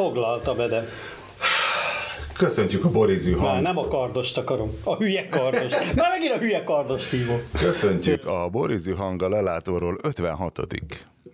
Foglalta 0.00 0.54
be, 0.54 0.66
de... 0.66 0.88
Köszöntjük 2.36 2.84
a 2.84 2.90
Borizű 2.90 3.32
hang. 3.32 3.52
Már 3.52 3.62
nem 3.62 3.78
a 3.78 3.88
kardost 3.88 4.38
akarom, 4.38 4.70
a 4.84 4.96
hülye 4.96 5.28
kardost. 5.28 5.94
Már 5.94 6.10
megint 6.10 6.32
a 6.32 6.38
hülye 6.38 6.64
kardost 6.64 7.10
hívom. 7.10 7.40
Köszöntjük 7.58 8.26
a 8.26 8.48
Borizű 8.48 8.92
hang 8.92 9.22
a 9.22 9.28
lelátóról 9.28 9.98
56. 10.02 10.58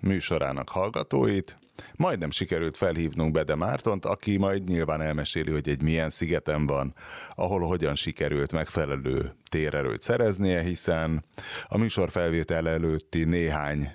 műsorának 0.01 0.69
hallgatóit. 0.69 1.57
Majdnem 1.97 2.31
sikerült 2.31 2.77
felhívnunk 2.77 3.33
Bede 3.33 3.55
Mártont, 3.55 4.05
aki 4.05 4.37
majd 4.37 4.69
nyilván 4.69 5.01
elmeséli, 5.01 5.51
hogy 5.51 5.69
egy 5.69 5.83
milyen 5.83 6.11
szigeten 6.11 6.67
van, 6.67 6.95
ahol 7.35 7.61
hogyan 7.61 7.95
sikerült 7.95 8.53
megfelelő 8.53 9.35
térerőt 9.51 10.03
szereznie, 10.03 10.61
hiszen 10.61 11.25
a 11.67 11.79
műsor 11.79 12.11
felvétel 12.11 12.69
előtti 12.69 13.25
néhány 13.25 13.91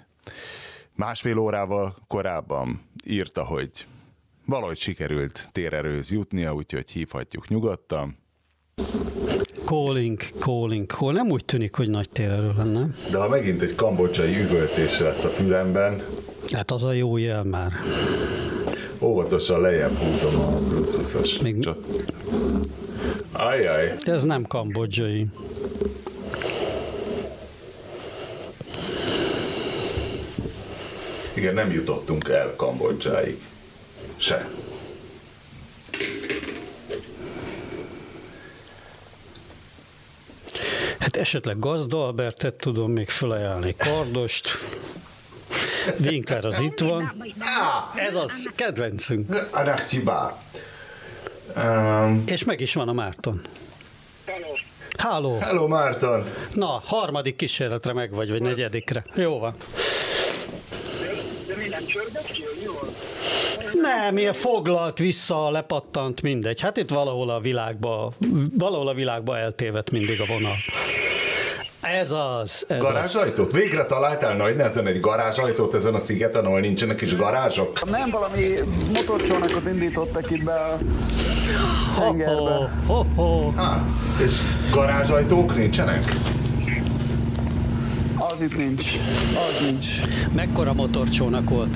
másfél 0.96 1.38
órával 1.38 1.96
korábban 2.08 2.82
írta, 3.06 3.46
hogy 3.46 3.70
valahogy 4.46 4.78
sikerült 4.78 5.50
térerőz 5.52 6.12
jutnia, 6.12 6.54
úgyhogy 6.54 6.90
hívhatjuk 6.90 7.48
nyugodtan. 7.48 8.18
Calling, 9.66 10.20
calling, 10.40 10.86
call. 10.92 11.14
Nem 11.14 11.30
úgy 11.32 11.46
tűnik, 11.46 11.76
hogy 11.76 11.90
nagy 11.90 12.10
térerő 12.10 12.52
lenne. 12.58 12.88
De 13.12 13.18
ha 13.18 13.30
megint 13.30 13.62
egy 13.62 13.76
kambodzsai 13.76 14.40
üvöltés 14.42 15.00
lesz 15.00 15.24
a 15.24 15.30
fülemben, 15.30 16.04
Hát 16.52 16.72
az 16.72 16.84
a 16.84 16.92
jó 16.92 17.18
jel 17.18 17.44
már. 17.44 17.72
óvatosan 19.00 19.62
lejjebb 19.62 19.98
húzom 19.98 20.36
a 20.42 20.58
bluetooth-os 20.70 21.40
Még- 21.42 21.60
csat. 21.60 21.86
Ajjaj, 23.32 23.94
Ez 24.04 24.24
nem 24.24 24.44
kambodzsai. 24.44 25.26
igen, 31.34 31.54
nem 31.54 31.72
jutottunk 31.72 32.30
el 32.30 32.54
Kambodzsáig. 32.56 33.42
Se. 34.22 34.48
Hát 41.00 41.16
esetleg 41.18 41.60
gazda 41.60 42.06
Albertet 42.06 42.54
tudom 42.54 42.92
még 42.92 43.10
felajánlani. 43.10 43.76
Kardost. 43.76 44.50
Winkler 46.00 46.46
az 46.46 46.60
itt 46.60 46.80
van. 46.80 47.24
Ez 47.96 48.16
az, 48.16 48.50
kedvencünk. 48.56 49.36
Um, 51.56 52.24
És 52.26 52.44
meg 52.44 52.60
is 52.60 52.74
van 52.74 52.88
a 52.88 52.94
Márton. 52.94 53.42
Háló. 54.98 55.38
hello 55.38 55.68
Márton! 55.68 56.26
Na, 56.54 56.82
harmadik 56.86 57.36
kísérletre 57.36 57.94
meg 57.94 58.12
vagy, 58.12 58.30
vagy 58.30 58.42
negyedikre. 58.42 59.04
Jó 59.16 59.40
van. 59.40 59.56
De 61.48 61.56
mi 61.58 61.68
nem 61.68 61.86
csörgött 61.86 62.32
ki, 62.32 62.44
hogy 62.44 62.58
mi 62.60 62.66
volt? 62.66 62.96
Nem, 63.82 64.18
ilyen 64.18 64.34
foglalt, 64.34 64.98
vissza, 64.98 65.50
lepattant, 65.50 66.22
mindegy. 66.22 66.62
Hát 66.62 66.78
itt 66.78 66.90
valahol 66.90 67.30
a 67.30 67.40
világba, 67.40 68.12
valahol 68.58 68.88
a 68.88 68.94
világba 68.94 69.38
eltévedt 69.38 69.92
mindig 69.92 70.22
a 70.22 70.26
vonal. 70.26 70.56
Ez 71.82 72.12
az, 72.12 72.66
ez 72.68 72.78
az. 72.78 72.84
Garázsajtót? 72.84 73.52
Végre 73.52 73.86
találtál 73.86 74.36
nagy 74.36 74.56
nehezen 74.56 74.88
egy 74.88 75.00
garázsajtót 75.00 75.74
ezen 75.74 75.94
a 75.94 76.00
szigeten, 76.00 76.46
ahol 76.46 76.60
nincsenek 76.60 77.02
is 77.02 77.16
garázsok? 77.16 77.90
Nem 77.90 78.10
valami 78.10 78.46
motorcsónakot 78.94 79.68
indítottak 79.68 80.32
itt 80.32 80.44
be 80.44 80.54
a 80.54 80.78
tengerbe. 82.00 82.72
Ho, 82.88 82.94
ho, 82.94 83.04
ho. 83.16 83.52
Á, 83.56 83.84
és 84.26 84.38
garázsajtók 84.72 85.56
nincsenek? 85.56 86.16
Az 88.18 88.42
itt 88.42 88.58
nincs. 88.58 88.92
Az 89.34 89.66
nincs. 89.66 89.88
Mekkora 90.36 90.74
motorcsónak 90.74 91.50
volt? 91.50 91.76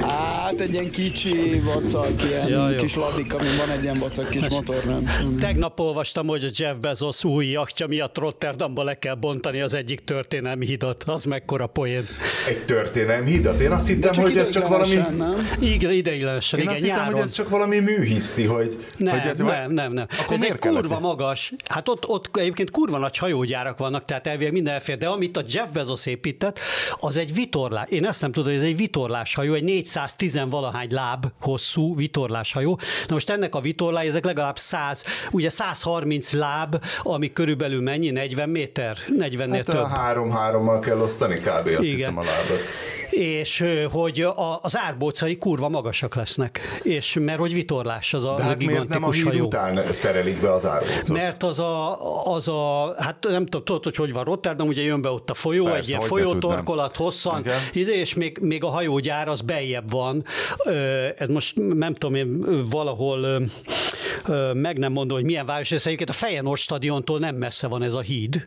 Hát 0.00 0.60
egy 0.60 0.72
ilyen 0.72 0.90
kicsi 0.90 1.60
vacak, 1.64 2.22
ilyen 2.22 2.48
Ja, 2.48 2.70
jó. 2.70 2.76
kis 2.76 2.94
ladik, 2.94 3.34
amin 3.34 3.56
van 3.56 3.70
egy 3.70 3.82
ilyen 3.82 3.96
vacak 3.98 4.28
kis 4.28 4.48
motor, 4.48 4.84
nem? 4.84 5.36
Tegnap 5.40 5.80
olvastam, 5.80 6.26
hogy 6.26 6.44
a 6.44 6.48
Jeff 6.54 6.76
Bezos 6.80 7.24
új 7.24 7.46
jachtja 7.46 7.86
miatt 7.86 8.18
Rotterdamba 8.18 8.82
le 8.82 8.98
kell 8.98 9.14
bontani 9.14 9.60
az 9.60 9.74
egyik 9.74 10.04
történelmi 10.04 10.66
hidat. 10.66 11.04
Az 11.06 11.24
mekkora 11.24 11.66
poén. 11.66 12.06
Egy 12.48 12.64
történelmi 12.64 13.30
hidat? 13.30 13.60
Én 13.60 13.70
azt 13.70 13.86
hittem, 13.86 14.14
hogy 14.14 14.36
ez 14.36 14.50
csak 14.50 14.68
valami... 14.68 14.90
ideiglenesen, 14.90 15.46
Nem? 15.58 15.70
Igen, 15.70 15.92
ideiglenesen, 15.92 16.58
Én 16.58 16.64
igen, 16.64 16.76
azt 16.76 16.86
hittem, 16.86 17.04
hogy 17.04 17.18
ez 17.18 17.32
csak 17.32 17.48
valami 17.48 17.78
műhiszti, 17.78 18.44
hogy, 18.44 18.84
Nem, 18.96 19.18
hogy 19.18 19.28
ez 19.28 19.38
nem, 19.38 19.72
nem, 19.72 19.92
nem. 19.92 20.06
Akkor 20.20 20.34
ez 20.34 20.40
miért 20.40 20.54
egy 20.54 20.60
kellett? 20.60 20.80
kurva 20.80 21.00
magas, 21.00 21.52
hát 21.68 21.88
ott, 21.88 22.08
ott 22.08 22.36
egyébként 22.36 22.70
kurva 22.70 22.98
nagy 22.98 23.16
hajógyárak 23.16 23.78
vannak, 23.78 24.04
tehát 24.04 24.26
elvileg 24.26 24.52
minden 24.52 24.74
elfér, 24.74 24.98
de 24.98 25.06
amit 25.06 25.36
a 25.36 25.42
Jeff 25.48 25.68
Bezos 25.72 26.06
épített, 26.06 26.58
az 27.00 27.16
egy 27.16 27.34
vitorlás. 27.34 27.86
Én 27.88 28.06
ezt 28.06 28.20
nem 28.20 28.32
tudom, 28.32 28.52
hogy 28.52 28.58
ez 28.62 28.66
egy 28.68 28.76
vitorlás 28.76 29.34
hajó, 29.34 29.54
egy 29.54 29.62
410 29.86 30.40
valahány 30.50 30.88
láb 30.90 31.26
hosszú 31.40 31.96
vitorlás 31.96 32.52
hajó. 32.52 32.78
Na 33.08 33.14
most 33.14 33.30
ennek 33.30 33.54
a 33.54 33.60
vitorlái, 33.60 34.06
ezek 34.08 34.24
legalább 34.24 34.58
100, 34.58 35.04
ugye 35.30 35.48
130 35.48 36.32
láb, 36.32 36.84
ami 37.02 37.32
körülbelül 37.32 37.80
mennyi? 37.82 38.10
40 38.10 38.48
méter? 38.48 38.96
40-nél 39.08 39.50
Hát 39.52 39.64
több. 39.64 39.76
a 39.76 39.86
három-hárommal 39.86 40.78
kell 40.78 40.98
osztani 41.00 41.34
kb. 41.34 41.46
azt 41.48 41.66
Igen. 41.66 41.82
hiszem 41.82 42.18
a 42.18 42.22
lábat. 42.22 42.60
És 43.12 43.64
hogy 43.90 44.20
a, 44.20 44.58
az 44.62 44.78
árbócai 44.78 45.38
kurva 45.38 45.68
magasak 45.68 46.14
lesznek, 46.14 46.80
és 46.82 47.16
mert 47.20 47.38
hogy 47.38 47.54
vitorlás 47.54 48.14
az 48.14 48.24
a, 48.24 48.26
De 48.26 48.32
az 48.34 48.40
a 48.40 48.44
hát 48.44 48.64
miért 48.64 48.88
nem 48.88 49.04
a 49.04 49.10
gigantikus 49.10 49.16
híd 49.16 49.26
hajó. 49.26 49.44
után 49.44 49.92
szerelik 49.92 50.40
be 50.40 50.52
az 50.52 50.66
árbócot? 50.66 51.08
Mert 51.08 51.42
az 51.42 51.58
a, 51.58 52.24
az 52.24 52.48
a, 52.48 52.94
hát 52.98 53.26
nem 53.28 53.44
tudom, 53.46 53.64
tudod, 53.64 53.84
hogy 53.84 53.96
hogy 53.96 54.12
van 54.12 54.24
Rotterdam, 54.24 54.68
ugye 54.68 54.82
jön 54.82 55.02
be 55.02 55.08
ott 55.08 55.30
a 55.30 55.34
folyó, 55.34 55.64
Persze, 55.64 55.78
egy 55.78 55.88
ilyen 55.88 56.00
folyótorkolat 56.00 56.96
hosszan, 56.96 57.40
Igen. 57.40 57.58
izé, 57.72 57.94
és 57.98 58.14
még, 58.14 58.38
még 58.40 58.64
a 58.64 58.68
hajógyár 58.68 59.28
az 59.28 59.40
beljebb 59.40 59.90
van. 59.90 60.24
Ez 61.16 61.28
most 61.28 61.54
nem 61.56 61.94
tudom 61.94 62.14
én 62.14 62.44
valahol 62.70 63.42
meg 64.52 64.78
nem 64.78 64.92
mondom, 64.92 65.16
hogy 65.16 65.26
milyen 65.26 65.46
város, 65.46 65.70
ez 65.70 65.86
egyébként 65.86 66.10
a 66.10 66.12
Fejenor 66.12 66.58
stadiontól 66.58 67.18
nem 67.18 67.36
messze 67.36 67.66
van 67.66 67.82
ez 67.82 67.94
a 67.94 68.00
híd. 68.00 68.42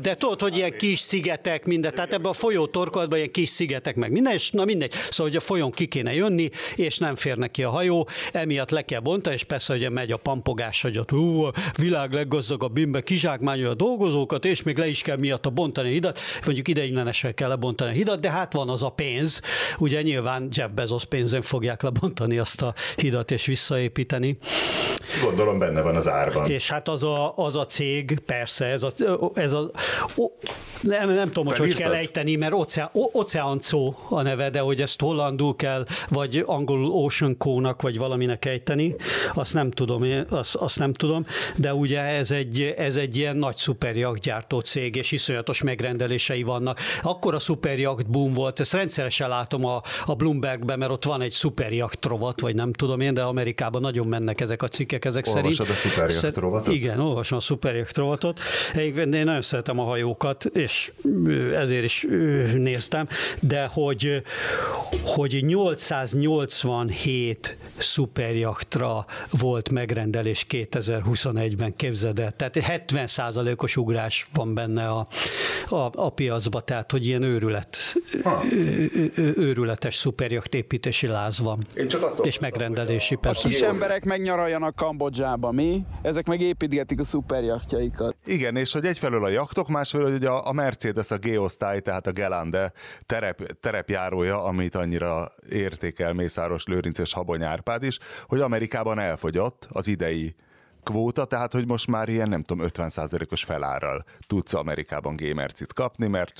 De 0.00 0.14
tudod, 0.14 0.40
hogy 0.40 0.56
ilyen 0.56 0.76
kis 0.76 0.98
szigetek, 0.98 1.64
minden, 1.66 1.94
tehát 1.94 2.12
ebben 2.12 2.30
a 2.30 2.32
folyótorkolatban 2.32 3.18
ilyen 3.18 3.30
kis 3.30 3.41
szigetek 3.48 3.96
meg 3.96 4.10
minden, 4.10 4.32
és 4.32 4.50
na 4.50 4.64
mindegy, 4.64 4.92
szóval 4.92 5.26
hogy 5.26 5.36
a 5.36 5.40
folyón 5.40 5.70
ki 5.70 5.86
kéne 5.86 6.14
jönni, 6.14 6.50
és 6.76 6.98
nem 6.98 7.14
fér 7.14 7.36
neki 7.36 7.62
a 7.62 7.70
hajó, 7.70 8.08
emiatt 8.32 8.70
le 8.70 8.82
kell 8.82 9.00
bontani, 9.00 9.34
és 9.34 9.44
persze 9.44 9.74
ugye 9.74 9.90
megy 9.90 10.12
a 10.12 10.16
pampogás, 10.16 10.82
hogy 10.82 10.98
ott 10.98 11.12
ú, 11.12 11.42
a 11.42 11.52
világ 11.78 12.12
leggazdagabb 12.12 12.72
bimbe 12.72 13.00
kizsákmányolja 13.00 13.70
a 13.70 13.74
dolgozókat, 13.74 14.44
és 14.44 14.62
még 14.62 14.78
le 14.78 14.88
is 14.88 15.02
kell 15.02 15.16
miatt 15.16 15.46
a 15.46 15.50
bontani 15.50 15.88
a 15.88 15.92
hidat, 15.92 16.20
mondjuk 16.44 16.68
ideiglenesen 16.68 17.34
kell 17.34 17.48
lebontani 17.48 17.90
a 17.90 17.94
hidat, 17.94 18.20
de 18.20 18.30
hát 18.30 18.52
van 18.52 18.68
az 18.68 18.82
a 18.82 18.88
pénz, 18.90 19.40
ugye 19.78 20.02
nyilván 20.02 20.48
Jeff 20.50 20.70
Bezos 20.74 21.04
pénzén 21.04 21.42
fogják 21.42 21.82
lebontani 21.82 22.38
azt 22.38 22.62
a 22.62 22.74
hidat 22.96 23.30
és 23.30 23.46
visszaépíteni. 23.46 24.38
Gondolom 25.22 25.58
benne 25.58 25.80
van 25.80 25.96
az 25.96 26.08
árban. 26.08 26.50
És 26.50 26.70
hát 26.70 26.88
az 26.88 27.02
a, 27.02 27.36
az 27.36 27.56
a 27.56 27.66
cég, 27.66 28.18
persze, 28.26 28.64
ez 28.64 28.82
a, 28.82 28.92
ez 29.34 29.52
a 29.52 29.70
ó, 30.16 30.26
nem, 30.80 31.10
nem 31.10 31.26
tudom, 31.26 31.46
hogy 31.46 31.58
hogy 31.58 31.74
kell 31.74 31.92
ejteni, 31.92 32.36
mert 32.36 32.52
Ocean, 32.52 32.90
Oceancó 33.32 33.96
a 34.08 34.22
neve, 34.22 34.50
de 34.50 34.58
hogy 34.60 34.80
ezt 34.80 35.00
hollandul 35.00 35.56
kell, 35.56 35.84
vagy 36.08 36.42
angolul 36.46 36.90
Ocean 36.90 37.36
Co-nak, 37.38 37.82
vagy 37.82 37.98
valaminek 37.98 38.44
ejteni, 38.44 38.94
azt 39.34 39.54
nem 39.54 39.70
tudom, 39.70 40.04
én, 40.04 40.26
azt, 40.28 40.54
azt 40.54 40.78
nem 40.78 40.92
tudom, 40.92 41.26
de 41.56 41.74
ugye 41.74 42.00
ez 42.00 42.30
egy, 42.30 42.74
ez 42.76 42.96
egy 42.96 43.16
ilyen 43.16 43.36
nagy 43.36 43.56
szuperjachtgyártó 43.56 44.60
cég, 44.60 44.96
és 44.96 45.12
iszonyatos 45.12 45.62
megrendelései 45.62 46.42
vannak. 46.42 46.78
Akkor 47.02 47.34
a 47.34 47.38
szuperjacht 47.38 48.10
boom 48.10 48.32
volt, 48.34 48.60
ezt 48.60 48.72
rendszeresen 48.72 49.28
látom 49.28 49.64
a, 49.64 49.82
a 50.04 50.14
Bloombergben, 50.14 50.78
mert 50.78 50.90
ott 50.90 51.04
van 51.04 51.20
egy 51.20 51.32
szuperjacht 51.32 52.04
rovat, 52.04 52.40
vagy 52.40 52.54
nem 52.54 52.72
tudom 52.72 53.00
én, 53.00 53.14
de 53.14 53.22
Amerikában 53.22 53.80
nagyon 53.80 54.06
mennek 54.06 54.40
ezek 54.40 54.62
a 54.62 54.68
cikkek 54.68 55.04
ezek 55.04 55.26
Olvasod 55.26 55.52
szerint. 55.52 55.70
a 55.70 55.88
szuperjacht 55.88 56.14
Szer- 56.20 56.36
rovatot? 56.36 56.74
Igen, 56.74 57.00
olvasom 57.00 57.38
a 57.38 57.40
szuperjacht 57.40 57.96
rovatot. 57.96 58.40
Én 58.76 59.08
nagyon 59.08 59.42
szeretem 59.42 59.78
a 59.78 59.84
hajókat, 59.84 60.44
és 60.44 60.92
ezért 61.54 61.84
is 61.84 62.06
néztem, 62.54 63.08
de 63.40 63.66
hogy, 63.72 64.22
hogy 65.04 65.44
887 65.44 67.56
szuperjachtra 67.78 69.06
volt 69.30 69.70
megrendelés 69.70 70.46
2021-ben, 70.48 71.76
képzeld 71.76 72.18
el. 72.18 72.32
Tehát 72.36 72.56
egy 72.56 72.62
70 72.62 73.08
os 73.56 73.76
ugrás 73.76 74.28
van 74.32 74.54
benne 74.54 74.88
a, 74.88 75.06
a, 75.68 75.90
a 75.94 76.10
piacba, 76.10 76.60
tehát 76.60 76.90
hogy 76.90 77.06
ilyen 77.06 77.22
őrület, 77.22 77.76
őrületes 79.36 79.94
szuperjacht 79.94 80.54
építési 80.54 81.06
láz 81.06 81.40
van. 81.40 81.66
Én 81.76 81.88
csak 81.88 82.02
azt 82.02 82.26
És 82.26 82.38
megrendelési 82.38 83.08
hogy 83.08 83.16
a- 83.16 83.20
persze. 83.20 83.48
Kis 83.48 83.60
emberek 83.60 84.04
megnyaraljanak 84.04 84.76
Kambodzsába, 84.76 85.50
mi? 85.50 85.84
Ezek 86.02 86.26
meg 86.26 86.40
építgetik 86.40 87.00
a 87.00 87.04
szuperjachtjaikat. 87.04 88.16
Igen, 88.24 88.56
és 88.56 88.72
hogy 88.72 88.84
egyfelől 88.84 89.24
a 89.24 89.28
jaktok, 89.28 89.68
másfelől 89.68 90.10
hogy 90.10 90.24
a, 90.24 90.48
a 90.48 90.52
Mercedes, 90.52 91.10
a 91.10 91.18
G-osztály, 91.18 91.80
tehát 91.80 92.06
a 92.06 92.12
Gelande 92.12 92.72
terep, 93.12 93.60
terepjárója, 93.60 94.44
amit 94.44 94.74
annyira 94.74 95.32
értékel 95.48 96.12
Mészáros 96.12 96.64
Lőrinc 96.66 96.98
és 96.98 97.12
Habony 97.12 97.42
Árpád 97.42 97.82
is, 97.82 97.98
hogy 98.26 98.40
Amerikában 98.40 98.98
elfogyott 98.98 99.66
az 99.70 99.86
idei 99.86 100.34
kvóta, 100.84 101.24
tehát 101.24 101.52
hogy 101.52 101.66
most 101.66 101.86
már 101.86 102.08
ilyen 102.08 102.28
nem 102.28 102.42
tudom 102.42 102.66
50%-os 102.68 103.42
felárral 103.42 104.04
tudsz 104.26 104.54
Amerikában 104.54 105.16
gamercit 105.16 105.72
kapni, 105.72 106.06
mert 106.06 106.32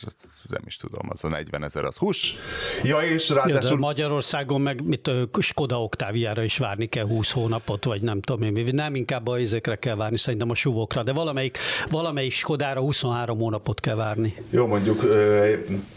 nem 0.48 0.62
is 0.66 0.76
tudom, 0.76 1.08
az 1.08 1.24
a 1.24 1.28
40 1.28 1.64
ezer 1.64 1.84
az 1.84 1.96
hús. 1.96 2.34
Ja, 2.82 3.00
és 3.00 3.28
ráadásul... 3.28 3.70
Ja, 3.70 3.76
Magyarországon 3.76 4.60
meg 4.60 4.84
mit, 4.84 5.10
Skoda 5.40 5.82
Oktáviára 5.82 6.42
is 6.42 6.58
várni 6.58 6.86
kell 6.86 7.06
20 7.06 7.30
hónapot, 7.30 7.84
vagy 7.84 8.02
nem 8.02 8.20
tudom 8.20 8.56
én, 8.56 8.74
nem 8.74 8.94
inkább 8.94 9.26
a 9.26 9.38
izékre 9.38 9.76
kell 9.76 9.94
várni, 9.94 10.18
szerintem 10.18 10.50
a 10.50 10.54
suvokra, 10.54 11.02
de 11.02 11.12
valamelyik, 11.12 11.58
valamelyik 11.90 12.32
Skodára 12.32 12.80
23 12.80 13.38
hónapot 13.38 13.80
kell 13.80 13.94
várni. 13.94 14.34
Jó, 14.50 14.66
mondjuk 14.66 15.02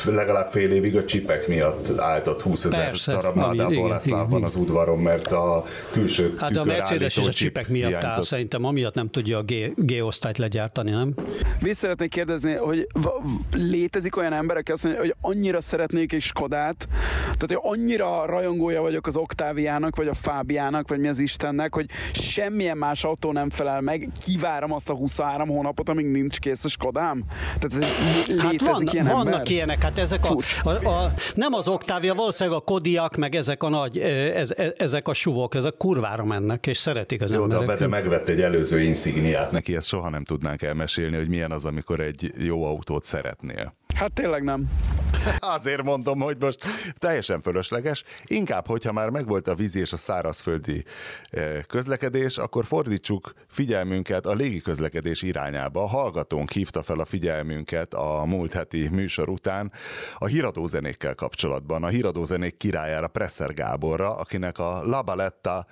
legalább 0.05 0.51
fél 0.51 0.71
évig 0.71 0.95
a 0.95 1.05
csipek 1.05 1.47
miatt 1.47 1.99
álltott 1.99 2.41
20 2.41 2.65
ezer 2.65 2.95
darab 3.05 3.35
Lada 3.35 4.25
van 4.29 4.43
az 4.43 4.55
udvaron, 4.55 4.99
mert 4.99 5.31
a 5.31 5.65
külső 5.91 6.35
Hát 6.39 6.57
a 6.57 6.63
Mercedes 6.63 7.17
és 7.17 7.27
a 7.27 7.31
csipek 7.31 7.67
miatt 7.67 7.89
hiányzott. 7.89 8.34
Szerintem 8.35 8.65
amiatt 8.65 8.93
nem 8.93 9.09
tudja 9.09 9.37
a 9.37 9.43
G, 9.43 9.53
G-osztályt 9.75 10.37
legyártani, 10.37 10.91
nem? 10.91 11.13
Vissza 11.61 11.79
szeretnék 11.79 12.09
kérdezni, 12.09 12.53
hogy 12.53 12.87
létezik 13.51 14.17
olyan 14.17 14.33
ember, 14.33 14.57
aki 14.57 14.71
azt 14.71 14.83
mondja, 14.83 15.01
hogy 15.01 15.15
annyira 15.21 15.61
szeretnék 15.61 16.13
egy 16.13 16.21
Skodát, 16.21 16.87
tehát 17.23 17.45
hogy 17.47 17.59
annyira 17.61 18.25
rajongója 18.25 18.81
vagyok 18.81 19.07
az 19.07 19.15
Oktáviának, 19.15 19.95
vagy 19.95 20.07
a 20.07 20.13
Fábiának, 20.13 20.87
vagy 20.87 20.99
mi 20.99 21.07
az 21.07 21.19
Istennek, 21.19 21.73
hogy 21.73 21.85
semmilyen 22.13 22.77
más 22.77 23.03
autó 23.03 23.31
nem 23.31 23.49
felel 23.49 23.81
meg, 23.81 24.09
kivárom 24.25 24.71
azt 24.71 24.89
a 24.89 24.93
23 24.93 25.49
hónapot, 25.49 25.89
amíg 25.89 26.05
nincs 26.05 26.39
kész 26.39 26.65
a 26.65 26.69
Skodám? 26.69 27.23
Tehát 27.59 27.85
ez 28.27 28.39
hát 28.39 28.61
van, 28.61 28.87
ilyen 28.91 29.05
vannak 29.05 29.33
ember? 29.33 29.51
ilyenek, 29.51 29.81
hát 29.81 29.97
ezek 29.97 30.25
a, 30.25 30.37
a, 30.63 30.69
a, 30.69 31.13
nem 31.35 31.53
az 31.53 31.67
Oktávia, 31.67 32.13
valószínűleg 32.13 32.59
a 32.59 32.61
Kodiak, 32.61 33.15
meg 33.15 33.35
ezek 33.35 33.63
a 33.63 33.69
nagy, 33.69 33.97
ez, 33.97 34.51
ez, 34.51 34.71
ezek 34.77 35.07
a 35.07 35.13
suvok, 35.13 35.55
ezek 35.55 35.77
kurvára 35.77 36.23
mennek, 36.25 36.67
és 36.67 36.77
szeretik 36.77 37.21
az 37.21 37.31
Jó, 37.31 37.43
emberek. 37.43 37.77
de 37.77 37.85
a 37.85 37.87
Megvett 38.25 38.43
egy 38.43 38.53
előző 38.53 38.81
insigniát 38.81 39.51
neki, 39.51 39.75
ezt 39.75 39.87
soha 39.87 40.09
nem 40.09 40.23
tudnánk 40.23 40.61
elmesélni, 40.61 41.15
hogy 41.15 41.27
milyen 41.27 41.51
az, 41.51 41.65
amikor 41.65 41.99
egy 41.99 42.33
jó 42.37 42.63
autót 42.63 43.03
szeretnél. 43.03 43.75
Hát 43.95 44.13
tényleg 44.13 44.43
nem. 44.43 44.69
Azért 45.39 45.83
mondom, 45.83 46.19
hogy 46.19 46.37
most 46.39 46.63
teljesen 46.93 47.41
fölösleges. 47.41 48.03
Inkább, 48.25 48.67
hogyha 48.67 48.91
már 48.91 49.09
megvolt 49.09 49.47
a 49.47 49.55
vízi 49.55 49.79
és 49.79 49.93
a 49.93 49.97
szárazföldi 49.97 50.83
eh, 51.29 51.59
közlekedés, 51.67 52.37
akkor 52.37 52.65
fordítsuk 52.65 53.33
figyelmünket 53.47 54.25
a 54.25 54.33
légi 54.33 54.61
közlekedés 54.61 55.21
irányába. 55.21 55.83
A 55.83 55.87
hallgatónk 55.87 56.51
hívta 56.51 56.83
fel 56.83 56.99
a 56.99 57.05
figyelmünket 57.05 57.93
a 57.93 58.23
múlt 58.25 58.53
heti 58.53 58.89
műsor 58.89 59.29
után 59.29 59.71
a 60.17 60.25
híradózenékkel 60.25 61.15
kapcsolatban. 61.15 61.83
A 61.83 61.87
híradózenék 61.87 62.57
királyára 62.57 63.07
Presser 63.07 63.53
Gáborra, 63.53 64.15
akinek 64.15 64.59
a 64.59 64.81
Labaletta 64.83 65.65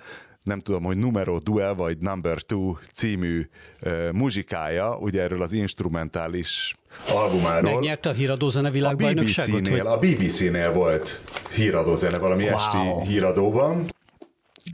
nem 0.44 0.60
tudom, 0.60 0.82
hogy 0.82 0.96
Numero 0.96 1.38
Duel 1.38 1.74
vagy 1.74 1.98
Number 1.98 2.42
Two 2.42 2.74
című 2.92 3.48
uh, 3.82 4.12
muzsikája, 4.12 4.98
ugye 4.98 5.22
erről 5.22 5.42
az 5.42 5.52
instrumentális 5.52 6.74
albumáról. 7.08 7.72
Megnyerte 7.72 8.08
a 8.08 8.12
híradózene 8.12 8.70
világbajnokságot? 8.70 9.54
A 9.54 9.60
BBC-nél, 9.60 9.86
a 9.86 9.98
BBC-nél 9.98 10.72
volt 10.72 11.20
híradózene 11.54 12.18
valami 12.18 12.44
wow. 12.44 12.54
esti 12.54 13.10
híradóban. 13.10 13.84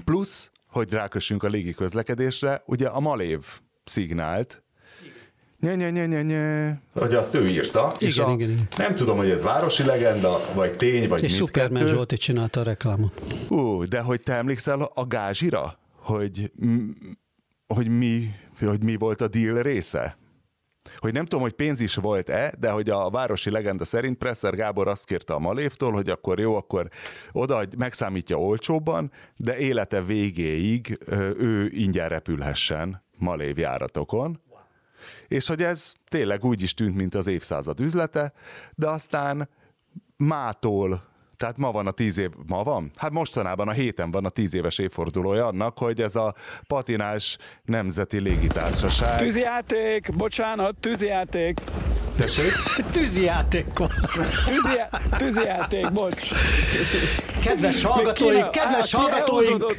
Plusz, 0.05 0.51
hogy 0.67 0.93
rákössünk 0.93 1.43
a 1.43 1.49
légi 1.49 1.75
közlekedésre, 1.75 2.63
ugye 2.67 2.89
a 2.89 3.01
Malév 3.01 3.41
szignált, 3.85 4.63
nye, 5.61 5.75
nye, 5.75 5.91
nye, 5.91 6.07
nye, 6.07 6.23
nye, 6.23 6.75
hogy 6.95 7.15
azt 7.15 7.35
ő 7.35 7.49
írta, 7.49 7.95
igen, 7.97 8.09
és 8.09 8.19
a, 8.19 8.33
igen, 8.33 8.51
igen. 8.51 8.69
nem 8.77 8.95
tudom, 8.95 9.17
hogy 9.17 9.31
ez 9.31 9.43
városi 9.43 9.85
legenda, 9.85 10.45
vagy 10.55 10.77
tény, 10.77 11.09
vagy 11.09 11.23
és 11.23 11.37
Superman 11.37 11.87
Zsolti 11.87 12.17
csinálta 12.17 12.61
a 12.61 12.63
reklámot. 12.63 13.21
Ú, 13.49 13.85
de 13.85 14.01
hogy 14.01 14.23
te 14.23 14.35
emlékszel 14.35 14.91
a 14.95 15.07
gázsira? 15.07 15.79
Hogy, 15.97 16.53
hogy, 17.67 17.89
mi, 17.89 18.31
hogy 18.59 18.83
mi 18.83 18.97
volt 18.97 19.21
a 19.21 19.29
deal 19.29 19.63
része? 19.63 20.19
hogy 20.97 21.13
nem 21.13 21.23
tudom, 21.23 21.41
hogy 21.41 21.53
pénz 21.53 21.81
is 21.81 21.95
volt-e, 21.95 22.53
de 22.59 22.71
hogy 22.71 22.91
a 22.91 23.11
városi 23.11 23.51
legenda 23.51 23.85
szerint 23.85 24.19
Presser 24.19 24.55
Gábor 24.55 24.89
azt 24.89 25.05
kérte 25.05 25.33
a 25.33 25.39
Malévtól, 25.39 25.93
hogy 25.93 26.09
akkor 26.09 26.39
jó, 26.39 26.57
akkor 26.57 26.89
oda 27.33 27.63
megszámítja 27.79 28.37
olcsóbban, 28.37 29.13
de 29.37 29.59
élete 29.59 30.03
végéig 30.03 30.99
ő 31.39 31.71
ingyen 31.73 32.09
repülhessen 32.09 33.03
Malév 33.19 33.59
járatokon 33.59 34.41
és 35.31 35.47
hogy 35.47 35.63
ez 35.63 35.93
tényleg 36.09 36.45
úgy 36.45 36.63
is 36.63 36.75
tűnt, 36.75 36.95
mint 36.95 37.15
az 37.15 37.27
évszázad 37.27 37.81
üzlete, 37.81 38.33
de 38.75 38.89
aztán 38.89 39.49
mától 40.17 41.10
tehát 41.41 41.57
ma 41.57 41.71
van 41.71 41.87
a 41.87 41.91
tíz 41.91 42.19
év, 42.19 42.31
ma 42.47 42.63
van? 42.63 42.91
Hát 42.97 43.11
mostanában 43.11 43.69
a 43.69 43.73
héten 43.73 44.11
van 44.11 44.25
a 44.25 44.29
tíz 44.29 44.55
éves 44.55 44.79
évfordulója 44.79 45.47
annak, 45.47 45.79
hogy 45.79 46.01
ez 46.01 46.17
a 46.17 46.35
patinás 46.67 47.39
nemzeti 47.65 48.19
légitársaság. 48.19 49.19
Tűzijáték, 49.19 50.17
bocsánat, 50.17 50.75
tűzijáték. 50.81 51.61
Tessék? 52.21 52.53
Tűzijáték. 52.93 53.67
Tűzijá, 54.47 54.89
tűzijáték, 55.17 55.93
bocs. 55.93 56.31
Kedves 57.43 57.83
hallgatóink, 57.83 58.51
kedves 58.51 58.95
hallgatóink, 58.95 59.77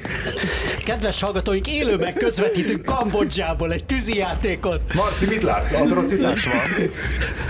kedves 0.84 1.22
hallgatóink, 1.22 1.68
élőben 1.68 2.14
közvetítünk 2.14 2.86
Kambodzsából 2.86 3.72
egy 3.72 3.86
tűzijátékot. 3.86 4.94
Marci, 4.94 5.26
mit 5.26 5.44
látsz? 5.44 5.72
Atrocitás 5.72 6.44
van? 6.44 6.90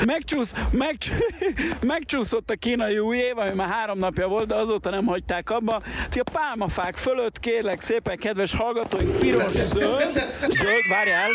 Megcsúsz, 0.06 0.54
megcs, 0.72 1.10
megcsúszott 1.82 2.50
a 2.50 2.56
kínai 2.56 2.98
új 2.98 3.18
év, 3.18 3.38
ami 3.38 3.52
már 3.56 3.70
három 3.70 4.00
napja 4.02 4.28
volt, 4.28 4.48
de 4.48 4.56
azóta 4.56 4.90
nem 4.90 5.06
hagyták 5.06 5.50
abba. 5.50 5.82
Ti 6.10 6.20
a 6.20 6.24
pálmafák 6.32 6.98
fölött 6.98 7.40
kérlek 7.40 7.82
szépen, 7.82 8.18
kedves 8.18 8.56
hallgatóink, 8.56 9.20
piros, 9.20 9.52
zöld, 9.52 10.14
zöld, 10.50 10.86
várjál, 10.90 11.30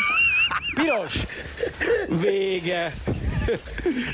piros, 0.75 1.23
vége. 2.21 2.93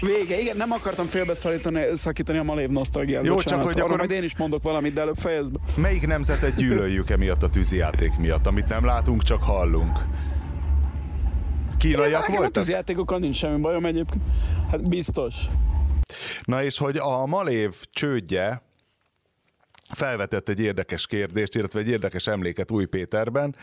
Vége. 0.01 0.41
Igen, 0.41 0.57
nem 0.57 0.73
akartam 0.73 1.07
félbeszakítani 1.07 1.85
szakítani 1.95 2.39
a 2.39 2.43
malév 2.43 2.69
nosztalgiát. 2.69 3.27
Jó, 3.27 3.35
bocsánat. 3.35 3.65
csak 3.65 3.73
hogy 3.73 3.83
akkor... 3.83 3.99
majd 3.99 4.11
én 4.11 4.23
is 4.23 4.37
mondok 4.37 4.63
valamit, 4.63 4.93
de 4.93 5.01
előbb 5.01 5.17
fejezd 5.17 5.53
be. 5.53 5.59
Melyik 5.77 6.07
nemzetet 6.07 6.57
gyűlöljük 6.57 7.11
emiatt 7.11 7.43
a 7.43 7.49
tűzijáték 7.49 8.17
miatt, 8.19 8.47
amit 8.47 8.69
nem 8.69 8.85
látunk, 8.85 9.23
csak 9.23 9.43
hallunk? 9.43 9.99
Kínaiak 11.79 12.27
voltak? 12.27 12.47
A 12.47 12.49
tűzijátékokkal 12.49 13.19
nincs 13.19 13.37
semmi 13.37 13.61
bajom 13.61 13.87
egyébként. 13.87 14.23
Hát 14.71 14.89
biztos. 14.89 15.35
Na 16.45 16.63
és 16.63 16.79
hogy 16.79 16.97
a 16.97 17.27
Malév 17.27 17.75
csődje 17.91 18.63
felvetett 19.95 20.49
egy 20.49 20.61
érdekes 20.61 21.07
kérdést, 21.07 21.55
illetve 21.55 21.79
egy 21.79 21.89
érdekes 21.89 22.27
emléket 22.27 22.71
Új 22.71 22.85
Péterben, 22.85 23.57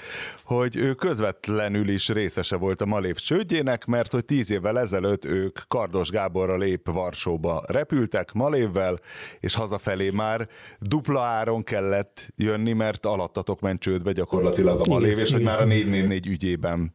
hogy 0.44 0.76
ő 0.76 0.94
közvetlenül 0.94 1.90
is 1.90 2.10
részese 2.10 2.56
volt 2.56 2.82
a 2.82 2.86
Malév 2.86 3.16
csődjének, 3.16 3.86
mert 3.86 4.12
hogy 4.12 4.26
tíz 4.26 4.52
évvel 4.52 4.80
ezelőtt 4.80 5.26
ők 5.26 5.60
Kardos 5.68 6.10
Gáborral 6.10 6.60
lép 6.60 6.90
Varsóba 6.92 7.64
repültek 7.68 8.34
Malévvel, 8.34 9.00
és 9.40 9.56
hazafelé 9.56 10.10
már 10.10 10.48
dupla 10.80 11.22
áron 11.22 11.64
kellett 11.64 12.28
jönni, 12.36 12.74
mert 12.74 13.06
alattatok 13.06 13.60
ment 13.60 13.80
csődbe 13.80 14.12
gyakorlatilag 14.12 14.80
a 14.80 14.90
Malév, 14.90 15.18
és 15.18 15.32
hogy 15.32 15.44
már 15.44 15.62
a 15.62 15.66
444 15.66 16.28
ügyében 16.28 16.94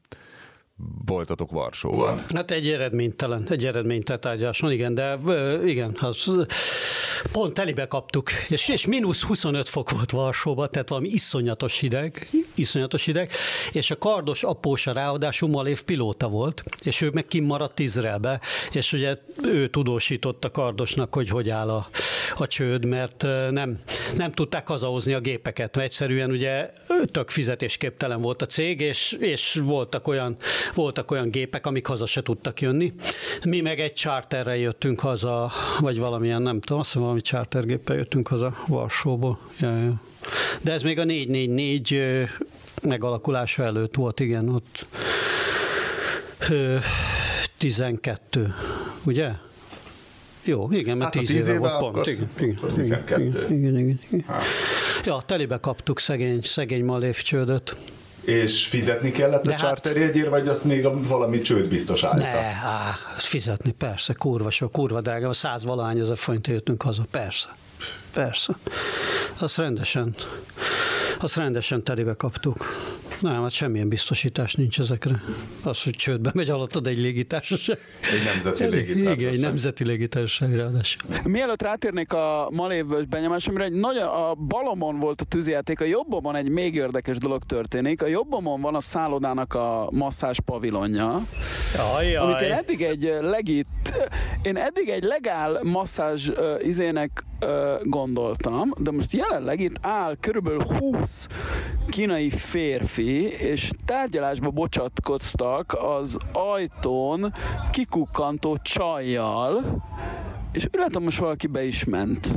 voltatok 1.06 1.50
Varsóban. 1.50 2.24
Hát 2.34 2.50
egy 2.50 2.68
eredménytelen, 2.68 3.46
egy 3.50 3.66
eredménytelen 3.66 4.20
tárgyaláson, 4.20 4.72
igen, 4.72 4.94
de 4.94 5.18
igen, 5.66 5.96
az 6.00 6.46
pont 7.32 7.54
telibe 7.54 7.86
kaptuk, 7.86 8.30
és, 8.48 8.68
és 8.68 8.86
mínusz 8.86 9.22
25 9.22 9.68
fok 9.68 9.90
volt 9.90 10.10
Varsóban, 10.10 10.68
tehát 10.70 10.88
valami 10.88 11.08
iszonyatos 11.08 11.78
hideg, 11.78 12.28
iszonyatos 12.54 13.04
hideg, 13.04 13.30
és 13.72 13.90
a 13.90 13.98
kardos 13.98 14.42
apósa 14.42 14.92
ráadásul 14.92 15.48
Malév 15.48 15.82
pilóta 15.82 16.28
volt, 16.28 16.62
és 16.82 17.00
ő 17.00 17.10
meg 17.12 17.26
kimaradt 17.26 17.78
Izraelbe, 17.78 18.40
és 18.72 18.92
ugye 18.92 19.16
ő 19.42 19.68
tudósított 19.68 20.44
a 20.44 20.50
kardosnak, 20.50 21.14
hogy 21.14 21.28
hogy 21.28 21.50
áll 21.50 21.70
a, 21.70 21.86
a 22.36 22.46
csőd, 22.46 22.84
mert 22.84 23.22
nem, 23.50 23.78
nem 24.16 24.32
tudták 24.32 24.66
hazahozni 24.66 25.12
a 25.12 25.20
gépeket, 25.20 25.76
mert 25.76 25.88
egyszerűen 25.88 26.30
ugye 26.30 26.70
tök 27.12 27.30
fizetésképtelen 27.30 28.20
volt 28.20 28.42
a 28.42 28.46
cég, 28.46 28.80
és, 28.80 29.16
és 29.20 29.60
voltak 29.64 30.08
olyan 30.08 30.36
voltak 30.74 31.10
olyan 31.10 31.30
gépek, 31.30 31.66
amik 31.66 31.86
haza 31.86 32.06
se 32.06 32.22
tudtak 32.22 32.60
jönni. 32.60 32.92
Mi 33.44 33.60
meg 33.60 33.80
egy 33.80 33.94
charterre 33.94 34.56
jöttünk 34.56 35.00
haza, 35.00 35.52
vagy 35.80 35.98
valamilyen, 35.98 36.42
nem 36.42 36.60
tudom, 36.60 36.78
azt 36.78 36.92
valami 36.92 37.20
chartergéppel 37.20 37.96
jöttünk 37.96 38.28
haza 38.28 38.56
Varsóból. 38.66 39.38
Ja, 39.60 39.76
ja. 39.76 40.00
De 40.60 40.72
ez 40.72 40.82
még 40.82 40.98
a 40.98 41.04
444 41.04 42.28
megalakulása 42.82 43.62
előtt 43.62 43.94
volt, 43.94 44.20
igen, 44.20 44.48
ott 44.48 44.88
12, 47.58 48.54
ugye? 49.04 49.30
Jó, 50.44 50.68
igen, 50.72 50.96
mert 50.96 51.14
hát 51.14 51.24
10 51.24 51.34
éve, 51.34 51.52
éve 51.52 51.58
volt 51.58 51.78
pont. 51.78 52.06
Igen, 52.06 52.30
igen, 52.38 52.58
12. 52.74 53.24
Igen, 53.24 53.58
igen, 53.58 53.78
igen, 53.78 53.98
igen. 54.10 54.24
Hát. 54.26 54.42
Ja, 55.04 55.22
telibe 55.26 55.60
kaptuk 55.60 55.98
szegény, 55.98 56.40
szegény 56.42 56.84
malév 56.84 57.16
csődöt. 57.16 57.76
És 58.24 58.66
fizetni 58.66 59.10
kellett 59.10 59.44
De 59.44 59.52
a 59.52 59.56
charterjegyért, 59.56 60.30
hát, 60.30 60.38
vagy 60.40 60.48
azt 60.48 60.64
még 60.64 60.86
a, 60.86 61.00
valami 61.00 61.40
csőd 61.40 61.68
biztos 61.68 62.02
állta? 62.02 62.16
Ne, 62.16 62.38
á, 62.68 62.98
fizetni, 63.16 63.72
persze, 63.72 64.12
kurva 64.12 64.50
sok, 64.50 64.72
kurva 64.72 65.00
drága, 65.00 65.32
száz 65.32 65.64
valahány 65.64 65.98
ezer 65.98 66.16
forint 66.16 66.46
jöttünk 66.46 66.82
haza, 66.82 67.04
persze. 67.10 67.48
Persze. 68.12 68.52
Azt 69.38 69.56
rendesen, 69.56 70.14
azt 71.20 71.36
rendesen 71.36 71.82
telibe 71.82 72.14
kaptuk. 72.14 72.66
Nem, 73.20 73.42
hát 73.42 73.50
semmilyen 73.50 73.88
biztosítás 73.88 74.54
nincs 74.54 74.80
ezekre. 74.80 75.22
Az, 75.62 75.82
hogy 75.82 75.92
csődbe 75.92 76.30
megy 76.34 76.50
alattad 76.50 76.86
egy 76.86 76.98
légitársaság. 76.98 77.78
Egy 78.00 78.24
nemzeti 78.24 78.64
légitársaság. 78.64 79.18
Igen, 79.18 79.32
egy 79.32 79.40
nemzeti 79.40 79.84
légitársaság 79.84 80.54
ráadásul. 80.56 81.02
Mielőtt 81.24 81.62
rátérnék 81.62 82.12
a 82.12 82.48
malévös 82.50 83.04
benyomásomra, 83.04 83.64
egy 83.64 83.72
nagy, 83.72 83.96
a 83.96 84.34
balomon 84.48 84.98
volt 84.98 85.20
a 85.20 85.24
tűzjáték, 85.24 85.80
a 85.80 85.84
jobbomon 85.84 86.36
egy 86.36 86.48
még 86.48 86.74
érdekes 86.74 87.18
dolog 87.18 87.42
történik. 87.42 88.02
A 88.02 88.06
jobbomon 88.06 88.60
van 88.60 88.74
a 88.74 88.80
szállodának 88.80 89.54
a 89.54 89.88
masszás 89.90 90.40
pavilonja, 90.40 91.22
Ajaj. 91.96 92.16
amit 92.16 92.40
én 92.40 92.52
eddig 92.52 92.82
egy 92.82 93.14
legit, 93.20 93.66
én 94.42 94.56
eddig 94.56 94.88
egy 94.88 95.02
legál 95.02 95.60
masszázs 95.62 96.28
uh, 96.28 96.66
izének 96.66 97.24
gondoltam, 97.82 98.72
de 98.76 98.90
most 98.90 99.12
jelenleg 99.12 99.60
itt 99.60 99.76
áll 99.80 100.16
körülbelül 100.20 100.62
20 100.62 101.28
kínai 101.88 102.30
férfi, 102.30 103.22
és 103.22 103.70
tárgyalásba 103.84 104.50
bocsatkoztak 104.50 105.76
az 105.80 106.18
ajtón 106.32 107.32
kikukkantó 107.70 108.56
csajjal, 108.56 109.82
és 110.52 110.64
úgy 110.64 110.80
látom, 110.80 111.02
most 111.02 111.18
valaki 111.18 111.46
be 111.46 111.64
is 111.64 111.84
ment. 111.84 112.30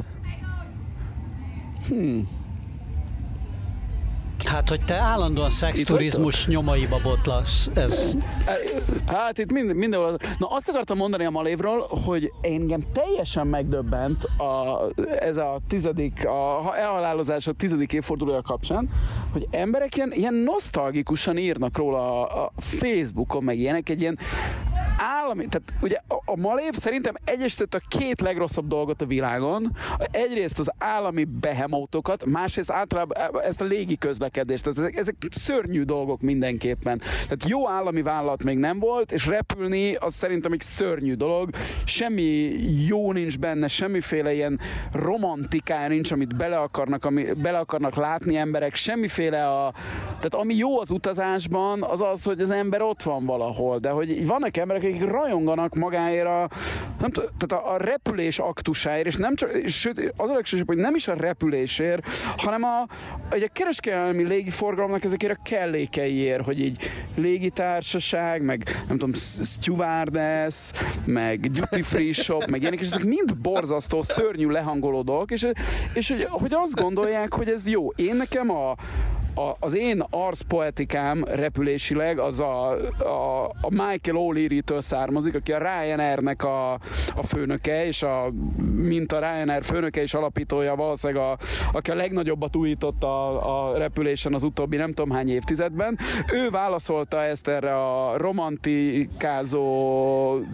Hmm. 1.88 2.47
Hát, 4.48 4.70
hogy 4.70 4.82
te 4.86 4.96
állandóan 4.96 5.50
szexturizmus 5.50 6.48
nyomaiba 6.48 7.00
botlasz, 7.04 7.70
ez... 7.74 8.16
Hát 9.06 9.38
itt 9.38 9.52
mind, 9.52 9.74
mindenhol. 9.74 10.18
Na 10.38 10.48
azt 10.48 10.70
akartam 10.70 10.98
mondani 10.98 11.26
a 11.26 11.30
Malévról, 11.30 11.88
hogy 12.06 12.32
engem 12.42 12.84
teljesen 12.94 13.48
megdöbbent 13.48 14.24
a, 14.24 14.82
ez 15.20 15.38
a 15.38 15.60
tizedik, 15.68 16.26
a 16.26 16.78
elhalálozás 16.78 17.48
a 17.48 17.52
tizedik 17.52 17.94
évfordulója 17.94 18.42
kapcsán, 18.42 18.90
hogy 19.32 19.48
emberek 19.52 19.96
ilyen, 19.96 20.12
ilyen 20.14 20.34
nosztalgikusan 20.34 21.38
írnak 21.38 21.78
róla 21.78 22.28
a, 22.28 22.46
a 22.46 22.62
Facebookon, 22.62 23.44
meg 23.44 23.60
ilyenek 23.60 23.90
egy 23.90 24.02
ilyen 24.02 24.20
állami, 25.28 25.48
tehát 25.48 25.74
ugye 25.82 26.00
a, 26.08 26.22
a 26.26 26.36
Malév 26.36 26.74
szerintem 26.74 27.14
egyesített 27.26 27.74
a 27.74 27.82
két 27.88 28.22
legrosszabb 28.22 28.68
dolgot 28.68 29.02
a 29.02 29.06
világon. 29.06 29.76
Egyrészt 30.12 30.60
az 30.60 30.72
állami 30.78 31.24
behemótokat, 31.24 32.26
másrészt 32.26 32.72
általában 32.72 33.18
ezt 33.44 33.62
a 33.62 33.66
légi 33.66 33.98
közlekedést. 33.98 34.64
Tehát 34.64 34.78
ezek, 34.78 34.98
ezek 34.98 35.16
szörnyű 35.30 35.84
dolgok 35.84 36.22
mindenképpen. 36.22 36.98
Tehát 36.98 37.48
jó 37.48 37.70
állami 37.70 38.02
vállalat 38.02 38.44
még 38.44 38.58
nem 38.58 38.80
volt, 38.80 39.12
és 39.12 39.26
repülni 39.26 39.96
az 39.96 40.14
szerintem 40.14 40.52
egy 40.52 40.62
szörnyű 40.62 41.14
dolog. 41.14 41.50
Semmi 41.86 42.56
jó 42.88 43.12
nincs 43.12 43.40
benne, 43.40 43.68
semmiféle 43.68 44.34
ilyen 44.34 44.60
romantikája 44.92 45.88
nincs, 45.88 46.12
amit 46.12 46.38
bele 46.38 46.58
akarnak, 46.58 47.06
ami, 47.06 47.26
bele 47.42 47.58
akarnak 47.58 47.96
látni 47.96 48.36
emberek, 48.36 48.76
semmiféle 48.76 49.48
a... 49.48 49.74
Tehát 50.06 50.34
ami 50.34 50.56
jó 50.56 50.80
az 50.80 50.92
utazásban, 50.92 51.84
az 51.84 52.02
az, 52.02 52.24
hogy 52.24 52.42
az 52.42 52.50
ember 52.50 52.82
ott 52.82 53.04
van 53.04 53.26
valahol, 53.26 53.78
de 53.78 53.90
hogy 53.90 54.28
vannak 54.28 54.58
emberek, 54.58 54.84
akik 54.84 55.10
rajonganak 55.22 55.76
magáért 55.76 56.26
a, 56.26 56.50
nem 57.00 57.10
tudom, 57.12 57.30
tehát 57.38 57.66
a, 57.66 57.74
a 57.74 57.78
repülés 57.78 58.40
aktusáért, 58.40 59.06
és 59.06 59.16
nem 59.16 59.36
csak, 59.36 59.68
sőt, 59.68 60.14
az 60.18 60.30
a 60.30 60.34
legsősebb, 60.34 60.68
hogy 60.68 60.78
nem 60.78 60.96
is 60.96 61.08
a 61.08 61.14
repülésért, 61.14 62.08
hanem 62.38 62.64
a, 62.64 62.88
hogy 63.30 63.44
a 63.44 63.48
kereskedelmi 63.54 64.24
légiforgalomnak 64.24 65.04
ezekért 65.04 65.38
a 65.38 65.42
kellékeiért, 65.44 66.46
hogy 66.46 66.60
így 66.60 66.78
légitársaság, 67.16 68.42
meg 68.42 68.84
nem 68.88 68.98
tudom, 68.98 69.14
stewardess, 69.44 70.72
meg 71.06 71.40
duty 71.40 71.82
free 71.82 72.14
shop, 72.14 72.46
meg 72.46 72.62
ilyenek, 72.62 72.80
és 72.80 72.88
ezek 72.88 73.04
mind 73.04 73.38
borzasztó, 73.38 74.02
szörnyű 74.02 74.48
lehangoló 74.48 75.02
dolgok, 75.02 75.32
és, 75.32 75.48
és 75.94 76.10
hogy, 76.10 76.24
hogy 76.30 76.54
azt 76.54 76.76
gondolják, 76.82 77.34
hogy 77.34 77.50
ez 77.50 77.68
jó. 77.68 77.90
Én 77.96 78.16
nekem 78.16 78.50
a, 78.50 78.76
a, 79.38 79.56
az 79.60 79.76
én 79.76 80.04
arszpoetikám 80.10 81.24
repülésileg 81.24 82.20
az 82.20 82.40
a, 82.40 82.72
a, 83.00 83.46
a 83.62 83.70
Michael 83.70 84.18
O'Leary-től 84.18 84.82
származik, 84.82 85.36
aki 85.36 85.52
a 85.52 85.58
Ryanair-nek 85.58 86.44
a, 86.44 86.72
a 87.16 87.24
főnöke, 87.24 87.86
és 87.86 88.04
a, 88.04 88.32
mint 88.76 89.12
a 89.12 89.20
Ryanair 89.20 89.64
főnöke 89.64 90.02
és 90.02 90.14
alapítója 90.14 90.76
valószínűleg, 90.76 91.24
a, 91.24 91.38
aki 91.72 91.92
a 91.92 91.96
legnagyobbat 91.96 92.56
újított 92.56 93.04
a, 93.04 93.70
a 93.70 93.78
repülésen 93.78 94.34
az 94.34 94.44
utóbbi 94.44 94.76
nem 94.76 94.92
tudom 94.92 95.12
hány 95.16 95.30
évtizedben. 95.30 95.98
Ő 96.34 96.50
válaszolta 96.50 97.24
ezt 97.24 97.48
erre 97.48 97.76
a 97.76 98.18
romantikázó 98.18 99.66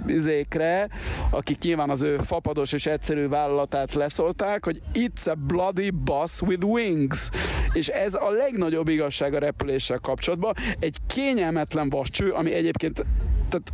izékre, 0.07 0.89
akik 1.29 1.57
nyilván 1.61 1.89
az 1.89 2.01
ő 2.01 2.17
fapados 2.17 2.71
és 2.73 2.85
egyszerű 2.85 3.27
vállalatát 3.27 3.93
leszolták, 3.93 4.65
hogy 4.65 4.81
it's 4.93 5.29
a 5.29 5.35
bloody 5.47 5.89
bus 5.89 6.41
with 6.41 6.65
wings. 6.65 7.29
És 7.73 7.87
ez 7.87 8.13
a 8.13 8.29
legnagyobb 8.29 8.71
igazság 8.89 9.33
a 9.33 9.39
repüléssel 9.39 9.99
kapcsolatban. 9.99 10.53
Egy 10.79 10.97
kényelmetlen 11.07 11.89
vascső, 11.89 12.31
ami 12.31 12.53
egyébként 12.53 13.05
tehát 13.49 13.73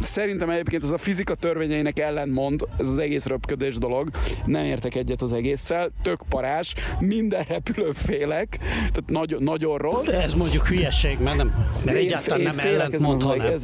Szerintem 0.00 0.50
egyébként 0.50 0.84
ez 0.84 0.90
a 0.90 0.98
fizika 0.98 1.34
törvényeinek 1.34 1.98
ellentmond, 1.98 2.66
ez 2.78 2.88
az 2.88 2.98
egész 2.98 3.26
röpködés 3.26 3.78
dolog. 3.78 4.10
Nem 4.44 4.64
értek 4.64 4.94
egyet 4.94 5.22
az 5.22 5.32
egésszel. 5.32 5.90
Tök 6.02 6.20
parás, 6.28 6.74
minden 7.00 7.44
repülő 7.48 7.90
félek, 7.92 8.58
tehát 8.76 9.02
nagyon, 9.06 9.42
nagyon 9.42 9.78
rossz. 9.78 10.06
Ez 10.06 10.34
mondjuk 10.34 10.66
hülyeség, 10.66 11.18
mert, 11.18 11.36
nem, 11.36 11.54
mert 11.84 11.96
Én- 11.96 12.04
egyáltalán 12.04 12.40
én 12.40 12.52
nem 12.56 12.66
ellentmond, 12.66 13.22
hanem... 13.22 13.54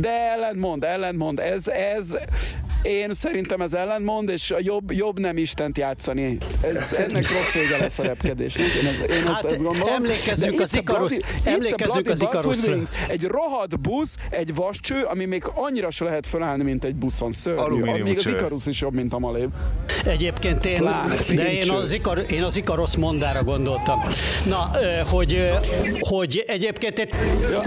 De 0.00 0.10
ellentmond, 0.10 0.84
ellentmond. 0.84 1.38
Ez, 1.38 1.68
ez, 1.68 2.16
én 2.82 3.12
szerintem 3.12 3.60
ez 3.60 3.74
ellentmond, 3.74 4.28
és 4.28 4.50
a 4.50 4.56
jobb, 4.60 4.92
jobb 4.92 5.18
nem 5.18 5.36
Istent 5.36 5.78
játszani. 5.78 6.38
Ez, 6.60 6.92
ennek 7.08 7.30
rossz 7.30 7.52
vége 7.54 7.76
lesz 7.78 7.98
a 7.98 8.02
repkedésnek. 8.02 8.66
Én, 8.66 8.86
ez, 8.86 9.16
én 9.16 9.26
Hát, 9.26 9.44
ezt, 9.44 9.52
ezt 9.52 9.62
gondolom. 9.62 9.94
emlékezzünk 9.94 10.60
az 10.60 10.70
it's 10.72 10.76
a 10.76 10.78
Ikarus- 10.78 11.08
bloody- 11.08 11.24
it's 11.44 11.46
a 11.46 11.50
emlékezzünk 11.50 12.34
az 12.34 12.66
wings. 12.68 12.90
Egy 13.08 13.24
rohadt 13.24 13.80
busz, 13.80 14.16
egy 14.30 14.54
vascső, 14.54 15.02
ami 15.02 15.24
még 15.24 15.42
annyira 15.54 15.90
se 15.90 16.04
lehet 16.04 16.26
felállni, 16.26 16.62
mint 16.62 16.84
egy 16.84 16.94
buszon. 16.94 17.32
Szörnyű. 17.32 17.60
Alumínium 17.60 18.02
Még 18.02 18.16
az 18.16 18.22
cső. 18.22 18.30
Ikarus 18.30 18.66
is 18.66 18.80
jobb, 18.80 18.94
mint 18.94 19.12
a 19.12 19.18
Malév. 19.18 19.48
Egyébként 20.04 20.64
én, 20.64 20.76
Pláne 20.76 21.14
de 21.34 21.52
én 21.52 21.70
az, 21.70 21.92
Ikar, 21.92 22.24
én 22.30 22.42
az 22.42 22.56
Ikarosz 22.56 22.94
mondára 22.94 23.42
gondoltam. 23.44 24.00
Na, 24.44 24.70
hogy, 25.10 25.50
hogy 25.98 26.44
egyébként 26.46 26.98
én, 26.98 27.08
Ja, 27.52 27.60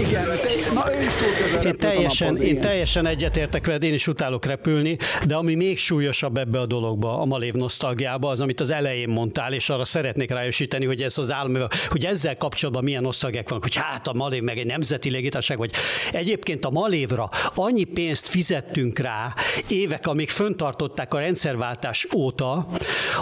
igen, 0.00 0.24
te, 0.24 0.72
na 0.74 0.94
ő 0.94 1.02
is 1.02 1.12
túl 1.12 1.62
én 1.70 1.76
teljesen, 1.76 2.36
én 2.36 2.60
teljesen 2.60 3.06
egyetértek 3.06 3.66
veled, 3.66 3.82
én 3.82 3.92
is 3.94 4.06
utálok 4.06 4.39
repülni, 4.44 4.96
de 5.26 5.34
ami 5.34 5.54
még 5.54 5.78
súlyosabb 5.78 6.36
ebbe 6.36 6.60
a 6.60 6.66
dologba, 6.66 7.20
a 7.20 7.24
malév 7.24 7.54
nosztalgiába, 7.54 8.28
az, 8.30 8.40
amit 8.40 8.60
az 8.60 8.70
elején 8.70 9.08
mondtál, 9.08 9.52
és 9.52 9.68
arra 9.68 9.84
szeretnék 9.84 10.30
rájösíteni, 10.30 10.84
hogy 10.84 11.02
ez 11.02 11.18
az 11.18 11.32
állam, 11.32 11.66
hogy 11.88 12.04
ezzel 12.04 12.36
kapcsolatban 12.36 12.84
milyen 12.84 13.02
nosztalgiák 13.02 13.48
vannak, 13.48 13.64
hogy 13.64 13.74
hát 13.74 14.08
a 14.08 14.12
malév 14.12 14.42
meg 14.42 14.58
egy 14.58 14.66
nemzeti 14.66 15.10
légitársaság, 15.10 15.58
vagy 15.58 15.70
egyébként 16.12 16.64
a 16.64 16.70
malévra 16.70 17.28
annyi 17.54 17.84
pénzt 17.84 18.28
fizettünk 18.28 18.98
rá 18.98 19.34
évek, 19.68 20.06
amíg 20.06 20.28
föntartották 20.28 21.14
a 21.14 21.18
rendszerváltás 21.18 22.06
óta, 22.16 22.66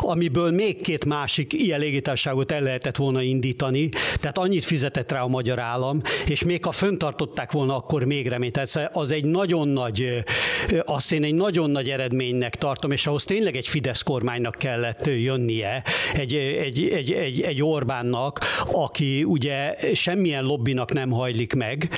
amiből 0.01 0.51
még 0.51 0.83
két 0.83 1.05
másik 1.05 1.53
ilyen 1.53 1.81
légitársaságot 1.81 2.53
el 2.53 2.61
lehetett 2.61 2.97
volna 2.97 3.23
indítani, 3.23 3.89
tehát 4.21 4.39
annyit 4.39 4.65
fizetett 4.65 5.13
rá 5.13 5.23
a 5.23 5.29
magyar 5.29 5.59
állam, 5.59 6.01
és 6.27 6.43
még 6.43 6.65
ha 6.65 6.73
föntartották 6.73 7.53
volna, 7.53 7.77
akkor 7.77 8.05
még 8.05 8.29
reményt. 8.29 8.53
Tehát 8.53 8.91
az 8.93 9.11
egy 9.11 9.25
nagyon 9.25 9.69
nagy, 9.69 10.25
ö, 10.71 10.79
azt 11.09 11.17
én 11.17 11.25
egy 11.25 11.35
nagyon 11.35 11.71
nagy 11.71 11.91
eredménynek 11.91 12.57
tartom, 12.57 12.91
és 12.91 13.07
ahhoz 13.07 13.25
tényleg 13.25 13.57
egy 13.57 13.69
Fidesz 13.69 14.03
kormánynak 14.03 14.55
kellett 14.55 15.07
jönnie, 15.07 15.83
egy, 16.15 16.35
egy, 16.35 16.89
egy, 16.93 17.13
egy, 17.13 17.41
egy 17.41 17.63
Orbánnak, 17.63 18.41
aki 18.73 19.25
ugye 19.25 19.77
semmilyen 19.95 20.45
lobbinak 20.45 20.93
nem 20.93 21.11
hajlik 21.11 21.55
meg, 21.55 21.89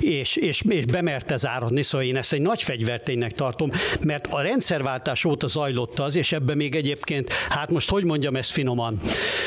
és, 0.00 0.36
és, 0.36 0.62
és 0.68 0.84
bemerte 0.84 1.36
záradni, 1.36 1.82
szóval 1.82 2.06
én 2.06 2.16
ezt 2.16 2.32
egy 2.32 2.40
nagy 2.40 2.62
fegyverténynek 2.62 3.32
tartom, 3.32 3.70
mert 4.00 4.26
a 4.26 4.40
rendszerváltás 4.40 5.24
óta 5.24 5.46
zajlott 5.46 5.98
az, 5.98 6.16
és 6.16 6.32
ebben 6.32 6.56
még 6.56 6.74
egyébként, 6.74 7.32
hát 7.32 7.70
most 7.70 7.90
hogy 7.90 8.04
mondjam 8.04 8.36
ezt 8.36 8.50
finoman, 8.50 9.00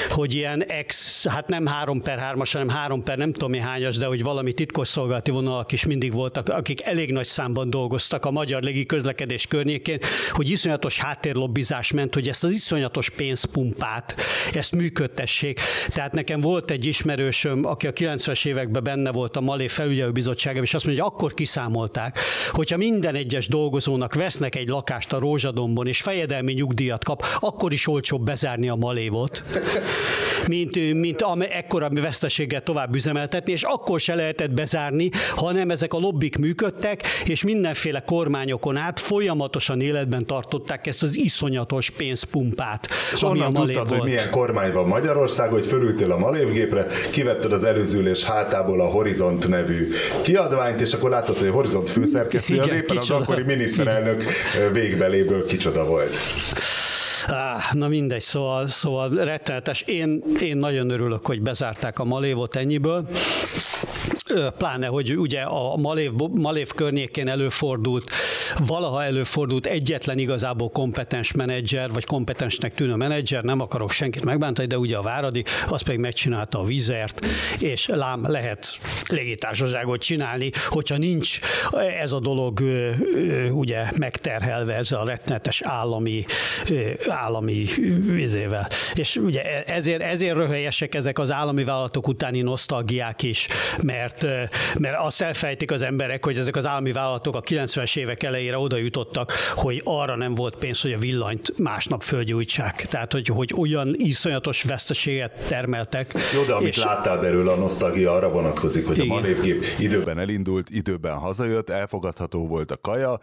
hogy 0.10 0.34
ilyen 0.34 0.64
ex, 0.64 1.26
hát 1.28 1.48
nem 1.48 1.66
3 1.66 2.02
per 2.02 2.34
3-as, 2.36 2.50
hanem 2.52 2.70
3 2.70 3.04
per 3.04 3.18
nem 3.18 3.34
tudom 3.34 3.54
hányas, 3.54 3.98
de 3.98 4.06
hogy 4.06 4.24
valami 4.24 4.54
titkosszolgálati 4.54 5.32
vonalak 5.32 5.72
is 5.72 5.86
mindig 5.86 6.14
voltak, 6.14 6.50
akik 6.50 6.86
elég 6.86 7.12
nagy 7.12 7.26
számban 7.26 7.70
dolgoztak 7.70 8.26
a 8.26 8.32
magyar 8.32 8.62
légi 8.62 8.86
közlekedés 8.86 9.12
környékén, 9.48 10.00
hogy 10.32 10.50
iszonyatos 10.50 11.00
háttérlobbizás 11.00 11.92
ment, 11.92 12.14
hogy 12.14 12.28
ezt 12.28 12.44
az 12.44 12.52
iszonyatos 12.52 13.10
pénzpumpát, 13.10 14.16
ezt 14.54 14.76
működtessék. 14.76 15.60
Tehát 15.90 16.14
nekem 16.14 16.42
volt 16.42 16.72
egy 16.72 16.86
ismerősöm, 16.86 17.66
aki 17.66 17.88
a 17.88 17.94
90-es 17.94 18.46
években 18.46 18.84
benne 18.84 19.12
volt 19.12 19.38
a 19.38 19.42
Malé 19.42 19.68
felügyelőbizottságában, 19.68 20.64
és 20.64 20.74
azt 20.74 20.86
mondja, 20.86 21.04
hogy 21.04 21.14
akkor 21.14 21.34
kiszámolták, 21.34 22.20
hogyha 22.52 22.78
minden 22.78 23.16
egyes 23.16 23.48
dolgozónak 23.48 24.14
vesznek 24.14 24.56
egy 24.56 24.68
lakást 24.68 25.14
a 25.14 25.20
Rózsadombon, 25.20 25.88
és 25.88 26.02
fejedelmi 26.02 26.54
nyugdíjat 26.54 27.04
kap, 27.04 27.26
akkor 27.40 27.74
is 27.74 27.88
olcsóbb 27.88 28.24
bezárni 28.24 28.70
a 28.70 28.76
Malévot. 28.76 29.44
Mint, 30.48 30.94
mint 30.94 31.26
ekkora 31.50 31.90
veszteséggel 31.90 32.62
tovább 32.64 32.96
üzemeltetni, 32.96 33.52
és 33.52 33.64
akkor 33.64 34.00
se 34.00 34.16
lehetett 34.16 34.52
bezárni, 34.52 35.10
hanem 35.36 35.70
ezek 35.70 35.94
a 35.94 35.98
lobbik 35.98 36.38
működtek, 36.38 37.08
és 37.26 37.44
mindenféle 37.44 38.00
kormányokon 38.00 38.78
át 38.78 39.00
folyamatosan 39.00 39.82
életben 39.82 40.26
tartották 40.26 40.88
ezt 40.88 41.04
az 41.04 41.18
iszonyatos 41.18 41.90
pénzpumpát. 41.90 42.88
És 43.14 43.24
onnan 43.24 43.54
tudtad, 43.54 43.88
volt. 43.88 44.00
hogy 44.00 44.10
milyen 44.10 44.30
kormány 44.30 44.72
van 44.72 44.88
Magyarország, 44.88 45.50
hogy 45.50 45.66
fölültél 45.66 46.12
a 46.12 46.18
malévgépre, 46.18 46.88
kivetted 47.12 47.52
az 47.52 47.64
előző 47.64 48.00
ülés 48.00 48.24
hátából 48.24 48.82
a 48.82 48.86
Horizont 48.86 49.48
nevű 49.48 49.90
kiadványt, 50.22 50.82
és 50.82 50.94
akkor 50.94 51.10
láttad, 51.10 51.38
hogy 51.38 51.48
a 51.48 51.52
Horizont 51.52 51.90
főszerkesztő 51.90 52.60
az 52.60 52.68
éppen 52.68 52.98
kicsoda. 52.98 53.16
az 53.16 53.22
akkori 53.22 53.44
miniszterelnök 53.44 54.24
végbeléből 54.74 55.46
kicsoda 55.46 55.86
volt. 55.86 56.16
Ah, 57.28 57.74
na 57.74 57.88
mindegy, 57.88 58.22
szóval, 58.22 58.68
szóval 58.68 59.10
rettenetes. 59.10 59.82
Én, 59.82 60.24
én 60.40 60.58
nagyon 60.58 60.90
örülök, 60.90 61.26
hogy 61.26 61.42
bezárták 61.42 62.00
a 62.00 62.04
Malévot 62.04 62.56
ennyiből 62.56 63.08
pláne, 64.58 64.88
hogy 64.88 65.18
ugye 65.18 65.42
a 65.42 65.78
Malév, 65.78 66.12
Malév 66.34 66.72
környékén 66.72 67.30
előfordult, 67.30 68.12
valaha 68.68 69.04
előfordult 69.04 69.66
egyetlen 69.66 70.18
igazából 70.18 70.70
kompetens 70.70 71.32
menedzser, 71.32 71.92
vagy 71.92 72.06
kompetensnek 72.06 72.74
tűnő 72.74 72.96
menedzser, 72.96 73.44
nem 73.44 73.60
akarok 73.60 73.92
senkit 73.92 74.24
megbántani, 74.24 74.68
de 74.68 74.78
ugye 74.78 74.98
a 74.98 75.02
Váradi, 75.02 75.44
az 75.68 75.82
pedig 75.82 76.00
megcsinálta 76.00 76.60
a 76.60 76.64
vizert, 76.64 77.26
és 77.60 77.88
lám 77.88 78.32
lehet 78.32 78.78
légitársaságot 79.06 80.02
csinálni, 80.02 80.52
hogyha 80.68 80.98
nincs 80.98 81.40
ez 82.02 82.12
a 82.12 82.20
dolog 82.20 82.60
ugye 83.52 83.86
megterhelve 83.98 84.76
ezzel 84.76 85.00
a 85.00 85.06
rettenetes 85.06 85.62
állami, 85.62 86.26
állami 87.08 87.66
vizével. 88.12 88.68
És 88.94 89.16
ugye 89.16 89.64
ezért, 89.64 90.02
ezért 90.02 90.36
röhelyesek 90.36 90.96
ezek 90.96 91.20
az 91.20 91.32
állami 91.32 91.64
vállalatok 91.64 92.08
utáni 92.08 92.42
nosztalgiák 92.42 93.24
is, 93.24 93.48
mert 93.84 94.23
mert, 94.80 94.98
azt 94.98 95.22
elfejtik 95.22 95.72
az 95.72 95.82
emberek, 95.82 96.26
hogy 96.26 96.38
ezek 96.38 96.56
az 96.56 96.66
állami 96.66 96.92
vállalatok 96.92 97.36
a 97.36 97.42
90-es 97.42 97.98
évek 97.98 98.24
elejére 98.24 98.58
oda 98.58 98.78
jutottak, 98.78 99.32
hogy 99.56 99.82
arra 99.84 100.16
nem 100.16 100.36
volt 100.36 100.56
pénz, 100.56 100.82
hogy 100.82 100.94
a 100.94 100.98
villanyt 100.98 101.54
másnap 101.58 102.02
földgyújtsák. 102.02 102.86
Tehát, 102.86 103.12
hogy, 103.12 103.28
hogy 103.28 103.54
olyan 103.58 103.94
iszonyatos 103.98 104.64
veszteséget 104.64 105.48
termeltek. 105.48 106.14
Jó, 106.34 106.44
de 106.44 106.54
amit 106.54 106.68
és... 106.68 106.84
láttál 106.84 107.20
belőle, 107.20 107.52
a 107.52 107.56
nosztalgia 107.56 108.12
arra 108.12 108.30
vonatkozik, 108.30 108.88
hogy 108.88 108.98
Igen. 108.98 109.10
a 109.10 109.14
manévgép 109.14 109.66
időben 109.80 110.20
elindult, 110.20 110.70
időben 110.70 111.18
hazajött, 111.18 111.70
elfogadható 111.70 112.48
volt 112.48 112.72
a 112.72 112.78
kaja. 112.78 113.20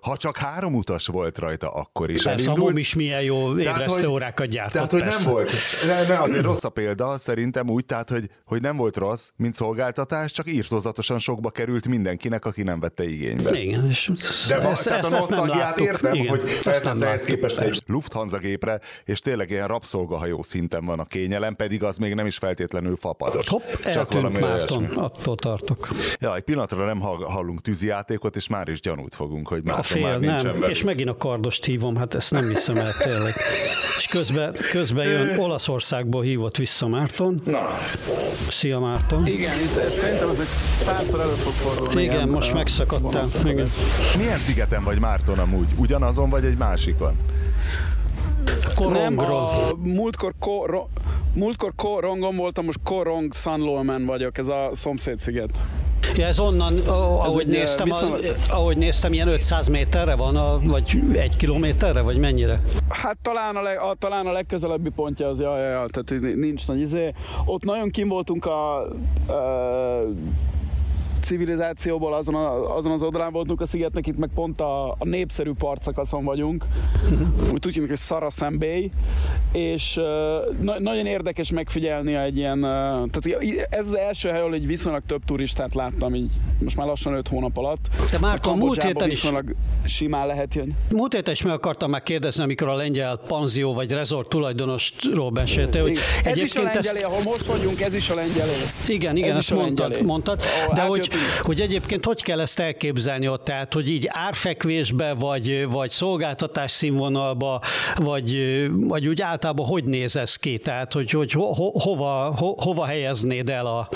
Ha 0.00 0.16
csak 0.16 0.36
három 0.36 0.74
utas 0.74 1.06
volt 1.06 1.38
rajta, 1.38 1.68
akkor 1.68 2.10
is 2.10 2.22
Persze, 2.22 2.50
elindult. 2.50 2.76
a 2.76 2.78
is 2.78 2.94
milyen 2.94 3.22
jó 3.22 3.58
ébresztő 3.58 4.06
órákat 4.06 4.46
gyártott. 4.46 4.72
Tehát, 4.72 4.90
hogy 4.90 5.02
persze. 5.02 5.24
nem 5.24 5.32
volt, 5.32 5.52
ne, 5.86 6.14
ne, 6.14 6.20
azért 6.20 6.44
rossz 6.44 6.64
a 6.64 6.68
példa, 6.68 7.18
szerintem 7.18 7.70
úgy, 7.70 7.86
tehát, 7.86 8.10
hogy, 8.10 8.30
hogy 8.44 8.60
nem 8.60 8.76
volt 8.76 8.96
rossz, 8.96 9.30
mint 9.36 9.54
szolgáltatás, 9.54 10.23
adás 10.24 10.36
csak 10.36 10.50
írtózatosan 10.50 11.18
sokba 11.18 11.50
került 11.50 11.88
mindenkinek, 11.88 12.44
aki 12.44 12.62
nem 12.62 12.80
vette 12.80 13.08
igénybe. 13.08 13.60
Igen, 13.60 13.88
és 13.88 14.10
De 14.48 14.62
ma, 14.62 14.70
ezt, 14.70 14.84
tehát 14.84 15.04
ezt, 15.04 15.12
a 15.12 15.16
nosztalgiát 15.16 15.80
értem, 15.80 16.14
Igen, 16.14 16.28
hogy 16.28 16.60
persze 16.62 17.06
ehhez 17.06 17.24
képest 17.24 17.58
egy 17.58 17.82
Lufthansa 17.86 18.38
gépre, 18.38 18.80
és 19.04 19.18
tényleg 19.18 19.50
ilyen 19.50 19.68
rabszolgahajó 19.68 20.42
szinten 20.42 20.84
van 20.84 20.98
a 20.98 21.04
kényelem, 21.04 21.56
pedig 21.56 21.82
az 21.82 21.96
még 21.96 22.14
nem 22.14 22.26
is 22.26 22.36
feltétlenül 22.36 22.96
fapados. 22.96 23.48
Hopp, 23.48 23.62
csak 23.92 24.12
valami 24.12 24.38
Márton, 24.38 24.84
attól 24.84 25.36
tartok. 25.36 25.88
Ja, 26.18 26.36
egy 26.36 26.42
pillanatra 26.42 26.84
nem 26.84 27.00
hallunk 27.00 27.60
tűzijátékot, 27.60 28.36
és 28.36 28.48
már 28.48 28.68
is 28.68 28.80
gyanút 28.80 29.14
fogunk, 29.14 29.48
hogy 29.48 29.64
Márton 29.64 29.82
fél, 29.82 30.02
már 30.02 30.20
nincsen 30.20 30.58
nem, 30.58 30.70
és 30.70 30.82
megint 30.82 31.08
a 31.08 31.16
kardost 31.16 31.64
hívom, 31.64 31.96
hát 31.96 32.14
ezt 32.14 32.30
nem 32.30 32.48
hiszem 32.48 32.76
el 32.76 32.92
tényleg. 33.02 33.34
És 33.98 34.06
közben, 34.10 34.56
közben 34.70 35.06
jön 35.06 35.38
Olaszországból 35.38 36.22
hívott 36.22 36.56
vissza 36.56 36.86
Márton. 36.86 37.40
Na. 37.44 37.78
Szia 38.48 38.78
Márton. 38.78 39.26
Igen, 39.26 39.58
itt 39.58 40.13
szerintem 40.14 40.40
ez 40.40 40.48
egy 40.78 40.86
párszor 40.86 41.20
elő 41.20 41.32
fog 41.32 41.52
fordulni. 41.52 42.02
Igen, 42.02 42.14
ilyen, 42.14 42.28
most 42.28 42.52
megszakadtál. 42.52 43.26
Igen. 43.44 43.68
Milyen 44.16 44.38
szigeten 44.38 44.84
vagy 44.84 44.98
Márton 44.98 45.38
amúgy? 45.38 45.68
Ugyanazon 45.76 46.30
vagy 46.30 46.44
egy 46.44 46.56
másikon? 46.56 47.16
Nem, 48.88 49.18
a 49.18 49.50
múltkor, 49.82 50.34
ko, 50.38 50.88
múltkor 51.34 51.72
korongon 51.76 52.36
voltam, 52.36 52.64
most 52.64 52.80
korong 52.84 53.34
San 53.34 53.60
Lolman 53.60 54.04
vagyok, 54.06 54.38
ez 54.38 54.48
a 54.48 54.70
szomszédsziget. 54.72 55.58
Ja, 56.16 56.26
ez 56.26 56.40
onnan, 56.40 56.78
ahogy, 56.86 57.44
ez 57.44 57.50
néztem, 57.50 57.84
viszonylag... 57.84 58.20
a, 58.48 58.54
ahogy 58.54 58.76
néztem, 58.76 59.12
ilyen 59.12 59.28
500 59.28 59.68
méterre 59.68 60.14
van, 60.14 60.36
a, 60.36 60.60
vagy 60.62 60.98
egy 61.12 61.36
kilométerre, 61.36 62.00
vagy 62.00 62.18
mennyire? 62.18 62.58
Hát 62.88 63.16
talán 63.22 63.56
a, 63.56 63.62
leg, 63.62 63.78
a, 63.78 63.94
talán 63.98 64.26
a 64.26 64.32
legközelebbi 64.32 64.90
pontja 64.90 65.28
az, 65.28 65.40
ja, 65.40 65.58
ja, 65.58 65.68
ja, 65.68 65.84
tehát 65.90 66.34
nincs 66.34 66.66
nagy 66.66 66.80
izé. 66.80 67.14
Ott 67.44 67.64
nagyon 67.64 67.90
kim 67.90 68.08
voltunk 68.08 68.46
a, 68.46 68.80
a 68.80 70.02
civilizációból 71.24 72.14
azon, 72.14 72.34
a, 72.34 72.76
azon 72.76 72.92
az 72.92 73.02
oldalán 73.02 73.32
voltunk 73.32 73.60
a 73.60 73.66
szigetnek, 73.66 74.06
itt 74.06 74.18
meg 74.18 74.30
pont 74.34 74.60
a, 74.60 74.90
a 74.90 75.04
népszerű 75.04 75.52
partszakaszon 75.58 76.24
vagyunk, 76.24 76.66
úgy 77.52 77.60
tudjuk, 77.60 77.88
hogy 77.88 77.98
Saracen 77.98 78.58
Bay, 78.58 78.90
és 79.52 79.94
na, 80.60 80.80
nagyon 80.80 81.06
érdekes 81.06 81.50
megfigyelni 81.50 82.14
egy 82.14 82.36
ilyen, 82.36 82.60
tehát 82.60 83.42
ez 83.70 83.86
az 83.86 83.96
első 83.96 84.28
hely, 84.28 84.40
ahol 84.40 84.54
egy 84.54 84.66
viszonylag 84.66 85.02
több 85.06 85.24
turistát 85.24 85.74
láttam, 85.74 86.14
így 86.14 86.30
most 86.58 86.76
már 86.76 86.86
lassan 86.86 87.14
5 87.14 87.28
hónap 87.28 87.56
alatt. 87.56 87.88
Te 88.10 88.18
már 88.18 88.38
a 88.42 88.54
múlt 88.54 88.82
héten 88.82 89.10
is 89.10 89.28
simán 89.84 90.26
lehet 90.26 90.54
jönni. 90.54 90.72
Múlt 90.90 91.14
héten 91.14 91.32
is 91.32 91.42
meg 91.42 91.52
akartam 91.52 91.90
már 91.90 92.02
kérdezni, 92.02 92.42
amikor 92.42 92.68
a 92.68 92.74
lengyel 92.74 93.16
panzió 93.16 93.74
vagy 93.74 93.90
rezort 93.90 94.28
tulajdonosról 94.28 95.30
beszélte, 95.30 95.80
hogy 95.80 95.90
ez 95.90 96.26
egyébként 96.26 96.46
is 96.46 96.56
a 96.56 96.62
lengyelé, 96.62 96.98
ezt... 96.98 97.06
ahol 97.06 97.22
most 97.24 97.46
vagyunk, 97.46 97.80
ez 97.80 97.94
is 97.94 98.10
a 98.10 98.14
lengyelé. 98.14 98.52
Igen, 98.88 99.16
igen, 99.16 99.30
ez 99.30 99.36
ezt 99.36 99.54
mondtad, 99.54 100.04
mondtad, 100.04 100.42
de 100.74 100.82
hogy, 100.82 101.08
hogy 101.42 101.60
egyébként 101.60 102.04
hogy 102.04 102.22
kell 102.22 102.40
ezt 102.40 102.58
elképzelni 102.58 103.28
ott, 103.28 103.44
tehát 103.44 103.74
hogy 103.74 103.90
így 103.90 104.08
árfekvésbe, 104.08 105.14
vagy, 105.14 105.66
vagy 105.70 105.90
szolgáltatás 105.90 106.70
színvonalba, 106.70 107.60
vagy, 107.96 108.36
vagy 108.70 109.06
úgy 109.06 109.22
általában 109.22 109.66
hogy 109.66 109.84
néz 109.84 110.16
ez 110.16 110.36
ki, 110.36 110.58
tehát 110.58 110.92
hogy, 110.92 111.10
hogy 111.10 111.32
ho, 111.32 111.52
ho, 111.52 111.78
hova, 111.78 112.34
ho, 112.36 112.54
hova 112.62 112.84
helyeznéd 112.84 113.48
el 113.48 113.66
a, 113.66 113.88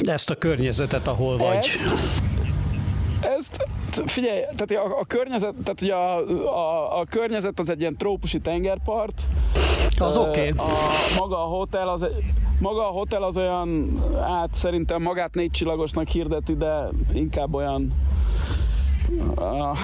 ezt 0.00 0.30
a 0.30 0.34
környezetet, 0.34 1.08
ahol 1.08 1.36
vagy? 1.36 1.56
Ezt, 1.56 1.86
ezt 3.20 3.62
figyelj, 4.06 4.40
tehát 4.40 4.86
a, 4.86 4.98
a 4.98 5.04
környezet, 5.04 5.54
tehát 5.64 5.82
ugye 5.82 5.94
a, 5.94 6.18
a, 6.46 6.98
a 7.00 7.04
környezet 7.10 7.60
az 7.60 7.70
egy 7.70 7.80
ilyen 7.80 7.96
trópusi 7.96 8.38
tengerpart. 8.38 9.22
Az 9.98 10.16
oké. 10.16 10.50
Okay. 10.50 10.66
Maga 11.18 11.44
a 11.44 11.48
hotel 11.48 11.88
az 11.88 12.02
egy, 12.02 12.24
maga 12.60 12.88
a 12.88 12.90
hotel 12.90 13.22
az 13.22 13.36
olyan, 13.36 14.00
hát 14.22 14.54
szerintem 14.54 15.02
magát 15.02 15.34
négy 15.34 15.50
csillagosnak 15.50 16.08
hirdeti, 16.08 16.56
de 16.56 16.88
inkább 17.12 17.54
olyan 17.54 17.92
a, 19.34 19.76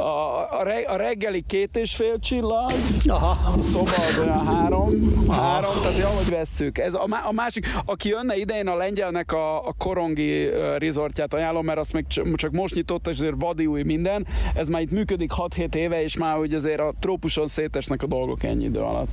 a, 0.00 0.58
a, 0.58 0.62
reg, 0.62 0.88
a 0.88 0.96
reggeli 0.96 1.44
két 1.46 1.76
és 1.76 1.94
fél 1.94 2.18
csillag, 2.18 2.70
Aha. 3.06 3.50
a 3.58 3.62
szoba 3.62 3.90
az 3.90 4.18
olyan 4.26 4.46
három, 4.46 5.14
Aha. 5.26 5.40
három 5.40 5.74
tehát 5.82 6.02
ahogy 6.02 6.28
vesszük. 6.28 6.78
Ez 6.78 6.94
a, 6.94 7.06
a 7.26 7.32
másik, 7.32 7.66
aki 7.84 8.08
jönne 8.08 8.36
idején 8.36 8.68
a 8.68 8.76
lengyelnek 8.76 9.32
a, 9.32 9.66
a 9.66 9.74
korongi 9.78 10.48
resortját 10.78 11.34
ajánlom, 11.34 11.64
mert 11.64 11.78
azt 11.78 11.92
még 11.92 12.06
csak 12.34 12.52
most 12.52 12.74
nyitott, 12.74 13.06
és 13.06 13.18
azért 13.18 13.34
vadi 13.38 13.66
új 13.66 13.82
minden. 13.82 14.26
Ez 14.54 14.68
már 14.68 14.80
itt 14.80 14.90
működik 14.90 15.30
6-7 15.36 15.74
éve, 15.74 16.02
és 16.02 16.16
már 16.16 16.36
hogy 16.36 16.54
azért 16.54 16.80
a 16.80 16.92
trópuson 17.00 17.46
szétesnek 17.46 18.02
a 18.02 18.06
dolgok 18.06 18.42
ennyi 18.42 18.64
idő 18.64 18.80
alatt. 18.80 19.10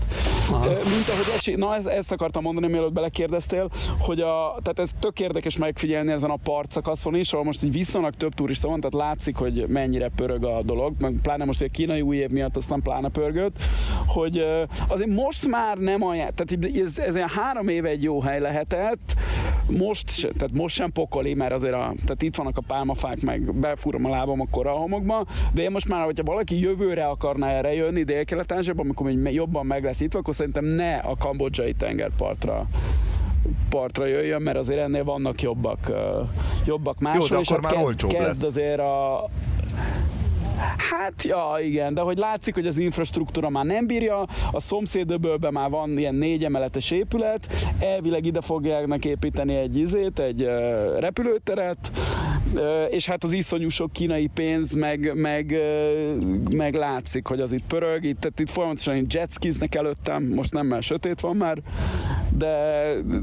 Aha. 0.52 0.66
Mint 0.66 1.08
ahogy 1.10 1.34
esi, 1.36 1.56
na 1.56 1.76
ez, 1.76 1.86
ezt 1.86 2.12
akartam 2.12 2.44
mondani, 2.44 2.68
mielőtt 2.68 2.94
belekérdeztél, 2.94 3.70
hogy 4.00 4.20
a, 4.20 4.58
tehát 4.62 4.80
ez 4.80 4.92
tök 5.00 5.20
érdekes 5.20 5.58
megfigyelni 5.58 6.12
ezen 6.12 6.30
a 6.30 6.38
partszakaszon 6.44 7.16
is, 7.16 7.34
ahol 7.34 7.46
most 7.46 7.64
egy 7.64 7.72
viszonylag 7.72 8.16
több 8.16 8.34
turista 8.34 8.68
van, 8.68 8.80
tehát 8.80 8.96
látszik, 9.18 9.36
hogy 9.36 9.66
mennyire 9.68 10.10
pörög 10.16 10.44
a 10.44 10.62
dolog, 10.64 10.94
meg 11.00 11.14
pláne 11.22 11.46
most 11.46 11.62
a 11.62 11.68
kínai 11.72 12.02
új 12.02 12.18
év 12.18 12.30
miatt 12.30 12.56
aztán 12.56 12.82
pláne 12.82 13.10
pörgött, 13.10 13.60
hogy 14.08 14.44
azért 14.88 15.10
most 15.10 15.48
már 15.48 15.78
nem 15.78 16.02
olyan, 16.02 16.32
tehát 16.36 16.78
ez, 16.86 17.00
ez 17.00 17.16
ilyen 17.16 17.30
három 17.30 17.68
éve 17.68 17.90
egy 17.90 18.04
jó 18.04 18.22
hely 18.22 18.40
lehetett, 18.40 19.16
most, 19.78 20.10
se, 20.10 20.28
tehát 20.28 20.54
most 20.54 20.76
sem 20.76 20.92
pokoli, 20.92 21.34
mert 21.34 21.52
azért 21.52 21.74
a, 21.74 21.94
tehát 22.06 22.22
itt 22.22 22.36
vannak 22.36 22.58
a 22.58 22.62
pálmafák, 22.68 23.22
meg 23.22 23.56
befúrom 23.56 24.06
a 24.06 24.10
lábam 24.10 24.42
akkor 24.42 24.68
a 24.68 24.72
homokba, 24.72 25.26
de 25.54 25.62
én 25.62 25.72
most 25.72 25.88
már, 25.88 26.06
hogyha 26.06 26.24
valaki 26.24 26.60
jövőre 26.60 27.06
akarna 27.06 27.50
erre 27.50 27.74
jönni 27.74 28.04
dél-kelet 28.04 28.52
amikor 28.76 29.12
még 29.12 29.34
jobban 29.34 29.66
meg 29.66 29.84
lesz 29.84 30.02
itt, 30.02 30.16
akkor 30.16 30.36
szerintem 30.36 30.66
ne 30.66 30.96
a 30.96 31.16
kambodzsai 31.20 31.74
tengerpartra 31.74 32.68
partra 33.70 34.06
jöjjön, 34.06 34.42
mert 34.42 34.58
azért 34.58 34.80
ennél 34.80 35.04
vannak 35.04 35.42
jobbak, 35.42 35.92
jobbak 36.66 37.00
máshol, 37.00 37.22
Jó, 37.22 37.28
de 37.28 37.36
akkor 37.36 37.58
és 37.58 37.64
már 37.64 37.72
kezd, 37.74 37.86
olcsóbb 37.86 38.12
kezd 38.12 38.42
lesz. 38.42 38.44
azért 38.44 38.80
a, 38.80 39.30
Hát, 40.92 41.24
ja, 41.24 41.56
igen, 41.64 41.94
de 41.94 42.02
hogy 42.02 42.18
látszik, 42.18 42.54
hogy 42.54 42.68
az 42.68 42.78
infrastruktúra 42.78 43.50
már 43.50 43.66
nem 43.66 43.88
bírja, 43.88 44.28
a 44.52 44.60
szomszédöbölben 44.60 45.54
már 45.54 45.70
van 45.70 45.98
ilyen 45.98 46.16
négy 46.16 46.44
emeletes 46.44 46.92
épület, 46.92 47.48
elvileg 47.80 48.26
ide 48.26 48.42
fogják 48.42 49.06
építeni 49.06 49.56
egy 49.56 49.78
izét, 49.78 50.20
egy 50.20 50.42
repülőteret, 51.00 51.92
és 52.90 53.06
hát 53.06 53.24
az 53.24 53.32
iszonyú 53.32 53.70
sok 53.70 53.92
kínai 53.92 54.28
pénz 54.28 54.74
meg, 54.74 55.12
meg, 55.16 55.56
meg 56.52 56.74
látszik, 56.74 57.28
hogy 57.28 57.40
az 57.40 57.52
itt 57.52 57.66
pörög, 57.68 58.04
itt, 58.04 58.20
tehát 58.20 58.40
itt 58.40 58.50
folyamatosan 58.50 59.06
jetskiznek 59.10 59.76
előttem, 59.76 60.24
most 60.24 60.54
nem, 60.54 60.68
mert 60.68 60.82
sötét 60.82 61.20
van 61.20 61.36
már, 61.36 61.58
de 62.38 62.48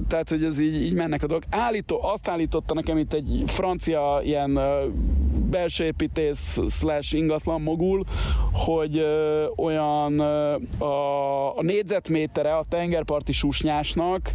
tehát, 0.08 0.28
hogy 0.28 0.44
ez 0.44 0.58
így, 0.58 0.82
így 0.82 0.94
mennek 0.94 1.22
a 1.22 1.26
dolgok. 1.26 1.48
Állító, 1.50 2.02
azt 2.02 2.28
állította 2.28 2.74
nekem 2.74 2.98
itt 2.98 3.12
egy 3.12 3.42
francia 3.46 4.20
ilyen 4.24 4.58
belső 5.44 5.85
építész 5.85 6.59
slash 6.68 7.14
ingatlan 7.14 7.61
mogul, 7.61 8.04
hogy 8.52 9.04
olyan 9.57 10.20
a, 10.78 11.57
a 11.57 11.62
négyzetmétere 11.62 12.57
a 12.57 12.64
tengerparti 12.68 13.33
susnyásnak 13.33 14.33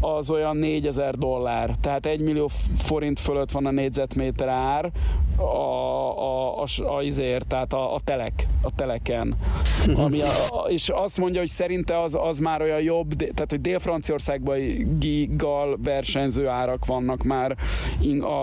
az 0.00 0.30
olyan 0.30 0.56
4000 0.56 1.14
dollár, 1.14 1.74
tehát 1.80 2.06
1 2.06 2.20
millió 2.20 2.50
forint 2.78 3.20
fölött 3.20 3.50
van 3.50 3.66
a 3.66 3.70
négyzetméter 3.70 4.48
ár 4.48 4.90
a, 5.36 5.42
a, 5.42 6.62
a, 6.62 6.66
a 6.96 7.02
izért, 7.02 7.46
tehát 7.46 7.72
a, 7.72 7.94
a 7.94 8.00
telek, 8.04 8.46
a 8.62 8.74
teleken. 8.74 9.36
Ami 9.94 10.20
a, 10.20 10.28
a, 10.48 10.68
és 10.68 10.88
azt 10.88 11.18
mondja, 11.18 11.40
hogy 11.40 11.48
szerinte 11.48 12.02
az, 12.02 12.16
az 12.20 12.38
már 12.38 12.62
olyan 12.62 12.80
jobb, 12.80 13.16
tehát 13.16 13.50
hogy 13.50 13.60
Dél-Franciaországban 13.60 14.58
gigal 14.98 15.78
versenyző 15.82 16.46
árak 16.46 16.86
vannak 16.86 17.22
már 17.22 17.56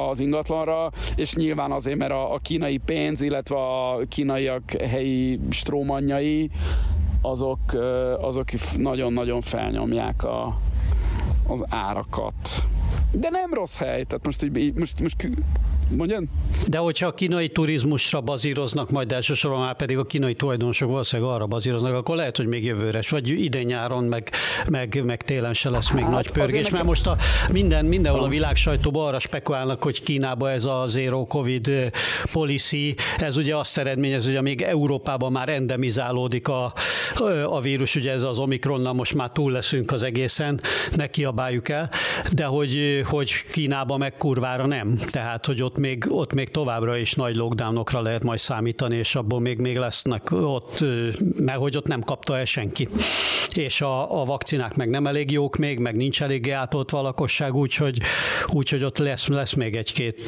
az 0.09 0.19
ingatlanra, 0.19 0.91
és 1.15 1.35
nyilván 1.35 1.71
azért, 1.71 1.97
mert 1.97 2.11
a, 2.11 2.33
a 2.33 2.37
kínai 2.37 2.77
pénz, 2.77 3.21
illetve 3.21 3.55
a 3.55 3.99
kínaiak 4.09 4.71
helyi 4.71 5.39
strómanjai, 5.49 6.49
azok, 7.21 7.59
azok 8.21 8.47
nagyon-nagyon 8.77 9.41
felnyomják 9.41 10.23
a, 10.23 10.57
az 11.47 11.63
árakat. 11.69 12.63
De 13.11 13.29
nem 13.29 13.53
rossz 13.53 13.77
hely, 13.77 14.03
tehát 14.03 14.25
most, 14.25 14.43
így, 14.55 14.73
most, 14.73 14.99
most 14.99 15.29
Mondjam? 15.95 16.29
De 16.67 16.77
hogyha 16.77 17.07
a 17.07 17.13
kínai 17.13 17.49
turizmusra 17.49 18.21
bazíroznak, 18.21 18.89
majd 18.89 19.11
elsősorban 19.11 19.59
már 19.59 19.75
pedig 19.75 19.97
a 19.97 20.03
kínai 20.03 20.33
tulajdonosok 20.33 20.89
valószínűleg 20.89 21.31
arra 21.31 21.45
bazíroznak, 21.45 21.93
akkor 21.93 22.15
lehet, 22.15 22.37
hogy 22.37 22.47
még 22.47 22.63
jövőre, 22.65 23.01
vagy 23.09 23.29
idén 23.29 23.65
nyáron, 23.65 24.03
meg, 24.03 24.29
meg, 24.69 25.03
meg 25.05 25.23
télen 25.23 25.53
se 25.53 25.69
lesz 25.69 25.91
még 25.91 26.03
hát, 26.03 26.11
nagy 26.11 26.31
pörgés, 26.31 26.69
mert 26.69 26.85
most 26.85 27.07
a 27.07 27.17
minden, 27.51 27.85
mindenhol 27.85 28.23
a 28.23 28.27
világ 28.27 28.55
sajtóban 28.55 29.07
arra 29.07 29.19
spekulálnak, 29.19 29.83
hogy 29.83 30.03
Kínába 30.03 30.51
ez 30.51 30.65
a 30.65 30.85
zero 30.87 31.25
covid 31.25 31.71
policy, 32.31 32.95
ez 33.17 33.37
ugye 33.37 33.55
azt 33.55 33.77
eredményez, 33.77 34.25
hogy 34.25 34.35
amíg 34.35 34.61
Európában 34.61 35.31
már 35.31 35.49
endemizálódik 35.49 36.47
a, 36.47 36.73
a 37.45 37.61
vírus, 37.61 37.95
ugye 37.95 38.11
ez 38.11 38.23
az 38.23 38.37
Omikronnal 38.37 38.93
most 38.93 39.13
már 39.13 39.31
túl 39.31 39.51
leszünk 39.51 39.91
az 39.91 40.03
egészen, 40.03 40.61
ne 40.95 41.07
kiabáljuk 41.07 41.69
el, 41.69 41.89
de 42.33 42.45
hogy, 42.45 42.76
hogy 43.03 43.31
Kínába 43.51 43.97
meg 43.97 44.15
kurvára 44.15 44.65
nem. 44.65 44.97
Tehát, 45.11 45.45
hogy 45.45 45.61
ott 45.61 45.77
még, 45.77 46.05
ott 46.09 46.33
még 46.33 46.49
továbbra 46.49 46.97
is 46.97 47.13
nagy 47.13 47.35
lockdownokra 47.35 48.01
lehet 48.01 48.23
majd 48.23 48.39
számítani, 48.39 48.95
és 48.95 49.15
abból 49.15 49.39
még, 49.39 49.59
még 49.59 49.77
lesznek 49.77 50.31
ott, 50.31 50.85
mert 51.39 51.59
hogy 51.59 51.77
ott 51.77 51.87
nem 51.87 52.01
kapta 52.01 52.37
el 52.37 52.45
senki. 52.45 52.87
És 53.53 53.81
a, 53.81 54.21
a 54.21 54.25
vakcinák 54.25 54.75
meg 54.75 54.89
nem 54.89 55.07
elég 55.07 55.31
jók 55.31 55.55
még, 55.55 55.79
meg 55.79 55.95
nincs 55.95 56.21
elég 56.21 56.51
átolt 56.51 56.89
valakosság, 56.89 57.55
úgyhogy, 57.55 58.01
úgyhogy 58.47 58.83
ott 58.83 58.97
lesz, 58.97 59.27
lesz 59.27 59.53
még 59.53 59.75
egy-két 59.75 60.21